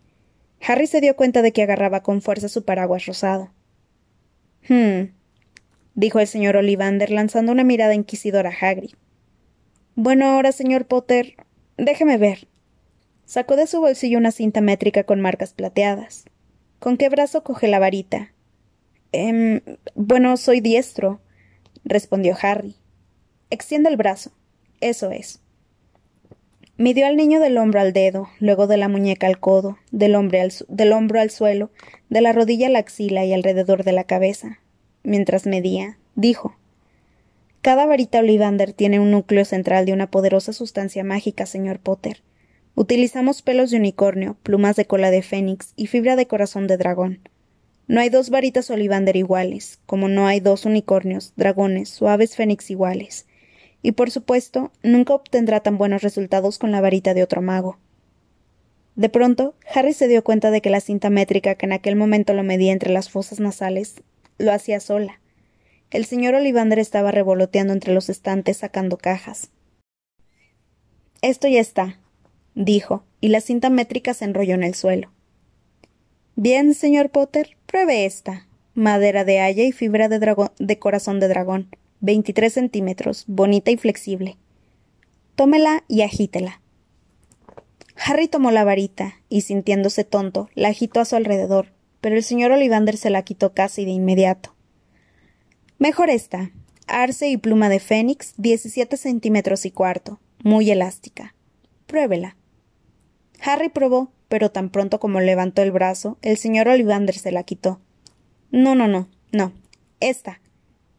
Harry 0.66 0.88
se 0.88 1.02
dio 1.02 1.16
cuenta 1.16 1.42
de 1.42 1.52
que 1.52 1.64
agarraba 1.64 2.02
con 2.02 2.22
fuerza 2.22 2.50
su 2.50 2.64
paraguas 2.64 3.06
rosado. 3.06 3.52
Hm, 4.68 5.12
dijo 5.96 6.20
el 6.20 6.28
señor 6.28 6.58
Olivander 6.58 7.10
lanzando 7.10 7.52
una 7.52 7.64
mirada 7.64 7.96
inquisidora 7.96 8.52
a 8.52 8.68
Hagrid. 8.68 8.92
Bueno, 9.96 10.26
ahora, 10.26 10.52
señor 10.52 10.86
Potter, 10.86 11.36
déjeme 11.78 12.18
ver. 12.18 12.48
Sacó 13.26 13.56
de 13.56 13.66
su 13.66 13.80
bolsillo 13.80 14.18
una 14.18 14.32
cinta 14.32 14.62
métrica 14.62 15.04
con 15.04 15.22
marcas 15.22 15.54
plateadas. 15.54 16.26
¿Con 16.80 16.98
qué 16.98 17.10
brazo 17.10 17.44
coge 17.44 17.68
la 17.68 17.80
varita? 17.80 18.34
Em, 19.12 19.62
bueno, 19.96 20.38
soy 20.38 20.60
diestro, 20.60 21.22
respondió 21.86 22.36
Harry. 22.42 22.76
Extiende 23.50 23.90
el 23.90 23.98
brazo. 23.98 24.32
Eso 24.82 25.10
es. 25.12 25.40
Midió 26.78 27.08
al 27.08 27.16
niño 27.16 27.40
del 27.40 27.58
hombro 27.58 27.80
al 27.80 27.94
dedo, 27.94 28.28
luego 28.40 28.68
de 28.68 28.76
la 28.76 28.90
muñeca 28.90 29.28
al 29.28 29.40
codo, 29.40 29.78
del, 29.92 30.14
al 30.14 30.54
del 30.68 30.92
hombro 30.92 31.22
al 31.22 31.30
suelo, 31.30 31.72
de 32.10 32.20
la 32.20 32.34
rodilla 32.34 32.68
a 32.68 32.70
la 32.70 32.80
axila 32.80 33.24
y 33.24 33.34
alrededor 33.34 33.86
de 33.86 33.94
la 33.94 34.04
cabeza. 34.04 34.60
Mientras 35.06 35.46
medía, 35.46 36.00
dijo 36.16 36.58
Cada 37.62 37.86
varita 37.86 38.20
Olivander 38.20 38.74
tiene 38.74 39.00
un 39.00 39.12
núcleo 39.12 39.46
central 39.46 39.86
de 39.86 39.94
una 39.94 40.10
poderosa 40.10 40.52
sustancia 40.52 41.04
mágica, 41.04 41.46
señor 41.46 41.80
Potter. 41.80 42.24
Utilizamos 42.74 43.44
pelos 43.44 43.70
de 43.70 43.78
unicornio, 43.78 44.36
plumas 44.42 44.76
de 44.76 44.86
cola 44.86 45.12
de 45.12 45.22
fénix 45.22 45.74
y 45.76 45.86
fibra 45.86 46.16
de 46.16 46.26
corazón 46.26 46.66
de 46.66 46.78
dragón. 46.78 47.20
No 47.88 48.02
hay 48.02 48.10
dos 48.10 48.32
varitas 48.32 48.72
Olivander 48.72 49.16
iguales, 49.16 49.78
como 49.86 50.08
no 50.08 50.26
hay 50.26 50.40
dos 50.40 50.66
unicornios, 50.66 51.34
dragones 51.36 52.02
o 52.02 52.10
aves 52.10 52.36
fénix 52.36 52.72
iguales. 52.72 53.28
Y 53.84 53.92
por 53.92 54.10
supuesto, 54.10 54.72
nunca 54.82 55.14
obtendrá 55.14 55.60
tan 55.60 55.78
buenos 55.78 56.02
resultados 56.02 56.58
con 56.58 56.72
la 56.72 56.82
varita 56.82 57.14
de 57.14 57.22
otro 57.22 57.44
mago. 57.44 57.78
De 58.96 59.10
pronto, 59.10 59.54
Harry 59.72 59.94
se 59.94 60.08
dio 60.08 60.24
cuenta 60.24 60.50
de 60.50 60.62
que 60.62 60.72
la 60.72 60.82
cinta 60.82 61.12
métrica 61.12 61.54
que 61.54 61.68
en 61.68 61.74
aquel 61.74 61.96
momento 61.96 62.34
lo 62.34 62.42
medía 62.42 62.74
entre 62.74 62.92
las 62.92 63.12
fosas 63.12 63.40
nasales 63.40 64.02
lo 64.38 64.52
hacía 64.52 64.80
sola. 64.80 65.20
El 65.92 66.06
señor 66.06 66.36
Olivander 66.36 66.80
estaba 66.80 67.12
revoloteando 67.12 67.74
entre 67.74 67.94
los 67.94 68.10
estantes 68.10 68.58
sacando 68.58 68.98
cajas. 68.98 69.52
Esto 71.22 71.48
ya 71.48 71.60
está, 71.60 72.00
dijo, 72.54 73.04
y 73.22 73.30
la 73.30 73.42
cinta 73.42 73.70
métrica 73.70 74.14
se 74.14 74.26
enrolló 74.26 74.56
en 74.56 74.64
el 74.64 74.76
suelo. 74.76 75.12
Bien, 76.36 76.74
señor 76.74 77.12
Potter, 77.12 77.58
pruebe 77.66 78.06
esta. 78.06 78.48
Madera 78.74 79.24
de 79.24 79.40
haya 79.40 79.64
y 79.64 79.72
fibra 79.72 80.10
de, 80.10 80.50
de 80.60 80.80
corazón 80.80 81.20
de 81.22 81.30
dragón. 81.30 81.70
Veintitrés 82.02 82.54
centímetros, 82.54 83.24
bonita 83.28 83.72
y 83.72 83.78
flexible. 83.78 84.38
Tómela 85.36 85.86
y 85.88 86.02
agítela. 86.02 86.62
Harry 87.96 88.28
tomó 88.28 88.52
la 88.52 88.66
varita 88.66 89.16
y, 89.30 89.42
sintiéndose 89.42 90.04
tonto, 90.04 90.50
la 90.56 90.68
agitó 90.68 91.00
a 91.00 91.06
su 91.06 91.16
alrededor, 91.16 91.72
pero 92.06 92.18
el 92.18 92.24
señor 92.24 92.52
Olivander 92.52 92.98
se 92.98 93.10
la 93.10 93.24
quitó 93.24 93.56
casi 93.56 93.84
de 93.84 93.90
inmediato. 93.90 94.54
Mejor 95.80 96.12
esta. 96.12 96.52
Arce 96.86 97.30
y 97.30 97.38
pluma 97.38 97.68
de 97.68 97.80
fénix, 97.80 98.36
diecisiete 98.38 98.96
centímetros 98.96 99.66
y 99.66 99.72
cuarto, 99.72 100.20
muy 100.44 100.70
elástica. 100.70 101.34
Pruébela. 101.88 102.38
Harry 103.42 103.70
probó, 103.70 104.12
pero 104.28 104.52
tan 104.52 104.70
pronto 104.70 105.00
como 105.00 105.20
levantó 105.20 105.64
el 105.64 105.72
brazo, 105.72 106.20
el 106.22 106.38
señor 106.38 106.68
Olivander 106.68 107.16
se 107.16 107.32
la 107.32 107.42
quitó. 107.42 107.82
No, 108.52 108.76
no, 108.76 108.88
no, 108.88 109.10
no. 109.32 109.52
Esta. 110.00 110.42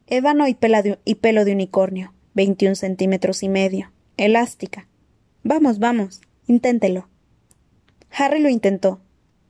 Ébano 0.09 0.49
y, 0.49 0.55
pelo 0.55 1.45
de 1.45 1.53
unicornio, 1.53 2.15
veintiún 2.35 2.75
centímetros 2.75 3.45
y 3.45 3.49
medio. 3.49 3.93
Elástica. 4.17 4.89
Vamos, 5.45 5.79
vamos. 5.79 6.21
Inténtelo. 6.49 7.09
Harry 8.11 8.41
lo 8.41 8.49
intentó. 8.49 9.01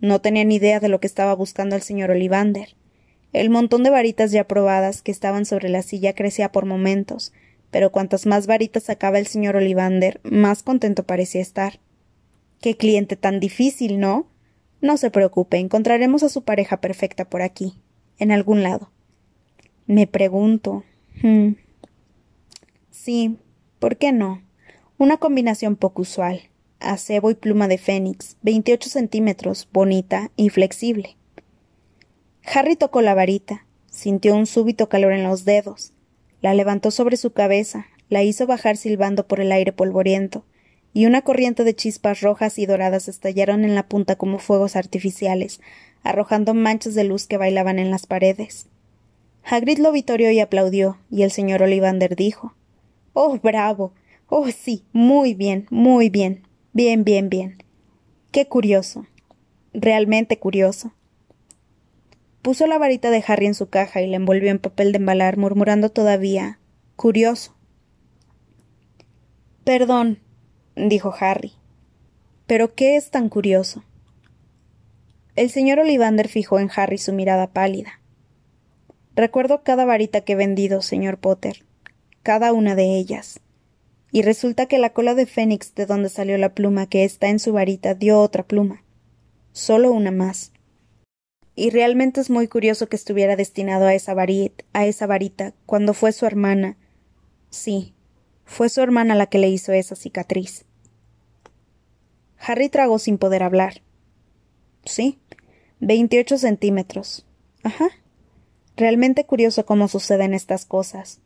No 0.00 0.20
tenía 0.20 0.44
ni 0.44 0.56
idea 0.56 0.80
de 0.80 0.88
lo 0.88 1.00
que 1.00 1.06
estaba 1.06 1.34
buscando 1.34 1.76
el 1.76 1.82
señor 1.82 2.10
Olivander. 2.10 2.76
El 3.32 3.50
montón 3.50 3.82
de 3.82 3.90
varitas 3.90 4.32
ya 4.32 4.46
probadas 4.46 5.02
que 5.02 5.10
estaban 5.10 5.44
sobre 5.44 5.68
la 5.68 5.82
silla 5.82 6.14
crecía 6.14 6.52
por 6.52 6.64
momentos, 6.64 7.32
pero 7.70 7.90
cuantas 7.92 8.26
más 8.26 8.46
varitas 8.46 8.84
sacaba 8.84 9.18
el 9.18 9.26
señor 9.26 9.56
Olivander, 9.56 10.20
más 10.22 10.62
contento 10.62 11.02
parecía 11.04 11.40
estar. 11.40 11.80
Qué 12.60 12.76
cliente 12.76 13.16
tan 13.16 13.40
difícil, 13.40 14.00
¿no? 14.00 14.28
No 14.80 14.96
se 14.96 15.10
preocupe, 15.10 15.58
encontraremos 15.58 16.22
a 16.22 16.28
su 16.28 16.42
pareja 16.42 16.80
perfecta 16.80 17.28
por 17.28 17.42
aquí, 17.42 17.74
en 18.18 18.32
algún 18.32 18.62
lado. 18.62 18.90
Me 19.86 20.06
pregunto. 20.06 20.84
Hmm. 21.22 21.52
Sí, 22.90 23.36
¿por 23.78 23.96
qué 23.96 24.12
no? 24.12 24.42
Una 24.98 25.16
combinación 25.16 25.76
poco 25.76 26.02
usual. 26.02 26.42
Acebo 26.90 27.30
y 27.30 27.34
pluma 27.34 27.68
de 27.68 27.78
fénix, 27.78 28.36
veintiocho 28.42 28.88
centímetros, 28.88 29.68
bonita 29.72 30.30
y 30.36 30.48
flexible. 30.50 31.16
Harry 32.44 32.76
tocó 32.76 33.02
la 33.02 33.14
varita, 33.14 33.66
sintió 33.90 34.34
un 34.34 34.46
súbito 34.46 34.88
calor 34.88 35.12
en 35.12 35.24
los 35.24 35.44
dedos. 35.44 35.92
La 36.40 36.54
levantó 36.54 36.90
sobre 36.90 37.16
su 37.16 37.32
cabeza, 37.32 37.86
la 38.08 38.22
hizo 38.22 38.46
bajar 38.46 38.76
silbando 38.76 39.26
por 39.26 39.40
el 39.40 39.52
aire 39.52 39.72
polvoriento, 39.72 40.44
y 40.92 41.06
una 41.06 41.22
corriente 41.22 41.64
de 41.64 41.74
chispas 41.74 42.20
rojas 42.20 42.58
y 42.58 42.66
doradas 42.66 43.08
estallaron 43.08 43.64
en 43.64 43.74
la 43.74 43.88
punta 43.88 44.16
como 44.16 44.38
fuegos 44.38 44.76
artificiales, 44.76 45.60
arrojando 46.02 46.54
manchas 46.54 46.94
de 46.94 47.04
luz 47.04 47.26
que 47.26 47.36
bailaban 47.36 47.78
en 47.78 47.90
las 47.90 48.06
paredes. 48.06 48.68
Hagrid 49.42 49.78
lo 49.78 49.92
vitorió 49.92 50.30
y 50.30 50.40
aplaudió, 50.40 50.98
y 51.10 51.22
el 51.22 51.30
señor 51.30 51.62
Olivander 51.62 52.16
dijo 52.16 52.54
Oh, 53.12 53.38
bravo. 53.38 53.92
Oh, 54.28 54.48
sí. 54.48 54.84
Muy 54.92 55.34
bien, 55.34 55.66
muy 55.70 56.10
bien. 56.10 56.45
Bien, 56.76 57.04
bien, 57.04 57.30
bien. 57.30 57.56
Qué 58.32 58.48
curioso. 58.48 59.06
Realmente 59.72 60.38
curioso. 60.38 60.92
Puso 62.42 62.66
la 62.66 62.76
varita 62.76 63.10
de 63.10 63.24
Harry 63.26 63.46
en 63.46 63.54
su 63.54 63.70
caja 63.70 64.02
y 64.02 64.06
la 64.06 64.16
envolvió 64.16 64.50
en 64.50 64.58
papel 64.58 64.92
de 64.92 64.98
embalar, 64.98 65.38
murmurando 65.38 65.88
todavía 65.88 66.58
Curioso. 66.94 67.56
Perdón, 69.64 70.18
dijo 70.74 71.14
Harry. 71.18 71.54
¿Pero 72.46 72.74
qué 72.74 72.96
es 72.96 73.10
tan 73.10 73.30
curioso? 73.30 73.82
El 75.34 75.48
señor 75.48 75.78
Olivander 75.78 76.28
fijó 76.28 76.58
en 76.58 76.70
Harry 76.76 76.98
su 76.98 77.14
mirada 77.14 77.54
pálida. 77.54 78.02
Recuerdo 79.14 79.62
cada 79.62 79.86
varita 79.86 80.20
que 80.20 80.34
he 80.34 80.36
vendido, 80.36 80.82
señor 80.82 81.16
Potter, 81.16 81.64
cada 82.22 82.52
una 82.52 82.74
de 82.74 82.98
ellas. 82.98 83.40
Y 84.16 84.22
resulta 84.22 84.64
que 84.64 84.78
la 84.78 84.94
cola 84.94 85.14
de 85.14 85.26
Fénix 85.26 85.74
de 85.74 85.84
donde 85.84 86.08
salió 86.08 86.38
la 86.38 86.54
pluma 86.54 86.86
que 86.86 87.04
está 87.04 87.28
en 87.28 87.38
su 87.38 87.52
varita 87.52 87.92
dio 87.92 88.18
otra 88.18 88.44
pluma. 88.44 88.82
Solo 89.52 89.92
una 89.92 90.10
más. 90.10 90.52
Y 91.54 91.68
realmente 91.68 92.22
es 92.22 92.30
muy 92.30 92.48
curioso 92.48 92.88
que 92.88 92.96
estuviera 92.96 93.36
destinado 93.36 93.84
a 93.84 93.92
esa, 93.92 94.14
varita, 94.14 94.64
a 94.72 94.86
esa 94.86 95.06
varita 95.06 95.52
cuando 95.66 95.92
fue 95.92 96.12
su 96.12 96.24
hermana. 96.24 96.78
Sí, 97.50 97.92
fue 98.46 98.70
su 98.70 98.80
hermana 98.80 99.14
la 99.16 99.26
que 99.26 99.36
le 99.36 99.50
hizo 99.50 99.74
esa 99.74 99.96
cicatriz. 99.96 100.64
Harry 102.38 102.70
tragó 102.70 102.98
sin 102.98 103.18
poder 103.18 103.42
hablar. 103.42 103.82
Sí, 104.86 105.18
veintiocho 105.78 106.38
centímetros. 106.38 107.26
Ajá. 107.62 107.90
Realmente 108.78 109.26
curioso 109.26 109.66
cómo 109.66 109.88
suceden 109.88 110.32
estas 110.32 110.64
cosas. 110.64 111.20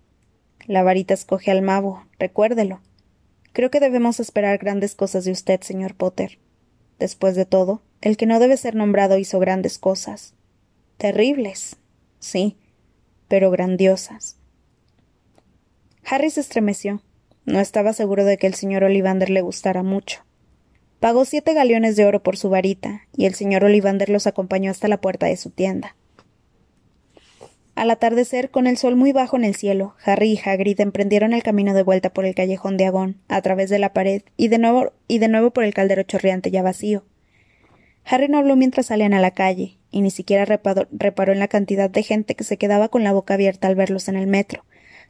La 0.67 0.83
varita 0.83 1.15
escoge 1.15 1.51
al 1.51 1.63
mago, 1.63 2.07
recuérdelo. 2.19 2.81
Creo 3.53 3.71
que 3.71 3.81
debemos 3.81 4.21
esperar 4.21 4.59
grandes 4.59 4.95
cosas 4.95 5.25
de 5.25 5.33
usted, 5.33 5.61
señor 5.61 5.95
Potter. 5.95 6.39
Después 6.99 7.35
de 7.35 7.47
todo, 7.47 7.83
el 8.01 8.17
que 8.17 8.27
no 8.27 8.39
debe 8.39 8.57
ser 8.57 8.75
nombrado 8.75 9.19
hizo 9.19 9.39
grandes 9.39 9.79
cosas. 9.79 10.35
Terribles, 10.97 11.77
sí, 12.19 12.57
pero 13.29 13.51
grandiosas. 13.51 14.37
Harry 16.05 16.31
se 16.31 16.41
estremeció. 16.41 17.03
No 17.47 17.61
estaba 17.61 17.93
seguro 17.93 18.25
de 18.25 18.37
que 18.37 18.47
el 18.47 18.55
señor 18.55 18.85
Olivander 18.85 19.31
le 19.31 19.41
gustara 19.41 19.83
mucho. 19.83 20.25
Pagó 21.01 21.25
siete 21.25 21.55
galeones 21.55 21.97
de 21.97 22.05
oro 22.05 22.23
por 22.23 22.37
su 22.37 22.51
varita, 22.51 23.03
y 23.17 23.25
el 23.25 23.35
señor 23.35 23.65
Olivander 23.65 24.11
los 24.11 24.27
acompañó 24.27 24.71
hasta 24.71 24.89
la 24.89 25.01
puerta 25.01 25.27
de 25.27 25.37
su 25.37 25.51
tienda. 25.51 25.97
Al 27.75 27.91
atardecer, 27.91 28.51
con 28.51 28.67
el 28.67 28.77
sol 28.77 28.97
muy 28.97 29.13
bajo 29.13 29.37
en 29.37 29.45
el 29.45 29.55
cielo, 29.55 29.95
Harry 30.05 30.33
y 30.33 30.41
Hagrid 30.49 30.81
emprendieron 30.81 31.33
el 31.33 31.43
camino 31.43 31.73
de 31.73 31.83
vuelta 31.83 32.13
por 32.13 32.25
el 32.25 32.35
callejón 32.35 32.77
de 32.77 32.87
Agón, 32.87 33.21
a 33.29 33.41
través 33.43 33.71
de 33.71 33.79
la 33.79 33.93
pared, 33.93 34.23
y 34.37 34.49
de 34.49 34.59
nuevo, 34.59 34.93
y 35.09 35.19
de 35.19 35.29
nuevo 35.29 35.51
por 35.51 35.65
el 35.65 35.75
caldero 35.75 36.03
chorreante 36.03 36.51
ya 36.51 36.63
vacío. 36.63 37.05
Harry 38.05 38.29
no 38.29 38.39
habló 38.39 38.57
mientras 38.57 38.87
salían 38.87 39.15
a 39.15 39.21
la 39.21 39.31
calle, 39.31 39.79
y 39.91 40.03
ni 40.03 40.11
siquiera 40.11 40.45
reparó 40.45 41.33
en 41.33 41.39
la 41.39 41.49
cantidad 41.49 41.91
de 41.91 42.03
gente 42.03 42.35
que 42.35 42.45
se 42.45 42.57
quedaba 42.57 42.89
con 42.89 43.05
la 43.05 43.13
boca 43.13 43.35
abierta 43.35 43.69
al 43.69 43.77
verlos 43.77 44.09
en 44.09 44.17
el 44.17 44.27
metro, 44.27 44.65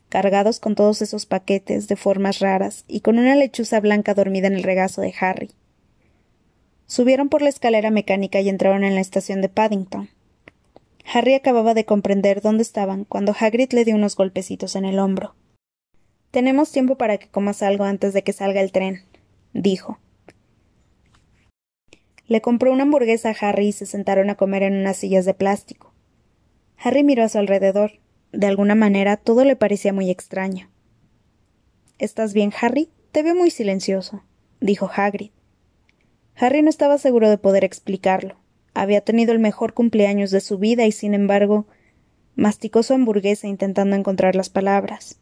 cargados 0.09 0.61
con 0.61 0.75
todos 0.75 1.03
esos 1.03 1.27
paquetes 1.27 1.89
de 1.89 1.97
formas 1.97 2.41
raras 2.41 2.85
y 2.89 3.01
con 3.01 3.19
una 3.19 3.37
lechuza 3.37 3.81
blanca 3.81 4.15
dormida 4.15 4.49
en 4.49 4.55
el 4.55 4.63
regazo 4.63 5.01
de 5.01 5.15
Harry. 5.21 5.51
Subieron 6.87 7.29
por 7.29 7.43
la 7.43 7.49
escalera 7.49 7.91
mecánica 7.91 8.41
y 8.41 8.49
entraron 8.49 8.85
en 8.85 8.97
la 8.97 9.01
estación 9.01 9.41
de 9.41 9.49
Paddington. 9.49 10.11
Harry 11.13 11.35
acababa 11.35 11.75
de 11.75 11.85
comprender 11.85 12.41
dónde 12.41 12.63
estaban 12.63 13.05
cuando 13.05 13.35
Hagrid 13.39 13.73
le 13.73 13.85
dio 13.85 13.97
unos 13.97 14.15
golpecitos 14.15 14.77
en 14.77 14.85
el 14.85 15.01
hombro. 15.01 15.35
Tenemos 16.31 16.71
tiempo 16.71 16.97
para 16.97 17.19
que 17.19 17.29
comas 17.29 17.63
algo 17.63 17.83
antes 17.83 18.15
de 18.15 18.23
que 18.23 18.33
salga 18.33 18.61
el 18.61 18.71
tren, 18.71 19.03
dijo. 19.53 19.99
Le 22.29 22.41
compró 22.41 22.73
una 22.73 22.85
hamburguesa 22.85 23.31
a 23.31 23.37
Harry 23.41 23.69
y 23.69 23.73
se 23.73 23.87
sentaron 23.87 24.31
a 24.31 24.37
comer 24.37 24.63
en 24.63 24.75
unas 24.75 24.99
sillas 24.99 25.25
de 25.25 25.35
plástico. 25.35 25.93
Harry 26.79 27.03
miró 27.03 27.25
a 27.25 27.29
su 27.29 27.39
alrededor. 27.39 27.99
De 28.33 28.47
alguna 28.47 28.77
manera 28.77 29.17
todo 29.17 29.45
le 29.45 29.57
parecía 29.57 29.93
muy 29.93 30.11
extraño. 30.11 30.71
¿Estás 31.99 32.33
bien, 32.33 32.53
Harry? 32.61 32.89
Te 33.11 33.25
veo 33.25 33.35
muy 33.35 33.51
silencioso, 33.51 34.23
dijo 34.61 34.89
Hagrid. 34.95 35.33
Harry 36.37 36.63
no 36.63 36.71
estaba 36.71 36.99
seguro 36.99 37.29
de 37.29 37.39
poder 37.39 37.65
explicarlo. 37.65 38.40
Había 38.75 39.01
tenido 39.01 39.33
el 39.33 39.39
mejor 39.39 39.75
cumpleaños 39.75 40.31
de 40.31 40.41
su 40.41 40.59
vida 40.59 40.87
y, 40.87 40.93
sin 40.93 41.15
embargo, 41.15 41.67
masticó 42.37 42.83
su 42.83 42.95
hamburguesa 42.95 43.49
intentando 43.49 43.97
encontrar 43.97 44.35
las 44.37 44.49
palabras. 44.49 45.19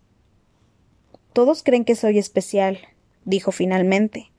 Todos 1.33 1.63
creen 1.63 1.85
que 1.85 1.95
soy 1.95 2.19
especial, 2.19 2.79
dijo 3.25 3.53
finalmente. 3.53 4.31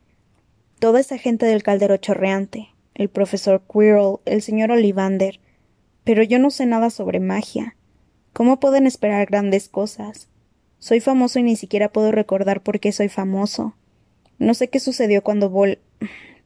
Toda 0.79 0.99
esa 0.99 1.17
gente 1.17 1.45
del 1.45 1.63
caldero 1.63 1.97
chorreante, 1.97 2.69
el 2.95 3.09
profesor 3.09 3.61
Quirrell, 3.71 4.17
el 4.25 4.41
señor 4.41 4.71
Olivander, 4.71 5.39
pero 6.03 6.23
yo 6.23 6.39
no 6.39 6.51
sé 6.51 6.65
nada 6.65 6.89
sobre 6.89 7.19
magia. 7.19 7.75
¿Cómo 8.33 8.59
pueden 8.59 8.87
esperar 8.87 9.25
grandes 9.25 9.69
cosas? 9.69 10.27
Soy 10.79 10.99
famoso 10.99 11.39
y 11.39 11.43
ni 11.43 11.55
siquiera 11.55 11.91
puedo 11.91 12.11
recordar 12.11 12.61
por 12.61 12.79
qué 12.79 12.91
soy 12.91 13.09
famoso. 13.09 13.75
No 14.37 14.53
sé 14.53 14.69
qué 14.69 14.79
sucedió 14.79 15.23
cuando 15.23 15.49
vol. 15.49 15.79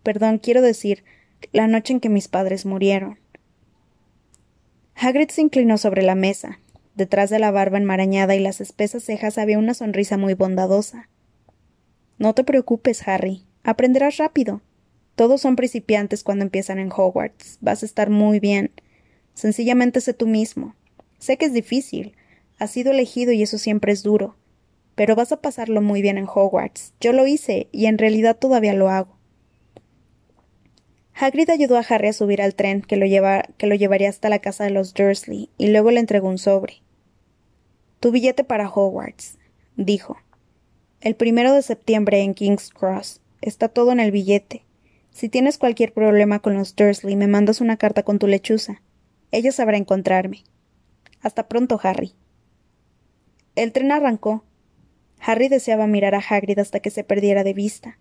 Perdón, 0.01 0.39
quiero 0.39 0.61
decir, 0.61 1.03
la 1.51 1.67
noche 1.67 1.93
en 1.93 1.99
que 1.99 2.09
mis 2.09 2.27
padres 2.27 2.65
murieron. 2.65 3.19
Hagrid 4.95 5.29
se 5.29 5.41
inclinó 5.41 5.77
sobre 5.77 6.01
la 6.01 6.15
mesa. 6.15 6.59
Detrás 6.95 7.29
de 7.29 7.39
la 7.39 7.51
barba 7.51 7.77
enmarañada 7.77 8.35
y 8.35 8.39
las 8.39 8.61
espesas 8.61 9.03
cejas 9.03 9.37
había 9.37 9.59
una 9.59 9.73
sonrisa 9.73 10.17
muy 10.17 10.35
bondadosa. 10.35 11.09
No 12.19 12.33
te 12.33 12.43
preocupes, 12.43 13.07
Harry. 13.07 13.45
Aprenderás 13.63 14.17
rápido. 14.17 14.61
Todos 15.15 15.41
son 15.41 15.55
principiantes 15.55 16.23
cuando 16.23 16.43
empiezan 16.43 16.79
en 16.79 16.91
Hogwarts. 16.91 17.57
Vas 17.61 17.83
a 17.83 17.85
estar 17.85 18.09
muy 18.09 18.39
bien. 18.39 18.71
Sencillamente 19.33 20.01
sé 20.01 20.13
tú 20.13 20.27
mismo. 20.27 20.75
Sé 21.17 21.37
que 21.37 21.45
es 21.45 21.53
difícil. 21.53 22.15
Has 22.59 22.71
sido 22.71 22.91
elegido 22.91 23.31
y 23.31 23.43
eso 23.43 23.57
siempre 23.57 23.91
es 23.91 24.03
duro. 24.03 24.37
Pero 24.95 25.15
vas 25.15 25.31
a 25.31 25.41
pasarlo 25.41 25.81
muy 25.81 26.01
bien 26.01 26.17
en 26.17 26.27
Hogwarts. 26.27 26.93
Yo 26.99 27.13
lo 27.13 27.25
hice 27.25 27.67
y 27.71 27.87
en 27.87 27.97
realidad 27.97 28.37
todavía 28.37 28.73
lo 28.73 28.89
hago. 28.89 29.12
Hagrid 31.15 31.49
ayudó 31.49 31.77
a 31.77 31.85
Harry 31.87 32.07
a 32.07 32.13
subir 32.13 32.41
al 32.41 32.55
tren 32.55 32.81
que 32.81 32.97
lo, 32.97 33.05
llevaría 33.75 34.09
hasta 34.09 34.29
la 34.29 34.39
casa 34.39 34.63
de 34.63 34.71
los 34.71 34.93
Dursley 34.93 35.49
y 35.57 35.67
luego 35.67 35.91
le 35.91 35.99
entregó 35.99 36.27
un 36.27 36.37
sobre. 36.37 36.81
Tu 37.99 38.11
billete 38.11 38.43
para 38.43 38.69
Hogwarts, 38.69 39.37
dijo. 39.75 40.17
El 41.01 41.15
primero 41.15 41.53
de 41.53 41.61
septiembre 41.61 42.21
en 42.21 42.33
King's 42.33 42.69
Cross. 42.69 43.21
Está 43.41 43.67
todo 43.67 43.91
en 43.91 43.99
el 43.99 44.11
billete. 44.11 44.63
Si 45.11 45.29
tienes 45.29 45.57
cualquier 45.57 45.93
problema 45.93 46.39
con 46.39 46.55
los 46.55 46.75
Dursley, 46.75 47.15
me 47.15 47.27
mandas 47.27 47.61
una 47.61 47.77
carta 47.77 48.03
con 48.03 48.19
tu 48.19 48.27
lechuza. 48.27 48.81
Ella 49.31 49.51
sabrá 49.51 49.77
encontrarme. 49.77 50.43
Hasta 51.21 51.47
pronto, 51.47 51.79
Harry. 51.83 52.13
El 53.55 53.71
tren 53.71 53.91
arrancó. 53.91 54.43
Harry 55.19 55.47
deseaba 55.47 55.87
mirar 55.87 56.15
a 56.15 56.19
Hagrid 56.27 56.59
hasta 56.59 56.79
que 56.79 56.89
se 56.89 57.03
perdiera 57.03 57.43
de 57.43 57.53
vista. 57.53 57.99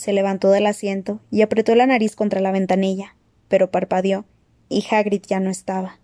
Se 0.00 0.14
levantó 0.14 0.50
del 0.50 0.64
asiento 0.64 1.20
y 1.30 1.42
apretó 1.42 1.74
la 1.74 1.84
nariz 1.84 2.16
contra 2.16 2.40
la 2.40 2.52
ventanilla, 2.52 3.16
pero 3.48 3.70
parpadeó, 3.70 4.24
y 4.70 4.82
Hagrid 4.90 5.20
ya 5.28 5.40
no 5.40 5.50
estaba. 5.50 5.99